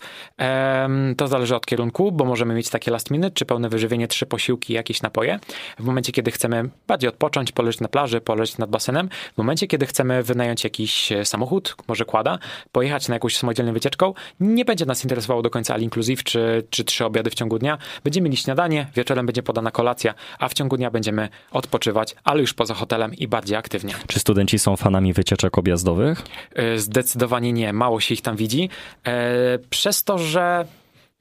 To 1.17 1.27
zależy 1.27 1.55
od 1.55 1.65
kierunku, 1.65 2.11
bo 2.11 2.25
możemy 2.25 2.53
mieć 2.53 2.69
takie 2.69 2.91
last 2.91 3.11
minute, 3.11 3.31
czy 3.31 3.45
pełne 3.45 3.69
wyżywienie, 3.69 4.07
trzy 4.07 4.25
posiłki, 4.25 4.73
jakieś 4.73 5.01
napoje. 5.01 5.39
W 5.79 5.83
momencie, 5.83 6.11
kiedy 6.11 6.31
chcemy 6.31 6.69
bardziej 6.87 7.09
odpocząć, 7.09 7.51
poleżeć 7.51 7.81
na 7.81 7.87
plaży, 7.87 8.21
poleżeć 8.21 8.57
nad 8.57 8.69
basenem, 8.69 9.09
w 9.33 9.37
momencie, 9.37 9.67
kiedy 9.67 9.85
chcemy 9.85 10.23
wynająć 10.23 10.63
jakiś 10.63 11.11
e, 11.11 11.25
samochód, 11.25 11.75
może 11.87 12.05
kłada, 12.05 12.39
pojechać 12.71 12.90
pojechać 12.91 13.07
na 13.07 13.15
jakąś 13.15 13.37
samodzielną 13.37 13.73
wycieczką, 13.73 14.13
nie 14.39 14.65
będzie 14.65 14.85
nas 14.85 15.03
interesowało 15.03 15.41
do 15.41 15.49
końca 15.49 15.73
all 15.73 15.81
inclusive 15.81 16.23
czy, 16.23 16.63
czy 16.69 16.83
trzy 16.83 17.05
obiady 17.05 17.29
w 17.29 17.33
ciągu 17.35 17.59
dnia. 17.59 17.77
Będziemy 18.03 18.25
mieli 18.25 18.37
śniadanie, 18.37 18.87
wieczorem 18.95 19.25
będzie 19.25 19.43
podana 19.43 19.71
kolacja, 19.71 20.13
a 20.39 20.47
w 20.47 20.53
ciągu 20.53 20.77
dnia 20.77 20.91
będziemy 20.91 21.29
odpoczywać, 21.51 22.15
ale 22.23 22.41
już 22.41 22.53
poza 22.53 22.73
hotelem 22.73 23.13
i 23.13 23.27
bardziej 23.27 23.57
aktywnie. 23.57 23.93
Czy 24.07 24.19
studenci 24.19 24.59
są 24.59 24.75
fanami 24.77 25.13
wycieczek 25.13 25.57
objazdowych? 25.57 26.21
E, 26.55 26.77
Zdecydowanie 26.77 27.53
nie, 27.53 27.73
mało 27.73 27.99
się 27.99 28.13
ich 28.13 28.21
tam 28.21 28.35
widzi. 28.35 28.69
E, 29.07 29.59
Przez 29.69 30.03
to, 30.03 30.17
że 30.17 30.65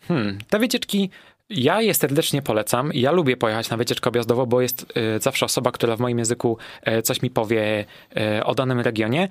hmm, 0.08 0.38
te 0.48 0.58
wycieczki 0.58 1.10
ja 1.50 1.82
je 1.82 1.94
serdecznie 1.94 2.42
polecam. 2.42 2.90
Ja 2.94 3.12
lubię 3.12 3.36
pojechać 3.36 3.70
na 3.70 3.76
wycieczkę 3.76 4.08
objazdową, 4.08 4.46
bo 4.46 4.60
jest 4.60 4.86
e, 4.94 5.20
zawsze 5.20 5.46
osoba, 5.46 5.72
która 5.72 5.96
w 5.96 6.00
moim 6.00 6.18
języku 6.18 6.58
e, 6.82 7.02
coś 7.02 7.22
mi 7.22 7.30
powie 7.30 7.84
e, 8.16 8.44
o 8.44 8.54
danym 8.54 8.80
regionie. 8.80 9.28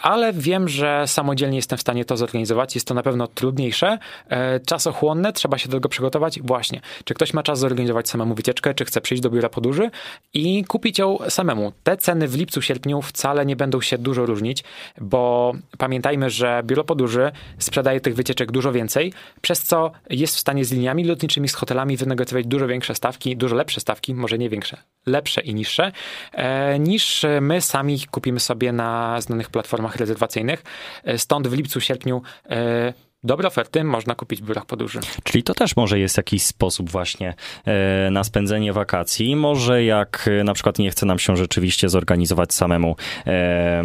Ale 0.00 0.32
wiem, 0.32 0.68
że 0.68 1.04
samodzielnie 1.06 1.56
jestem 1.56 1.78
w 1.78 1.80
stanie 1.80 2.04
to 2.04 2.16
zorganizować. 2.16 2.74
Jest 2.74 2.86
to 2.86 2.94
na 2.94 3.02
pewno 3.02 3.26
trudniejsze, 3.26 3.98
e, 4.28 4.60
czasochłonne, 4.60 5.32
trzeba 5.32 5.58
się 5.58 5.68
do 5.68 5.76
tego 5.76 5.88
przygotować. 5.88 6.40
Właśnie, 6.42 6.80
czy 7.04 7.14
ktoś 7.14 7.34
ma 7.34 7.42
czas 7.42 7.58
zorganizować 7.58 8.08
samemu 8.08 8.34
wycieczkę, 8.34 8.74
czy 8.74 8.84
chce 8.84 9.00
przyjść 9.00 9.22
do 9.22 9.30
biura 9.30 9.48
podróży 9.48 9.90
i 10.34 10.64
kupić 10.64 10.98
ją 10.98 11.18
samemu. 11.28 11.72
Te 11.82 11.96
ceny 11.96 12.28
w 12.28 12.36
lipcu, 12.36 12.62
sierpniu 12.62 13.02
wcale 13.02 13.46
nie 13.46 13.56
będą 13.56 13.80
się 13.80 13.98
dużo 13.98 14.26
różnić, 14.26 14.64
bo 15.00 15.52
pamiętajmy, 15.78 16.30
że 16.30 16.62
biuro 16.64 16.84
podróży 16.84 17.32
sprzedaje 17.58 18.00
tych 18.00 18.14
wycieczek 18.14 18.52
dużo 18.52 18.72
więcej, 18.72 19.12
przez 19.40 19.62
co 19.62 19.92
jest 20.10 20.36
w 20.36 20.40
stanie 20.40 20.64
z 20.64 20.72
liniami 20.72 21.04
lotniczymi, 21.04 21.48
z 21.48 21.54
hotelami 21.54 21.96
wynegocjować 21.96 22.46
dużo 22.46 22.66
większe 22.66 22.94
stawki, 22.94 23.36
dużo 23.36 23.56
lepsze 23.56 23.80
stawki, 23.80 24.14
może 24.14 24.38
nie 24.38 24.48
większe, 24.48 24.76
lepsze 25.06 25.40
i 25.40 25.54
niższe, 25.54 25.92
e, 26.32 26.78
niż 26.78 27.24
my 27.40 27.60
sami 27.60 28.00
kupimy 28.10 28.40
sobie 28.40 28.72
na 28.72 29.20
znanych 29.20 29.50
platformach 29.50 29.81
rezerwacyjnych. 29.96 30.62
E, 31.04 31.18
Stąd 31.18 31.48
w 31.48 31.52
lipcu, 31.52 31.80
sierpniu 31.80 32.22
e, 32.50 32.92
dobre 33.24 33.48
oferty 33.48 33.84
można 33.84 34.14
kupić 34.14 34.42
w 34.42 34.44
biurach 34.44 34.66
podróży. 34.66 35.00
Czyli 35.24 35.42
to 35.42 35.54
też 35.54 35.76
może 35.76 35.98
jest 35.98 36.16
jakiś 36.16 36.42
sposób 36.42 36.90
właśnie 36.90 37.34
e, 37.64 38.10
na 38.10 38.24
spędzenie 38.24 38.72
wakacji. 38.72 39.36
Może 39.36 39.84
jak 39.84 40.28
e, 40.40 40.44
na 40.44 40.54
przykład 40.54 40.78
nie 40.78 40.90
chce 40.90 41.06
nam 41.06 41.18
się 41.18 41.36
rzeczywiście 41.36 41.88
zorganizować 41.88 42.54
samemu 42.54 42.96
e, 43.26 43.82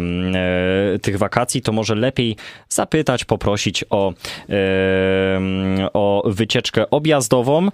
tych 1.02 1.18
wakacji, 1.18 1.62
to 1.62 1.72
może 1.72 1.94
lepiej 1.94 2.36
zapytać, 2.68 3.24
poprosić 3.24 3.84
o, 3.90 4.12
o 5.92 6.22
wycieczkę 6.26 6.90
objazdową, 6.90 7.68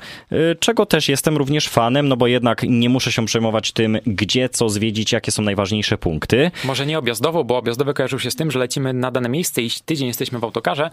czego 0.61 0.87
też 0.87 1.09
jestem 1.09 1.37
również 1.37 1.69
fanem, 1.69 2.09
no 2.09 2.17
bo 2.17 2.27
jednak 2.27 2.63
nie 2.69 2.89
muszę 2.89 3.13
się 3.13 3.27
przejmować 3.27 3.73
tym, 3.73 3.99
gdzie 4.07 4.49
co 4.49 4.69
zwiedzić, 4.69 5.13
jakie 5.13 5.33
są 5.33 5.43
najważniejsze 5.43 5.99
punkty. 5.99 6.51
Może 6.65 6.87
nie 6.87 6.99
objazdowo, 6.99 7.45
bo 7.45 7.57
objazdowe 7.57 7.95
kojarzył 7.95 8.19
się 8.19 8.31
z 8.31 8.37
tym, 8.37 8.51
że 8.51 8.59
lecimy 8.59 8.93
na 8.93 9.11
dane 9.11 9.29
miejsce 9.29 9.63
i 9.63 9.71
tydzień 9.85 10.09
jesteśmy 10.09 10.39
w 10.39 10.45
autokarze. 10.45 10.91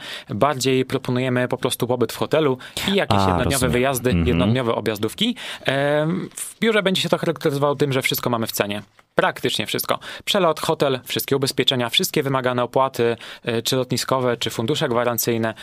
Bardziej 0.62 0.86
proponujemy 0.86 1.48
po 1.48 1.58
prostu 1.58 1.88
pobyt 1.88 2.14
w 2.14 2.18
hotelu 2.18 2.58
i 2.92 2.96
jakieś 2.96 3.18
A, 3.18 3.22
jednodniowe 3.28 3.44
rozumiem. 3.54 3.72
wyjazdy, 3.72 4.10
Mhm. 4.10 4.28
jednodniowe 4.28 4.76
objazdówki. 4.76 5.36
Em, 5.66 6.30
W 6.36 6.60
biurze 6.60 6.84
będzie 6.84 7.02
się 7.02 7.10
to 7.10 7.18
charakteryzowało 7.18 7.76
tym, 7.76 7.94
że 7.94 8.02
wszystko 8.02 8.30
mamy 8.30 8.48
w 8.48 8.52
cenie. 8.52 8.82
Praktycznie 9.16 9.66
wszystko. 9.66 10.00
Przelot, 10.26 10.60
hotel, 10.60 11.00
wszystkie 11.06 11.36
ubezpieczenia, 11.36 11.90
wszystkie 11.90 12.24
wymagane 12.24 12.64
opłaty, 12.64 13.18
e, 13.44 13.62
czy 13.62 13.76
lotniskowe, 13.76 14.38
czy 14.38 14.50
fundusze 14.50 14.90
gwarancyjne, 14.90 15.54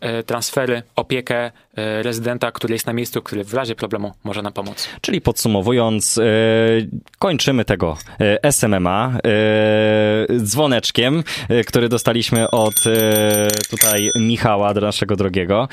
e, 0.00 0.22
transfery, 0.22 0.82
opiekę 0.96 1.36
e, 1.76 2.02
rezydenta, 2.02 2.52
który 2.52 2.74
jest 2.74 2.86
na 2.86 2.92
miejscu, 2.92 3.22
który 3.22 3.44
w 3.44 3.54
razie 3.54 3.74
problemu 3.74 4.12
może 4.24 4.42
nam 4.42 4.52
pomóc. 4.52 4.88
Czyli 5.00 5.20
podsumowując, 5.20 6.20
kończymy 7.18 7.64
tego 7.64 7.96
SMMA 8.50 9.18
dzwoneczkiem, 10.38 11.24
który 11.66 11.88
dostaliśmy 11.88 12.50
od 12.50 12.74
tutaj 13.70 14.10
Michała, 14.16 14.74
naszego 14.74 15.16
drogiego. 15.16 15.68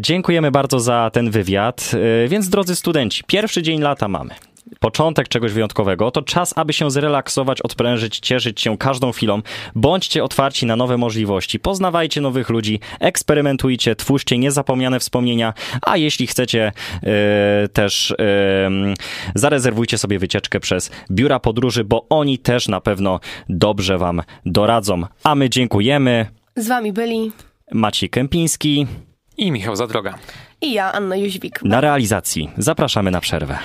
Dziękujemy 0.00 0.50
bardzo 0.50 0.80
za 0.80 1.10
ten 1.12 1.30
wywiad. 1.30 1.92
Więc 2.28 2.48
drodzy 2.48 2.76
studenci, 2.76 3.24
pierwszy 3.24 3.62
dzień 3.62 3.80
lata 3.80 4.08
mamy. 4.08 4.47
Początek 4.80 5.28
czegoś 5.28 5.52
wyjątkowego, 5.52 6.10
to 6.10 6.22
czas, 6.22 6.54
aby 6.56 6.72
się 6.72 6.90
zrelaksować, 6.90 7.62
odprężyć, 7.62 8.18
cieszyć 8.18 8.60
się 8.60 8.78
każdą 8.78 9.12
chwilą. 9.12 9.42
Bądźcie 9.74 10.24
otwarci 10.24 10.66
na 10.66 10.76
nowe 10.76 10.96
możliwości, 10.96 11.58
poznawajcie 11.60 12.20
nowych 12.20 12.48
ludzi, 12.48 12.80
eksperymentujcie, 13.00 13.96
twórzcie 13.96 14.38
niezapomniane 14.38 15.00
wspomnienia, 15.00 15.54
a 15.82 15.96
jeśli 15.96 16.26
chcecie 16.26 16.72
e, 17.02 17.68
też 17.68 18.10
e, 18.10 18.14
zarezerwujcie 19.34 19.98
sobie 19.98 20.18
wycieczkę 20.18 20.60
przez 20.60 20.90
biura 21.10 21.40
podróży, 21.40 21.84
bo 21.84 22.06
oni 22.10 22.38
też 22.38 22.68
na 22.68 22.80
pewno 22.80 23.20
dobrze 23.48 23.98
wam 23.98 24.22
doradzą. 24.46 25.02
A 25.24 25.34
my 25.34 25.50
dziękujemy. 25.50 26.26
Z 26.56 26.68
wami 26.68 26.92
byli 26.92 27.32
Maciej 27.72 28.10
Kępiński 28.10 28.86
I 29.36 29.52
Michał 29.52 29.76
Zadroga. 29.76 30.14
i 30.60 30.72
ja, 30.72 30.92
Anna 30.92 31.16
Jóźwik. 31.16 31.62
na 31.62 31.80
realizacji. 31.80 32.50
Zapraszamy 32.58 33.10
na 33.10 33.20
przerwę. 33.20 33.58